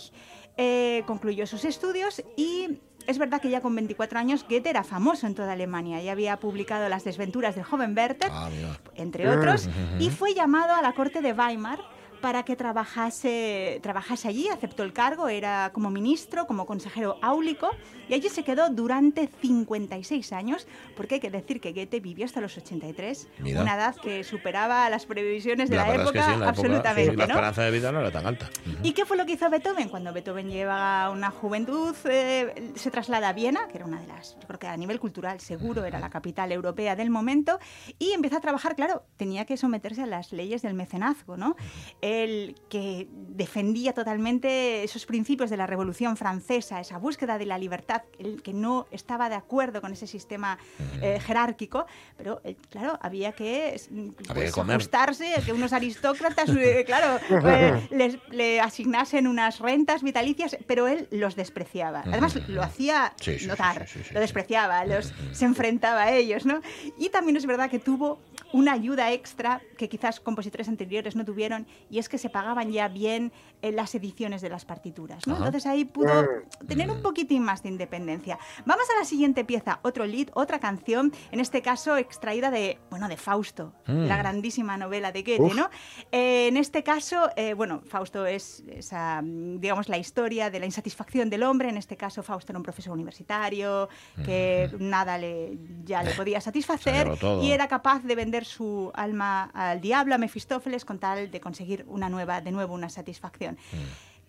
Eh, 0.56 1.04
concluyó 1.06 1.46
sus 1.46 1.64
estudios 1.64 2.22
y 2.36 2.80
es 3.06 3.18
verdad 3.18 3.40
que 3.40 3.48
ya 3.48 3.60
con 3.60 3.74
24 3.74 4.18
años 4.18 4.44
Goethe 4.48 4.70
era 4.70 4.82
famoso 4.84 5.26
en 5.26 5.34
toda 5.34 5.52
Alemania. 5.52 6.02
Ya 6.02 6.12
había 6.12 6.38
publicado 6.38 6.88
Las 6.88 7.04
desventuras 7.04 7.54
del 7.54 7.64
joven 7.64 7.96
Werther, 7.96 8.30
Ah, 8.32 8.50
entre 8.96 9.28
otros, 9.30 9.68
y 9.98 10.10
fue 10.10 10.34
llamado 10.34 10.74
a 10.74 10.82
la 10.82 10.92
corte 10.94 11.20
de 11.20 11.32
Weimar 11.32 11.80
para 12.20 12.42
que 12.42 12.56
trabajase, 12.56 13.78
trabajase 13.82 14.28
allí, 14.28 14.48
aceptó 14.48 14.82
el 14.82 14.92
cargo, 14.92 15.28
era 15.28 15.70
como 15.72 15.90
ministro, 15.90 16.46
como 16.46 16.66
consejero 16.66 17.16
áulico, 17.22 17.70
y 18.08 18.14
allí 18.14 18.28
se 18.28 18.42
quedó 18.42 18.70
durante 18.70 19.28
56 19.40 20.32
años, 20.32 20.66
porque 20.96 21.16
hay 21.16 21.20
que 21.20 21.30
decir 21.30 21.60
que 21.60 21.72
Goethe 21.72 22.00
vivió 22.00 22.24
hasta 22.24 22.40
los 22.40 22.56
83, 22.56 23.28
Mira. 23.40 23.62
una 23.62 23.74
edad 23.74 23.96
que 23.96 24.24
superaba 24.24 24.88
las 24.90 25.06
previsiones 25.06 25.70
de 25.70 25.76
la, 25.76 25.94
época, 25.94 26.02
es 26.02 26.12
que 26.12 26.18
sí, 26.18 26.24
en 26.24 26.30
la 26.30 26.34
época, 26.36 26.48
absolutamente. 26.48 27.16
la 27.16 27.24
esperanza 27.24 27.62
de 27.62 27.70
vida 27.70 27.92
no 27.92 28.00
era 28.00 28.10
tan 28.10 28.26
alta. 28.26 28.48
¿Y 28.82 28.92
qué 28.92 29.04
fue 29.04 29.16
lo 29.16 29.26
que 29.26 29.32
hizo 29.32 29.48
Beethoven? 29.50 29.88
Cuando 29.88 30.12
Beethoven 30.12 30.50
lleva 30.50 31.10
una 31.10 31.30
juventud, 31.30 31.94
eh, 32.04 32.72
se 32.74 32.90
traslada 32.90 33.30
a 33.30 33.32
Viena, 33.32 33.68
que 33.68 33.78
era 33.78 33.86
una 33.86 34.00
de 34.00 34.06
las, 34.06 34.36
yo 34.40 34.46
creo 34.46 34.58
que 34.58 34.66
a 34.66 34.76
nivel 34.76 35.00
cultural 35.00 35.40
seguro 35.40 35.84
era 35.84 36.00
la 36.00 36.10
capital 36.10 36.52
europea 36.52 36.96
del 36.96 37.10
momento, 37.10 37.58
y 37.98 38.12
empieza 38.12 38.38
a 38.38 38.40
trabajar, 38.40 38.74
claro, 38.74 39.04
tenía 39.16 39.44
que 39.44 39.56
someterse 39.56 40.02
a 40.02 40.06
las 40.06 40.32
leyes 40.32 40.62
del 40.62 40.74
mecenazgo, 40.74 41.36
¿no? 41.36 41.56
Él 42.00 42.56
que 42.68 43.08
defendía 43.12 43.92
totalmente 43.92 44.84
esos 44.84 45.06
principios 45.06 45.50
de 45.50 45.56
la 45.56 45.66
Revolución 45.66 46.16
Francesa, 46.16 46.80
esa 46.80 46.98
búsqueda 46.98 47.38
de 47.38 47.46
la 47.46 47.58
libertad, 47.58 47.97
el 48.18 48.42
que 48.42 48.52
no 48.52 48.86
estaba 48.90 49.28
de 49.28 49.34
acuerdo 49.34 49.80
con 49.80 49.92
ese 49.92 50.06
sistema 50.06 50.58
eh, 51.00 51.20
jerárquico, 51.20 51.86
pero 52.16 52.40
eh, 52.44 52.56
claro, 52.70 52.98
había 53.02 53.32
que, 53.32 53.80
que 53.88 54.32
pues, 54.34 54.52
comer. 54.52 54.76
ajustarse 54.76 55.34
a 55.34 55.40
que 55.40 55.52
unos 55.52 55.72
aristócratas, 55.72 56.50
eh, 56.50 56.84
claro, 56.86 57.18
eh, 57.48 57.88
les, 57.90 58.18
le 58.30 58.60
asignasen 58.60 59.26
unas 59.26 59.58
rentas 59.60 60.02
vitalicias, 60.02 60.56
pero 60.66 60.88
él 60.88 61.08
los 61.10 61.36
despreciaba. 61.36 62.02
Además, 62.06 62.36
lo 62.48 62.62
hacía 62.62 63.12
Sí, 63.20 63.32
sí, 63.34 63.38
sí, 63.40 63.46
notar, 63.46 63.86
sí, 63.88 64.00
lo 64.12 64.20
despreciaba, 64.20 64.84
los, 64.84 65.12
se 65.32 65.44
enfrentaba 65.44 66.04
a 66.04 66.12
ellos, 66.12 66.46
¿no? 66.46 66.60
Y 66.98 67.08
también 67.10 67.36
es 67.36 67.46
verdad 67.46 67.70
que 67.70 67.78
tuvo 67.78 68.18
una 68.52 68.72
ayuda 68.72 69.12
extra 69.12 69.60
que 69.76 69.88
quizás 69.88 70.20
compositores 70.20 70.68
anteriores 70.68 71.16
no 71.16 71.24
tuvieron, 71.24 71.66
y 71.90 71.98
es 71.98 72.08
que 72.08 72.18
se 72.18 72.30
pagaban 72.30 72.72
ya 72.72 72.88
bien 72.88 73.32
eh, 73.62 73.72
las 73.72 73.94
ediciones 73.94 74.40
de 74.42 74.48
las 74.48 74.64
partituras, 74.64 75.26
¿no? 75.26 75.36
Entonces 75.36 75.66
ahí 75.66 75.84
pudo 75.84 76.26
tener 76.66 76.90
un 76.90 77.02
poquitín 77.02 77.42
más 77.42 77.62
de 77.62 77.68
independencia. 77.70 78.38
Vamos 78.66 78.84
a 78.94 78.98
la 78.98 79.04
siguiente 79.04 79.44
pieza, 79.44 79.80
otro 79.82 80.06
lead, 80.06 80.28
otra 80.34 80.58
canción, 80.58 81.12
en 81.32 81.40
este 81.40 81.62
caso 81.62 81.96
extraída 81.96 82.50
de, 82.50 82.78
bueno, 82.90 83.08
de 83.08 83.16
Fausto, 83.16 83.72
Mm. 83.86 84.06
la 84.06 84.16
grandísima 84.16 84.76
novela 84.76 85.12
de 85.12 85.22
Goethe, 85.22 85.54
¿no? 85.54 85.70
Eh, 86.12 86.48
en 86.48 86.56
este 86.56 86.82
caso, 86.82 87.30
eh, 87.36 87.54
bueno, 87.54 87.80
Fausto 87.86 88.26
es 88.26 88.62
esa, 88.68 89.22
mm, 89.22 89.60
digamos, 89.60 89.88
la 89.88 89.96
historia 89.98 90.50
de 90.50 90.60
la 90.60 90.66
insatisfacción 90.66 91.30
del 91.30 91.42
hombre. 91.42 91.68
En 91.68 91.76
este 91.76 91.96
caso, 91.96 92.22
Fausto 92.22 92.52
era 92.52 92.58
un 92.58 92.62
profesor 92.62 92.92
universitario 92.92 93.88
que 94.24 94.70
nada 94.78 95.16
le, 95.18 95.58
ya 95.84 96.02
le 96.02 96.12
podía 96.12 96.40
satisfacer 96.40 97.08
y 97.42 97.50
era 97.52 97.68
capaz 97.68 98.02
de 98.02 98.14
vender 98.14 98.44
su 98.44 98.90
alma 98.94 99.50
al 99.54 99.80
diablo, 99.80 100.14
a 100.14 100.18
Mefistófeles, 100.18 100.84
con 100.84 100.98
tal 100.98 101.30
de 101.30 101.40
conseguir 101.40 101.84
una 101.88 102.08
nueva, 102.08 102.40
de 102.40 102.50
nuevo, 102.52 102.74
una 102.74 102.88
satisfacción. 102.90 103.47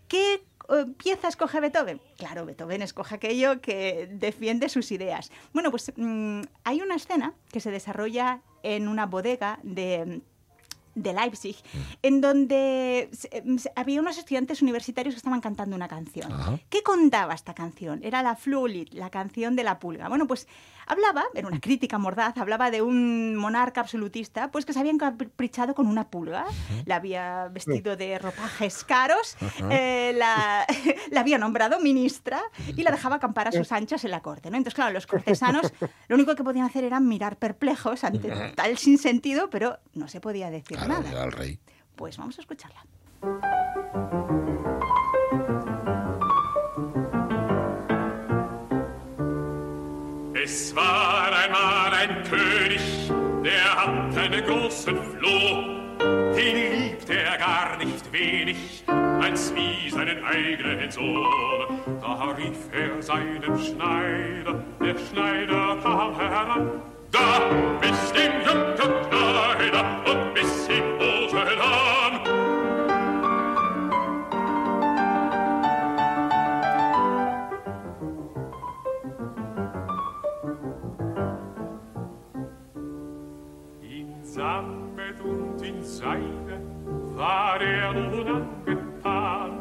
¿Qué 0.07 0.35
eh, 0.69 0.85
pieza 0.97 1.27
escoge 1.27 1.59
Beethoven? 1.59 1.99
Claro, 2.17 2.45
Beethoven 2.45 2.81
escoge 2.81 3.15
aquello 3.15 3.59
que 3.61 4.07
defiende 4.11 4.69
sus 4.69 4.91
ideas. 4.91 5.31
Bueno, 5.53 5.71
pues 5.71 5.91
mm, 5.95 6.41
hay 6.63 6.81
una 6.81 6.95
escena 6.95 7.33
que 7.51 7.59
se 7.59 7.71
desarrolla 7.71 8.41
en 8.63 8.87
una 8.87 9.05
bodega 9.05 9.59
de 9.63 10.21
de 10.95 11.13
Leipzig, 11.13 11.55
en 12.01 12.19
donde 12.19 13.09
se- 13.13 13.43
había 13.75 14.01
unos 14.01 14.17
estudiantes 14.17 14.61
universitarios 14.61 15.13
que 15.15 15.17
estaban 15.19 15.39
cantando 15.39 15.75
una 15.75 15.87
canción. 15.87 16.29
Ajá. 16.29 16.59
¿Qué 16.69 16.83
contaba 16.83 17.33
esta 17.35 17.53
canción? 17.53 18.01
Era 18.03 18.21
la 18.21 18.35
Flulit, 18.35 18.91
la 18.93 19.09
canción 19.09 19.55
de 19.55 19.63
la 19.63 19.79
pulga. 19.79 20.09
Bueno, 20.09 20.27
pues 20.27 20.47
hablaba, 20.89 21.23
era 21.33 21.47
una 21.47 21.59
crítica 21.61 21.97
mordaz, 21.97 22.37
hablaba 22.37 22.69
de 22.71 22.81
un 22.81 23.35
monarca 23.37 23.79
absolutista, 23.79 24.51
pues 24.51 24.65
que 24.65 24.73
se 24.73 24.79
había 24.79 24.91
encaprichado 24.91 25.73
con 25.75 25.87
una 25.87 26.09
pulga, 26.09 26.45
la 26.85 26.95
había 26.97 27.47
vestido 27.47 27.95
de 27.95 28.19
ropajes 28.19 28.83
caros, 28.83 29.37
eh, 29.69 30.11
la, 30.17 30.65
la 31.11 31.19
había 31.21 31.37
nombrado 31.37 31.79
ministra 31.79 32.41
y 32.75 32.83
la 32.83 32.91
dejaba 32.91 33.15
acampar 33.17 33.47
a 33.47 33.51
sus 33.51 33.71
anchas 33.71 34.03
en 34.03 34.11
la 34.11 34.21
corte. 34.21 34.49
¿no? 34.49 34.57
Entonces, 34.57 34.75
claro, 34.75 34.91
los 34.91 35.07
cortesanos 35.07 35.71
lo 36.07 36.15
único 36.15 36.35
que 36.35 36.43
podían 36.43 36.65
hacer 36.65 36.83
era 36.83 36.99
mirar 36.99 37.37
perplejos 37.37 38.03
ante 38.03 38.29
tal 38.55 38.77
sinsentido, 38.77 39.49
pero 39.49 39.77
no 39.93 40.07
se 40.07 40.19
podía 40.19 40.49
decir 40.49 40.77
Claro, 40.77 41.01
nada. 41.03 41.23
el 41.23 41.31
rey. 41.31 41.59
Pues 41.95 42.17
vamos 42.17 42.37
a 42.37 42.41
escucharla. 42.41 42.83
Es 50.51 50.75
war 50.75 51.31
einmal 51.31 51.93
ein 51.93 52.23
König, 52.23 52.81
der 53.43 53.75
hat 53.75 54.17
einen 54.17 54.43
großen 54.43 54.97
Floh. 54.97 56.33
Den 56.35 56.89
liebt 56.89 57.07
er 57.07 57.37
gar 57.37 57.77
nicht 57.77 58.11
wenig, 58.11 58.83
als 59.21 59.53
wie 59.53 59.91
seinen 59.91 60.23
eigenen 60.23 60.89
Sohn. 60.89 61.79
Da 62.01 62.31
rief 62.35 62.57
er 62.71 62.99
seinen 62.99 63.59
Schneider, 63.59 64.63
der 64.79 64.95
Schneider 64.97 65.77
kam 65.83 66.19
heran. 66.19 66.81
Da 67.11 67.41
bist 67.79 68.15
dem 68.15 68.41
jungen 68.43 68.75
Schneider 68.75 70.08
er 87.57 87.93
nun 87.93 88.27
angetan, 88.27 89.51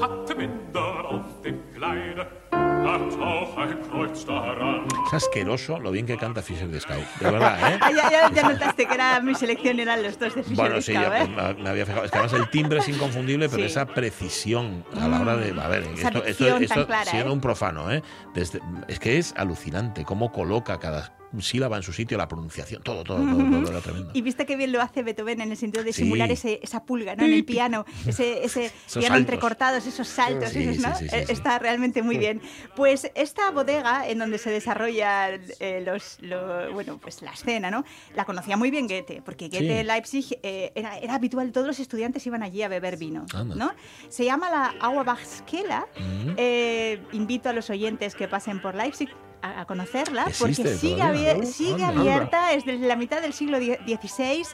hatte 0.00 0.34
Bänder 0.34 1.04
auf 1.10 1.40
dem 1.44 1.60
Kleide, 1.74 2.26
hat 2.52 3.20
auch 3.20 3.58
ein 3.58 3.76
Kreuz 3.90 4.24
daran. 4.24 4.86
Es 5.06 5.12
asqueroso 5.14 5.78
lo 5.78 5.90
bien 5.90 6.06
que 6.06 6.16
canta 6.16 6.40
Fisher 6.42 6.68
de 6.68 6.80
Sky. 6.80 7.02
De 7.20 7.30
verdad, 7.30 7.58
¿eh? 7.72 7.78
Ah, 7.82 7.90
ya, 7.92 8.10
ya- 8.10 8.30
ya 8.30 8.42
notaste 8.48 8.86
que 8.86 8.94
era 8.94 9.20
mi 9.20 9.34
selección, 9.34 9.78
eran 9.80 10.02
los 10.02 10.18
dos 10.18 10.34
de 10.34 10.42
Fisher 10.42 10.56
Bueno, 10.56 10.80
sí, 10.80 10.92
ya, 10.92 11.22
¿eh? 11.22 11.28
me, 11.28 11.62
me 11.62 11.68
había 11.70 11.86
fijado. 11.86 12.04
Es 12.04 12.10
que 12.10 12.18
además 12.18 12.32
el 12.40 12.48
timbre 12.50 12.78
es 12.78 12.88
inconfundible, 12.88 13.48
pero 13.48 13.62
Sí. 13.62 13.66
esa 13.66 13.86
precisión 13.86 14.84
a 15.00 15.08
la 15.08 15.20
hora 15.20 15.36
de. 15.36 15.50
A 15.60 15.68
ver, 15.68 15.82
Esa 15.82 16.08
esto, 16.08 16.24
esto, 16.24 16.44
dicción 16.44 16.50
tan 16.58 16.62
esto 16.62 16.86
clara, 16.86 17.04
siendo 17.10 17.30
¿eh? 17.30 17.34
un 17.34 17.40
profano, 17.40 17.90
¿eh? 17.90 18.02
Desde- 18.34 18.60
es 18.88 18.98
que 18.98 19.18
es 19.18 19.34
alucinante 19.36 20.04
cómo 20.04 20.32
coloca 20.32 20.78
cada 20.78 21.12
sílaba 21.40 21.76
en 21.76 21.82
su 21.82 21.92
sitio, 21.92 22.16
la 22.18 22.28
pronunciación, 22.28 22.82
todo, 22.82 23.04
todo, 23.04 23.18
todo, 23.18 23.36
todo, 23.36 23.70
era 23.70 23.80
tremendo. 23.80 24.10
Y 24.14 24.22
viste 24.22 24.46
qué 24.46 24.56
bien 24.56 24.72
lo 24.72 24.80
hace 24.80 25.02
Beethoven 25.02 25.40
en 25.40 25.50
el 25.50 25.56
sentido 25.56 25.84
de 25.84 25.92
Sí. 25.92 26.02
simular 26.02 26.30
ese, 26.30 26.60
esa 26.62 26.84
pulga 26.84 27.14
¿no? 27.16 27.24
en 27.24 27.32
el 27.32 27.44
piano, 27.44 27.84
ese, 28.06 28.44
ese 28.44 28.60
piano 28.92 29.08
saltos. 29.08 29.16
entrecortados, 29.16 29.86
esos 29.86 30.08
saltos, 30.08 30.50
Sí, 30.50 30.60
esos, 30.62 30.76
sí, 30.76 30.82
¿no? 30.82 30.94
sí, 30.96 31.08
sí, 31.08 31.14
Eh, 31.16 31.24
sí. 31.26 31.32
Está 31.32 31.58
realmente 31.58 32.02
muy 32.02 32.18
bien. 32.18 32.40
Pues 32.74 33.10
esta 33.14 33.50
bodega 33.50 34.08
en 34.08 34.18
donde 34.18 34.38
se 34.38 34.50
desarrolla 34.50 35.30
eh, 35.60 35.82
los, 35.84 36.18
lo- 36.20 36.72
bueno, 36.72 36.98
pues 36.98 37.22
la 37.22 37.32
escena, 37.32 37.70
¿no? 37.70 37.84
La 38.14 38.24
conocía 38.24 38.56
muy 38.56 38.70
bien 38.70 38.86
Goethe, 38.88 39.22
porque 39.24 39.48
Goethe 39.48 39.58
Sí. 39.66 39.70
en 39.72 39.86
Leipzig 39.86 40.38
eh, 40.42 40.72
era, 40.74 40.98
era 40.98 41.14
habitual, 41.16 41.52
todos 41.52 41.66
los 41.66 41.78
estudiantes 41.80 42.26
iban 42.26 42.42
allí 42.42 42.62
a 42.62 42.68
beber 42.68 42.96
vino, 42.96 43.26
Anda. 43.34 43.54
¿no? 43.54 43.72
Se 44.08 44.24
llama 44.24 44.48
la 44.50 44.74
Auerbachskela. 44.80 45.86
Mm. 45.98 46.30
Eh, 46.36 47.00
invito 47.12 47.48
a 47.48 47.52
los 47.52 47.70
oyentes 47.70 48.14
que 48.14 48.28
pasen 48.28 48.60
por 48.60 48.74
Leipzig 48.74 49.08
a, 49.42 49.60
a 49.60 49.64
conocerla, 49.66 50.26
porque 50.38 50.54
sigue, 50.54 50.96
todavía, 50.96 51.34
¿no? 51.34 51.46
sigue 51.46 51.84
abierta 51.84 52.52
es 52.52 52.64
desde 52.64 52.86
la 52.86 52.96
mitad 52.96 53.20
del 53.20 53.32
siglo 53.32 53.58
XVI, 53.58 54.44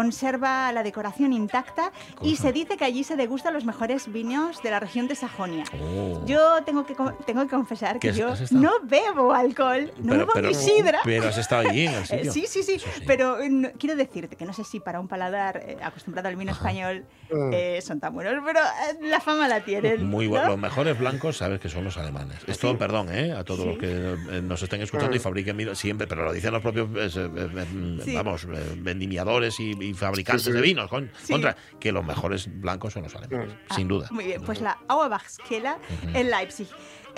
conserva 0.00 0.70
la 0.72 0.82
decoración 0.82 1.32
intacta 1.32 1.90
y 2.22 2.36
se 2.36 2.52
dice 2.52 2.76
que 2.76 2.84
allí 2.84 3.02
se 3.02 3.16
degustan 3.16 3.54
los 3.54 3.64
mejores 3.64 4.12
vinos 4.12 4.62
de 4.62 4.70
la 4.70 4.78
región 4.78 5.08
de 5.08 5.14
Sajonia. 5.14 5.64
Oh. 5.80 6.22
Yo 6.26 6.62
tengo 6.66 6.84
que, 6.84 6.94
tengo 7.26 7.42
que 7.44 7.48
confesar 7.48 7.98
¿Qué 7.98 8.10
que 8.12 8.18
yo 8.18 8.34
no 8.50 8.72
bebo 8.84 9.32
alcohol, 9.32 9.90
no 9.98 10.08
Pero- 10.12 10.18
bebo 10.20 10.32
pero- 10.34 10.48
ni 10.48 10.54
sidra. 10.54 11.00
pero 11.02 11.28
has 11.28 11.38
estado 11.38 11.68
allí 11.68 11.86
en 11.86 11.94
el 11.94 12.02
Eh, 12.06 12.06
sitio. 12.06 12.32
sí, 12.32 12.44
sí, 12.46 12.62
sí, 12.62 12.78
sí. 12.78 12.86
pero 13.06 13.40
eh, 13.40 13.48
no- 13.48 13.70
quiero 13.78 13.96
decirte 13.96 14.36
que 14.36 14.44
no 14.44 14.52
sé 14.52 14.64
si 14.64 14.80
para 14.80 15.00
un 15.00 15.08
paladar 15.08 15.56
eh, 15.66 15.78
acostumbrado 15.82 16.28
al 16.28 16.36
vino 16.36 16.52
español 16.52 17.04
Mm. 17.30 17.50
eh, 17.52 17.80
son 17.82 17.98
tan 17.98 18.14
buenos, 18.14 18.34
pero 18.46 18.60
eh, 18.60 18.98
la 19.08 19.18
fama 19.20 19.48
la 19.48 19.64
tienen. 19.64 20.06
Muy 20.08 20.26
¿no? 20.26 20.32
bueno. 20.32 20.48
Los 20.50 20.58
mejores 20.58 20.96
blancos, 20.98 21.38
sabes 21.38 21.58
que 21.58 21.68
son 21.68 21.82
los 21.84 21.96
alemanes. 21.96 22.38
Esto, 22.46 22.78
perdón, 22.78 23.08
¿eh? 23.12 23.32
a 23.32 23.42
todos 23.42 23.62
Sí. 23.62 23.66
los 23.66 23.78
que 23.78 24.40
nos 24.42 24.62
estén 24.62 24.80
escuchando 24.82 25.16
y 25.16 25.18
fabriquen 25.18 25.56
vino 25.56 25.74
siempre, 25.74 26.06
pero 26.06 26.24
lo 26.24 26.32
dicen 26.32 26.52
los 26.52 26.62
propios, 26.62 26.88
eh, 27.16 27.28
eh, 27.36 27.48
eh, 27.56 28.00
Sí. 28.04 28.14
vamos, 28.14 28.44
eh, 28.44 28.74
vendimiadores 28.76 29.58
y, 29.58 29.74
y 29.88 29.94
fabricantes 29.94 30.42
Sí, 30.44 30.50
sí. 30.50 30.56
de 30.56 30.62
vinos. 30.62 30.88
con- 30.90 31.10
Sí. 31.22 31.32
Contra, 31.32 31.56
que 31.80 31.92
los 31.92 32.04
mejores 32.04 32.48
blancos 32.60 32.92
son 32.92 33.02
los 33.04 33.14
alemanes, 33.14 33.54
sin 33.74 33.88
duda. 33.88 34.08
Muy 34.10 34.24
bien, 34.24 34.42
pues 34.42 34.60
la 34.60 34.78
Auerbachskela 34.88 35.78
en 36.14 36.30
Leipzig. 36.30 36.68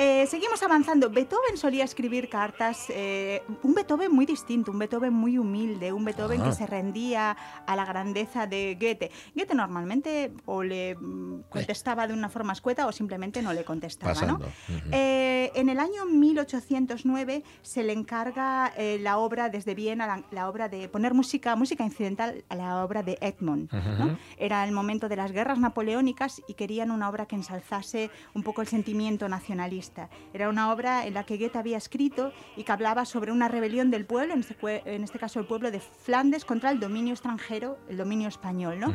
Eh, 0.00 0.26
seguimos 0.28 0.62
avanzando. 0.62 1.10
Beethoven 1.10 1.56
solía 1.56 1.82
escribir 1.82 2.28
cartas, 2.28 2.86
eh, 2.88 3.42
un 3.64 3.74
Beethoven 3.74 4.12
muy 4.12 4.26
distinto, 4.26 4.70
un 4.70 4.78
Beethoven 4.78 5.12
muy 5.12 5.38
humilde, 5.38 5.92
un 5.92 6.04
Beethoven 6.04 6.40
Ah. 6.40 6.44
que 6.44 6.52
se 6.52 6.66
rendía 6.68 7.36
a 7.66 7.74
la 7.74 7.84
grandeza 7.84 8.46
de 8.46 8.76
Goethe. 8.80 9.10
Goethe 9.34 9.56
normalmente 9.56 10.32
o 10.46 10.62
le 10.62 10.94
mm, 10.94 11.40
contestaba 11.48 12.06
de 12.06 12.14
una 12.14 12.28
forma 12.28 12.52
escueta 12.52 12.86
o 12.86 12.92
simplemente 12.92 13.42
no 13.42 13.52
le 13.52 13.64
contestaba. 13.64 14.14
¿no? 14.22 14.34
Ujú. 14.36 14.88
Eh, 14.92 15.50
en 15.56 15.68
el 15.68 15.80
año 15.80 16.06
1809 16.06 17.42
se 17.62 17.82
le 17.82 17.92
encarga 17.92 18.72
la 19.00 19.18
obra 19.18 19.48
desde 19.48 19.74
Viena, 19.74 20.06
la, 20.06 20.22
la 20.30 20.48
obra 20.48 20.68
de 20.68 20.88
poner 20.88 21.12
música, 21.12 21.56
música 21.56 21.82
incidental 21.82 22.44
a 22.48 22.54
la 22.54 22.84
obra 22.84 23.02
de 23.02 23.18
Edmond. 23.20 23.72
¿no? 23.72 24.06
Ujú. 24.06 24.16
Era 24.36 24.64
el 24.64 24.70
momento 24.70 25.08
de 25.08 25.16
las 25.16 25.32
guerras 25.32 25.58
napoleónicas 25.58 26.40
y 26.46 26.54
querían 26.54 26.92
una 26.92 27.08
obra 27.08 27.26
que 27.26 27.34
ensalzase 27.34 28.10
un 28.34 28.44
poco 28.44 28.60
el 28.60 28.68
sentimiento 28.68 29.28
nacionalista. 29.28 29.87
Era 30.32 30.48
una 30.48 30.72
obra 30.72 31.06
en 31.06 31.14
la 31.14 31.24
que 31.24 31.36
Goethe 31.36 31.58
había 31.58 31.76
escrito 31.78 32.32
y 32.56 32.64
que 32.64 32.72
hablaba 32.72 33.04
sobre 33.04 33.32
una 33.32 33.48
rebelión 33.48 33.90
del 33.90 34.04
pueblo, 34.06 34.34
en 34.34 34.40
este, 34.40 34.56
en 34.84 35.04
este 35.04 35.18
caso 35.18 35.40
el 35.40 35.46
pueblo 35.46 35.70
de 35.70 35.80
Flandes, 35.80 36.44
contra 36.44 36.70
el 36.70 36.80
dominio 36.80 37.12
extranjero, 37.14 37.78
el 37.88 37.96
dominio 37.96 38.28
español. 38.28 38.78
¿no? 38.80 38.94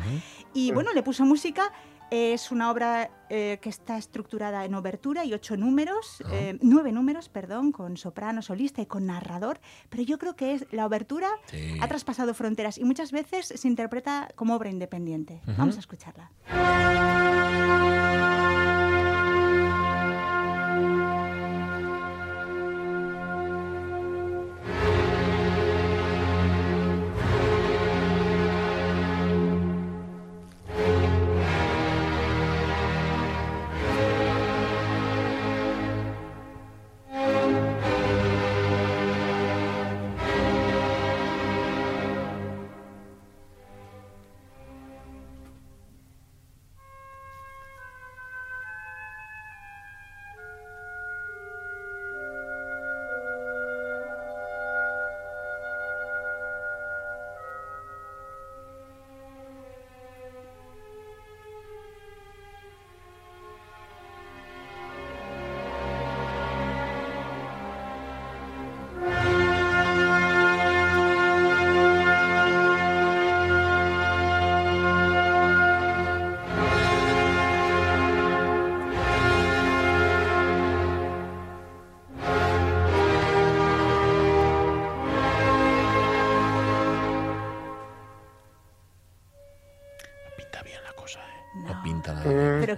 Y 0.52 0.72
bueno, 0.72 0.92
le 0.92 1.02
puso 1.02 1.24
música. 1.24 1.72
Es 2.10 2.52
una 2.52 2.70
obra 2.70 3.10
eh, 3.30 3.58
que 3.62 3.70
está 3.70 3.96
estructurada 3.96 4.64
en 4.66 4.74
obertura 4.74 5.24
y 5.24 5.32
ocho 5.32 5.56
números, 5.56 6.22
eh, 6.30 6.58
nueve 6.60 6.92
números, 6.92 7.28
perdón, 7.28 7.72
con 7.72 7.96
soprano, 7.96 8.42
solista 8.42 8.82
y 8.82 8.86
con 8.86 9.06
narrador. 9.06 9.58
Pero 9.88 10.02
yo 10.04 10.18
creo 10.18 10.36
que 10.36 10.52
es 10.52 10.66
la 10.70 10.86
obertura 10.86 11.28
Sí. 11.46 11.76
ha 11.80 11.88
traspasado 11.88 12.34
fronteras 12.34 12.78
y 12.78 12.84
muchas 12.84 13.10
veces 13.10 13.46
se 13.46 13.66
interpreta 13.66 14.28
como 14.36 14.54
obra 14.54 14.68
independiente. 14.70 15.40
Vamos 15.56 15.76
a 15.76 15.80
escucharla. 15.80 16.30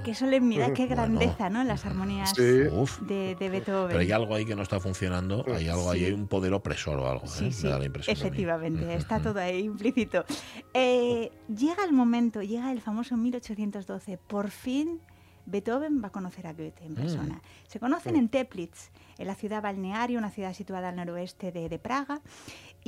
Qué 0.06 0.14
solemnidad, 0.14 0.72
qué 0.72 0.86
Bueno. 0.86 1.02
grandeza, 1.02 1.50
¿no? 1.50 1.62
Las 1.64 1.84
armonías 1.84 2.30
Sí. 2.34 2.42
De, 2.42 3.36
de 3.38 3.48
Beethoven. 3.50 3.88
Pero 3.88 3.98
hay 4.00 4.12
algo 4.12 4.34
ahí 4.34 4.46
que 4.46 4.54
no 4.56 4.62
está 4.62 4.80
funcionando, 4.80 5.44
hay 5.54 5.68
algo 5.68 5.90
ahí, 5.90 6.04
hay 6.06 6.12
un 6.12 6.28
poder 6.28 6.54
opresor 6.54 6.98
o 7.00 7.10
algo, 7.10 7.24
¿eh? 7.26 7.28
Sí, 7.28 7.52
sí, 7.52 7.64
me 7.64 7.70
da 7.70 7.78
la 7.80 7.84
impresión. 7.86 8.16
efectivamente, 8.16 8.94
está 8.94 9.20
todo 9.20 9.38
ahí 9.40 9.58
implícito. 9.64 10.24
Eh, 10.72 11.30
llega 11.54 11.84
el 11.84 11.92
momento, 11.92 12.40
llega 12.42 12.70
el 12.72 12.80
famoso 12.80 13.16
1812, 13.16 14.16
por 14.18 14.50
fin 14.50 15.00
Beethoven 15.48 16.02
va 16.02 16.08
a 16.08 16.12
conocer 16.12 16.46
a 16.48 16.52
Goethe 16.52 16.82
Mm. 16.82 16.86
en 16.86 16.94
persona. 16.96 17.42
Se 17.68 17.78
conocen 17.78 18.16
en 18.16 18.28
Teplitz, 18.28 18.90
en 19.18 19.26
la 19.28 19.34
ciudad 19.36 19.62
balnearia, 19.62 20.18
una 20.18 20.30
ciudad 20.30 20.52
situada 20.54 20.88
al 20.88 20.96
noroeste 20.96 21.52
de, 21.52 21.68
de 21.68 21.78
Praga, 21.78 22.20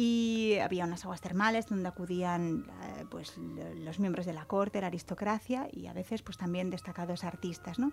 y 0.01 0.59
había 0.62 0.84
unas 0.84 1.03
aguas 1.05 1.20
termales 1.20 1.66
donde 1.66 1.88
acudían 1.88 2.70
eh, 2.84 3.05
pues, 3.11 3.36
lo- 3.36 3.74
los 3.74 3.99
miembros 3.99 4.26
de 4.26 4.32
la 4.32 4.44
corte, 4.44 4.80
la 4.80 4.86
aristocracia 4.86 5.66
y 5.72 5.88
a 5.88 5.92
veces 5.92 6.22
pues, 6.22 6.38
también 6.38 6.70
destacados 6.70 7.24
artistas. 7.24 7.80
¿no? 7.80 7.90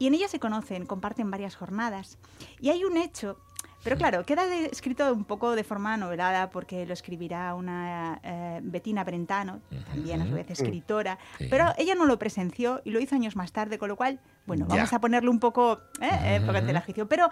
Y 0.00 0.08
en 0.08 0.14
ellas 0.14 0.32
se 0.32 0.40
conocen, 0.40 0.84
comparten 0.84 1.30
varias 1.30 1.54
jornadas. 1.54 2.18
Y 2.60 2.70
hay 2.70 2.84
un 2.84 2.96
hecho 2.96 3.38
Pero 3.84 3.96
claro, 3.96 4.24
queda 4.24 4.44
escrito 4.70 5.12
un 5.12 5.24
poco 5.24 5.54
de 5.54 5.64
forma 5.64 5.96
novelada 5.96 6.50
porque 6.50 6.84
lo 6.84 6.92
escribirá 6.92 7.54
una 7.54 8.20
eh, 8.22 8.60
Bettina 8.62 9.04
Brentano, 9.04 9.60
también 9.92 10.20
a 10.22 10.26
su 10.26 10.32
vez 10.34 10.50
escritora, 10.50 11.18
Sí. 11.38 11.46
pero 11.48 11.72
ella 11.78 11.94
no 11.94 12.04
lo 12.04 12.18
presenció 12.18 12.82
y 12.84 12.90
lo 12.90 13.00
hizo 13.00 13.14
años 13.14 13.36
más 13.36 13.52
tarde, 13.52 13.78
con 13.78 13.88
lo 13.88 13.96
cual, 13.96 14.18
bueno, 14.46 14.66
Ya. 14.68 14.76
vamos 14.76 14.92
a 14.92 15.00
ponerle 15.00 15.30
un 15.30 15.38
poco 15.38 15.80
eh, 16.00 16.08
eh, 16.36 16.40
poco 16.44 16.58
ante 16.58 16.72
la. 16.72 16.84
Pero 17.08 17.28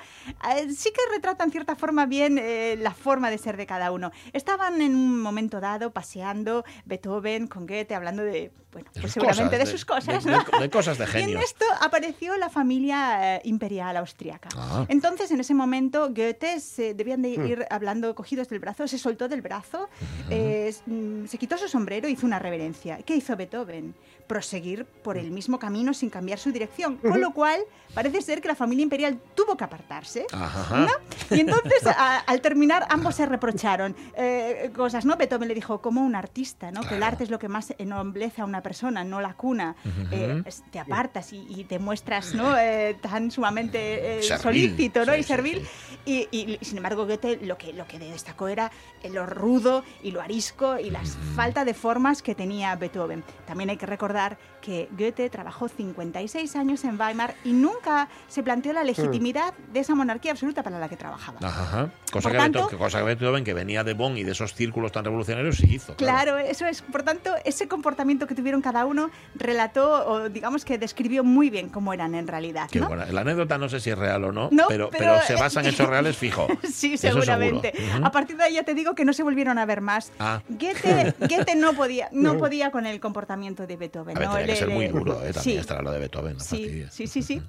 eh, 0.54 0.70
sí 0.72 0.90
que 0.92 1.00
retrata 1.14 1.42
en 1.44 1.50
cierta 1.50 1.74
forma 1.74 2.06
bien 2.06 2.38
eh, 2.38 2.76
la 2.78 2.92
forma 2.92 3.30
de 3.30 3.38
ser 3.38 3.56
de 3.56 3.66
cada 3.66 3.90
uno. 3.90 4.12
Estaban 4.32 4.80
en 4.82 4.94
un 4.94 5.20
momento 5.20 5.60
dado 5.60 5.90
paseando 5.92 6.64
Beethoven 6.84 7.48
con 7.48 7.66
Goethe, 7.66 7.94
hablando 7.94 8.22
de, 8.22 8.52
bueno, 8.72 8.90
De 8.94 9.00
pues 9.00 9.12
seguramente 9.14 9.56
cosas, 9.56 9.66
de, 9.66 9.72
sus 9.72 9.84
cosas, 9.84 10.24
de- 10.24 10.30
¿no? 10.30 10.44
de- 10.44 10.58
de 10.60 10.70
cosas 10.70 10.98
de 10.98 11.06
Y 11.20 11.22
en 11.32 11.38
esto 11.38 11.64
apareció 11.80 12.36
la 12.36 12.50
familia 12.50 13.36
eh, 13.36 13.40
imperial 13.44 13.96
austriaca. 13.96 14.48
Ah. 14.56 14.84
Entonces, 14.88 15.30
en 15.30 15.40
ese 15.40 15.54
momento, 15.54 16.08
Goethe 16.14 16.35
se 16.60 16.94
debían 16.94 17.22
de 17.22 17.28
ir 17.30 17.66
hablando 17.70 18.14
cogidos 18.14 18.48
del 18.48 18.58
brazo, 18.58 18.86
se 18.88 18.98
soltó 18.98 19.28
del 19.28 19.42
brazo, 19.42 19.88
eh, 20.30 20.74
mm, 20.86 21.26
se 21.26 21.38
quitó 21.38 21.58
su 21.58 21.68
sombrero, 21.68 22.08
hizo 22.08 22.26
una 22.26 22.38
reverencia. 22.38 22.98
¿Qué 22.98 23.16
hizo 23.16 23.36
Beethoven? 23.36 23.94
Proseguir 24.26 24.84
por 24.84 25.16
el 25.18 25.30
mismo 25.30 25.58
camino 25.58 25.94
sin 25.94 26.10
cambiar 26.10 26.38
su 26.38 26.50
dirección. 26.52 26.96
Con 26.96 27.20
lo 27.20 27.32
cual, 27.32 27.60
parece 27.94 28.20
ser 28.22 28.40
que 28.40 28.48
la 28.48 28.54
familia 28.54 28.82
imperial 28.82 29.20
tuvo 29.34 29.56
que 29.56 29.64
apartarse. 29.64 30.26
¿no? 30.32 30.88
Y 31.36 31.40
entonces, 31.40 31.86
a- 31.86 32.18
al 32.18 32.40
terminar, 32.40 32.86
ambos 32.90 33.14
se 33.14 33.26
reprocharon 33.26 33.94
eh, 34.16 34.70
cosas, 34.74 35.04
¿no? 35.04 35.16
Beethoven 35.16 35.48
le 35.48 35.54
dijo, 35.54 35.80
como 35.80 36.02
un 36.04 36.14
artista, 36.16 36.70
¿no? 36.70 36.80
Que 36.80 36.94
el 36.94 36.96
Claro. 36.96 37.12
arte 37.12 37.24
es 37.24 37.30
lo 37.30 37.38
que 37.38 37.48
más 37.48 37.72
ennoblece 37.78 38.40
a 38.40 38.44
una 38.44 38.62
persona, 38.62 39.04
no 39.04 39.20
la 39.20 39.34
cuna. 39.34 39.76
Eh, 40.10 40.42
es- 40.44 40.62
te 40.70 40.78
apartas 40.78 41.32
y, 41.32 41.46
y 41.48 41.64
te 41.64 41.78
muestras, 41.78 42.34
¿no? 42.34 42.56
Eh, 42.58 42.96
tan 43.00 43.30
sumamente 43.30 44.18
eh, 44.18 44.22
solícito, 44.22 45.04
¿no? 45.04 45.12
Sí, 45.12 45.18
y 45.20 45.22
sí, 45.22 45.28
servil. 45.28 45.62
sí. 45.62 45.98
Y, 46.06 46.28
y, 46.36 46.58
sin 46.64 46.76
embargo, 46.78 47.04
Goethe 47.06 47.38
lo 47.42 47.58
que, 47.58 47.72
lo 47.72 47.86
que 47.86 47.98
destacó 47.98 48.48
era 48.48 48.70
eh, 49.02 49.10
lo 49.10 49.26
rudo 49.26 49.82
y 50.02 50.10
lo 50.12 50.20
arisco 50.20 50.78
y 50.78 50.90
la 50.90 51.00
falta 51.34 51.64
de 51.64 51.74
formas 51.74 52.22
que 52.22 52.34
tenía 52.34 52.74
Beethoven. 52.76 53.24
También 53.46 53.70
hay 53.70 53.76
que 53.76 53.86
recordar 53.86 54.15
recordar 54.16 54.38
que 54.66 54.88
Goethe 54.98 55.30
trabajó 55.30 55.68
56 55.68 56.56
años 56.56 56.82
en 56.82 56.98
Weimar 57.00 57.36
y 57.44 57.52
nunca 57.52 58.08
se 58.26 58.42
planteó 58.42 58.72
la 58.72 58.82
legitimidad 58.82 59.54
de 59.72 59.78
esa 59.78 59.94
monarquía 59.94 60.32
absoluta 60.32 60.64
para 60.64 60.80
la 60.80 60.88
que 60.88 60.96
trabajaba. 60.96 61.38
Ajá. 61.40 61.90
Cosa, 62.10 62.32
que 62.32 62.36
tanto- 62.36 62.58
Beethoven, 62.58 62.76
que 62.76 62.84
cosa 62.84 62.98
que 62.98 63.04
Beethoven, 63.04 63.44
que 63.44 63.54
venía 63.54 63.84
de 63.84 63.94
Bonn 63.94 64.18
y 64.18 64.24
de 64.24 64.32
esos 64.32 64.54
círculos 64.54 64.90
tan 64.90 65.04
revolucionarios, 65.04 65.58
sí 65.58 65.72
hizo. 65.72 65.94
Claro, 65.94 66.36
eso 66.38 66.66
es. 66.66 66.82
Por 66.82 67.04
tanto, 67.04 67.32
ese 67.44 67.68
comportamiento 67.68 68.26
que 68.26 68.34
tuvieron 68.34 68.60
cada 68.60 68.86
uno 68.86 69.10
relató 69.36 70.04
o 70.08 70.28
digamos 70.30 70.64
que 70.64 70.78
describió 70.78 71.22
muy 71.22 71.48
bien 71.48 71.68
cómo 71.68 71.92
eran 71.92 72.16
en 72.16 72.26
realidad. 72.26 72.68
Qué 72.68 72.80
¿no? 72.80 72.92
La 72.96 73.20
anécdota 73.20 73.58
no 73.58 73.68
sé 73.68 73.78
si 73.78 73.90
es 73.90 73.98
real 73.98 74.24
o 74.24 74.32
no, 74.32 74.48
No, 74.50 74.64
pero, 74.66 74.90
pero, 74.90 75.14
pero 75.14 75.22
se 75.26 75.34
basa 75.36 75.60
en 75.60 75.66
hechos 75.66 75.88
reales 75.88 76.16
fijo. 76.18 76.48
Sí, 76.68 76.96
seguramente. 76.98 77.72
A 78.02 78.10
partir 78.10 78.36
de 78.36 78.42
ahí 78.44 78.54
ya 78.54 78.64
te 78.64 78.74
digo 78.74 78.96
que 78.96 79.04
no 79.04 79.12
se 79.12 79.22
volvieron 79.22 79.58
a 79.58 79.64
ver 79.66 79.80
más. 79.80 80.10
Ah. 80.18 80.42
Goethe, 80.48 81.14
Goethe 81.20 81.54
no 81.54 81.74
podía, 81.74 82.08
no 82.10 82.36
podía 82.38 82.72
con 82.72 82.84
el 82.86 82.98
comportamiento 82.98 83.64
de 83.66 83.76
Beethoven. 83.76 84.16
A 84.16 84.20
ver, 84.20 84.28
¿no? 84.28 84.34
tenía 84.36 84.55
que 84.58 84.66
ser 84.66 84.74
muy 84.74 84.88
duro, 84.88 85.24
¿eh? 85.24 85.32
También 85.32 85.60
estará 85.60 85.82
lo 85.82 85.90
de 85.90 85.98
Beethoven. 85.98 86.36
No 86.36 86.44
Sí, 86.44 86.84
sí, 86.90 87.06
sí, 87.06 87.22
sí. 87.22 87.42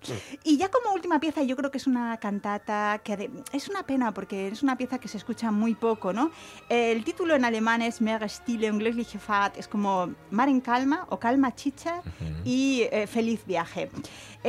Y 0.43 0.57
ya 0.57 0.69
como 0.69 0.93
última 0.93 1.19
pieza, 1.19 1.43
yo 1.43 1.55
creo 1.55 1.71
que 1.71 1.77
es 1.77 1.87
una 1.87 2.17
cantata 2.17 3.01
que 3.03 3.29
es 3.51 3.67
una 3.67 3.83
pena 3.83 4.13
porque 4.13 4.47
es 4.47 4.63
una 4.63 4.77
pieza 4.77 4.99
que 4.99 5.07
se 5.07 5.17
escucha 5.17 5.51
muy 5.51 5.75
poco, 5.75 6.13
¿no? 6.13 6.31
El 6.69 7.03
título 7.03 7.35
en 7.35 7.45
alemán 7.45 7.81
es 7.81 8.01
Mehr 8.01 8.27
Stille 8.29 8.71
und 8.71 8.79
glückliche 8.79 9.19
Fahrt, 9.19 9.57
es 9.57 9.67
como 9.67 10.13
Mar 10.31 10.49
en 10.49 10.61
calma 10.61 11.05
o 11.09 11.19
Calma 11.19 11.55
Chicha 11.55 12.01
y 12.43 12.83
eh, 12.91 13.07
Feliz 13.07 13.45
viaje. 13.45 13.89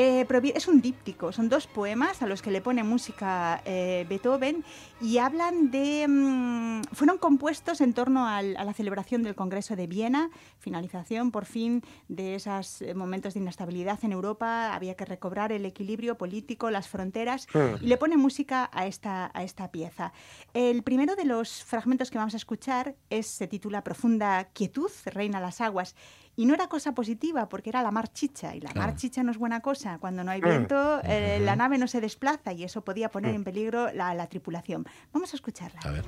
Eh, 0.00 0.24
es 0.54 0.68
un 0.68 0.80
díptico, 0.80 1.32
son 1.32 1.48
dos 1.48 1.66
poemas 1.66 2.22
a 2.22 2.28
los 2.28 2.40
que 2.40 2.52
le 2.52 2.60
pone 2.60 2.84
música 2.84 3.60
eh, 3.64 4.06
Beethoven 4.08 4.64
y 5.00 5.18
hablan 5.18 5.72
de... 5.72 6.06
mm, 6.06 6.82
fueron 6.92 7.18
compuestos 7.18 7.80
en 7.80 7.92
torno 7.94 8.24
al- 8.28 8.56
a 8.58 8.62
la 8.62 8.74
celebración 8.74 9.24
del 9.24 9.34
Congreso 9.34 9.74
de 9.74 9.88
Viena, 9.88 10.30
finalización 10.60 11.32
por 11.32 11.46
fin 11.46 11.82
de 12.06 12.36
esos 12.36 12.80
eh, 12.80 12.94
momentos 12.94 13.34
de 13.34 13.40
inestabilidad 13.40 13.98
en 14.04 14.12
Europa, 14.12 14.72
había 14.72 14.94
que 14.94 15.04
recobrar 15.04 15.50
el 15.50 15.66
equilibrio 15.66 16.16
político, 16.16 16.70
las 16.70 16.86
fronteras, 16.86 17.48
y 17.80 17.86
le 17.86 17.96
pone 17.96 18.16
música 18.16 18.70
a 18.72 18.86
esta, 18.86 19.32
a 19.34 19.42
esta 19.42 19.72
pieza. 19.72 20.12
El 20.54 20.84
primero 20.84 21.16
de 21.16 21.24
los 21.24 21.64
fragmentos 21.64 22.12
que 22.12 22.18
vamos 22.18 22.34
a 22.34 22.36
escuchar 22.36 22.94
es, 23.10 23.26
se 23.26 23.48
titula 23.48 23.82
Profunda 23.82 24.44
quietud, 24.52 24.92
reina 25.06 25.40
las 25.40 25.60
aguas, 25.60 25.96
y 26.38 26.46
no 26.46 26.54
era 26.54 26.68
cosa 26.68 26.94
positiva 26.94 27.48
porque 27.48 27.68
era 27.68 27.82
la 27.82 27.90
mar 27.90 28.12
chicha, 28.12 28.54
y 28.54 28.60
la 28.60 28.72
mar 28.72 28.94
chicha 28.94 29.24
no 29.24 29.32
es 29.32 29.38
buena 29.38 29.58
cosa. 29.58 29.98
Cuando 29.98 30.22
no 30.22 30.30
hay 30.30 30.40
viento, 30.40 31.00
eh, 31.02 31.40
la 31.42 31.56
nave 31.56 31.78
no 31.78 31.88
se 31.88 32.00
desplaza 32.00 32.52
y 32.52 32.62
eso 32.62 32.84
podía 32.84 33.10
poner 33.10 33.34
en 33.34 33.42
peligro 33.42 33.92
la, 33.92 34.14
la 34.14 34.28
tripulación. 34.28 34.86
Vamos 35.12 35.32
a 35.32 35.36
escucharla. 35.36 35.80
A 35.82 35.90
ver. 35.90 36.04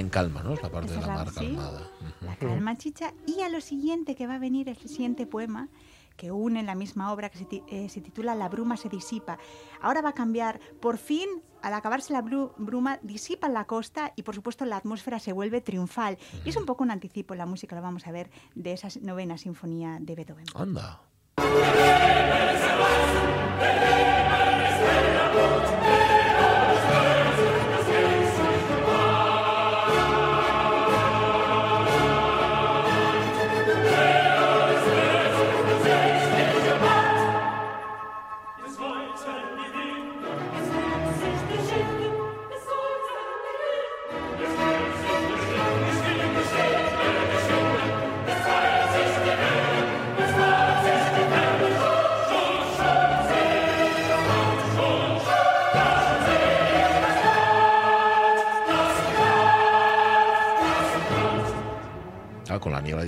En 0.00 0.08
calma, 0.10 0.42
¿no? 0.42 0.54
Es 0.54 0.62
la 0.62 0.70
parte 0.70 0.92
de 0.92 1.00
la 1.00 1.06
la- 1.06 1.14
mar 1.14 1.28
sí. 1.30 1.34
calmada. 1.46 1.88
La 2.22 2.36
calma 2.36 2.76
chicha. 2.76 3.12
Y 3.26 3.40
a 3.42 3.48
lo 3.48 3.60
siguiente 3.60 4.14
que 4.14 4.26
va 4.26 4.34
a 4.34 4.38
venir 4.38 4.68
es 4.68 4.80
el 4.82 4.88
siguiente 4.88 5.26
poema 5.26 5.68
que 6.16 6.30
une 6.32 6.62
la 6.62 6.74
misma 6.74 7.12
obra 7.12 7.30
que 7.30 7.38
se, 7.38 7.46
eh, 7.68 7.88
se 7.88 8.00
titula 8.02 8.34
La 8.34 8.48
bruma 8.50 8.76
se 8.76 8.90
disipa. 8.90 9.38
Ahora 9.80 10.02
va 10.02 10.10
a 10.10 10.12
cambiar. 10.12 10.60
Por 10.80 10.98
fin, 10.98 11.26
al 11.62 11.72
acabarse 11.72 12.12
la 12.12 12.22
bru- 12.22 12.52
bruma, 12.58 12.98
disipa 13.02 13.48
la 13.48 13.64
costa 13.64 14.12
y 14.16 14.22
por 14.22 14.34
supuesto 14.34 14.66
la 14.66 14.76
atmósfera 14.76 15.18
se 15.18 15.32
vuelve 15.32 15.62
triunfal. 15.62 16.18
Y 16.44 16.50
es 16.50 16.56
un 16.56 16.66
poco 16.66 16.84
un 16.84 16.90
anticipo, 16.90 17.34
la 17.34 17.46
música 17.46 17.74
lo 17.74 17.80
vamos 17.80 18.06
a 18.06 18.12
ver, 18.12 18.30
de 18.54 18.72
esa 18.74 18.88
novena 19.00 19.38
sinfonía 19.38 19.96
de 20.00 20.14
Beethoven. 20.14 20.44
Anda. 20.54 21.00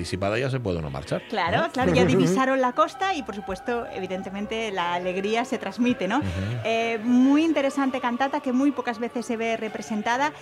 Disipada 0.02 0.38
ya 0.38 0.50
se 0.50 0.60
puede 0.60 0.78
uno 0.78 0.90
marchar. 0.90 1.22
Claro, 1.28 1.62
¿no? 1.62 1.72
claro, 1.72 1.92
ya 1.94 2.04
divisaron 2.14 2.60
la 2.60 2.72
costa 2.72 3.14
y 3.14 3.22
por 3.22 3.34
supuesto, 3.34 3.86
evidentemente, 3.92 4.70
la 4.70 4.94
alegría 4.94 5.44
se 5.44 5.58
transmite, 5.58 6.08
¿no? 6.08 6.20
Eh, 6.64 6.98
muy 7.02 7.44
interesante 7.44 8.00
cantata 8.00 8.40
que 8.40 8.52
muy 8.52 8.72
pocas 8.72 8.98
veces 8.98 9.26
se 9.26 9.36
ve 9.36 9.56
representada. 9.56 10.32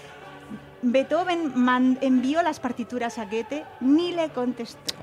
Beethoven 0.83 1.53
envió 2.01 2.43
las 2.43 2.59
partituras 2.59 3.19
a 3.19 3.27
Goethe, 3.27 3.65
ni 3.81 4.13
le 4.13 4.31
contestó. 4.31 4.95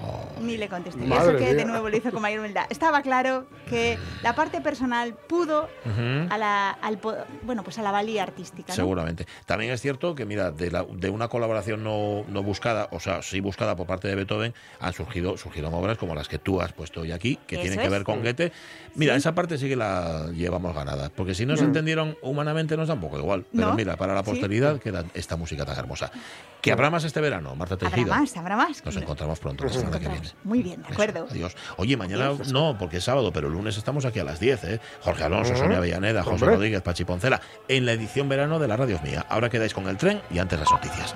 Ni 0.41 0.57
le 0.57 0.69
contesté. 0.69 1.05
Y 1.05 1.11
eso 1.11 1.31
que 1.33 1.45
mía. 1.45 1.53
de 1.53 1.65
nuevo 1.65 1.89
lo 1.89 1.97
hizo 1.97 2.11
con 2.11 2.21
mayor 2.21 2.39
humildad. 2.39 2.65
Estaba 2.69 3.01
claro 3.01 3.45
que 3.69 3.97
la 4.23 4.35
parte 4.35 4.61
personal 4.61 5.13
pudo 5.27 5.69
a 6.29 6.37
la, 6.37 6.71
al, 6.71 6.99
bueno, 7.43 7.63
pues 7.63 7.77
a 7.79 7.81
la 7.81 7.91
valía 7.91 8.23
artística. 8.23 8.69
¿no? 8.71 8.75
Seguramente. 8.75 9.25
También 9.45 9.71
es 9.71 9.81
cierto 9.81 10.15
que, 10.15 10.25
mira, 10.25 10.51
de, 10.51 10.71
la- 10.71 10.85
de 10.89 11.09
una 11.09 11.27
colaboración 11.27 11.83
no, 11.83 12.23
no 12.27 12.43
buscada, 12.43 12.87
o 12.91 12.99
sea, 12.99 13.21
sí 13.21 13.39
buscada 13.39 13.75
por 13.75 13.87
parte 13.87 14.07
de 14.07 14.15
Beethoven, 14.15 14.53
han 14.79 14.93
surgido 14.93 15.37
surgieron 15.37 15.73
obras 15.73 15.97
como 15.97 16.15
las 16.15 16.27
que 16.27 16.39
tú 16.39 16.61
has 16.61 16.73
puesto 16.73 17.01
hoy 17.01 17.11
aquí, 17.11 17.37
que 17.47 17.55
Eso 17.55 17.61
tienen 17.63 17.79
que 17.79 17.85
es. 17.85 17.91
ver 17.91 18.03
con 18.03 18.21
Goethe. 18.21 18.51
Mira, 18.95 19.15
esa 19.15 19.33
parte 19.35 19.57
sí 19.57 19.67
que 19.69 19.75
la 19.75 20.27
llevamos 20.33 20.73
ganada, 20.75 21.09
porque 21.09 21.35
si 21.35 21.45
no 21.45 21.55
se 21.57 21.63
entendieron 21.63 22.17
humanamente 22.21 22.75
nos 22.77 22.87
da 22.87 22.95
un 22.95 23.01
poco 23.01 23.17
igual. 23.19 23.45
Pero 23.53 23.69
No. 23.69 23.73
mira, 23.75 23.95
para 23.97 24.13
la 24.13 24.21
Sí. 24.23 24.31
posteridad 24.31 24.79
queda 24.79 25.05
esta 25.13 25.35
música 25.35 25.65
tan 25.65 25.77
hermosa. 25.77 26.11
Que 26.61 26.71
habrá 26.71 26.89
más 26.89 27.03
este 27.03 27.21
verano, 27.21 27.55
Marta 27.55 27.75
Habrá 27.75 27.89
Tejida. 27.91 28.17
más, 28.19 28.35
habrá 28.35 28.55
más. 28.57 28.83
Nos 28.83 28.95
encontramos 28.95 29.39
pronto 29.39 29.63
la 29.65 29.69
semana 29.71 29.99
que 29.99 30.09
viene. 30.09 30.26
Muy 30.43 30.63
bien, 30.63 30.81
de 30.81 30.87
Eso, 30.87 30.93
acuerdo. 30.93 31.27
adiós. 31.29 31.55
Oye, 31.77 31.97
mañana 31.97 32.31
no, 32.51 32.77
porque 32.77 32.97
es 32.97 33.03
sábado, 33.03 33.31
pero 33.33 33.47
el 33.47 33.53
lunes 33.53 33.77
estamos 33.77 34.05
aquí 34.05 34.19
a 34.19 34.23
las 34.23 34.39
10, 34.39 34.63
¿eh? 34.65 34.79
Jorge 35.01 35.23
Alonso. 35.23 35.55
Sonia 35.55 35.77
Avellaneda, 35.77 36.23
José. 36.23 36.45
Rodríguez, 36.45 36.81
Pachi 36.81 37.05
Poncela, 37.05 37.41
en 37.67 37.85
la 37.85 37.93
edición 37.93 38.29
verano 38.29 38.59
de 38.59 38.67
la 38.67 38.77
Radio 38.77 38.99
Mía. 39.03 39.25
Ahora 39.29 39.49
quedáis 39.49 39.73
con 39.73 39.87
el 39.87 39.97
tren 39.97 40.21
y 40.31 40.39
antes 40.39 40.59
las 40.59 40.71
noticias. 40.71 41.15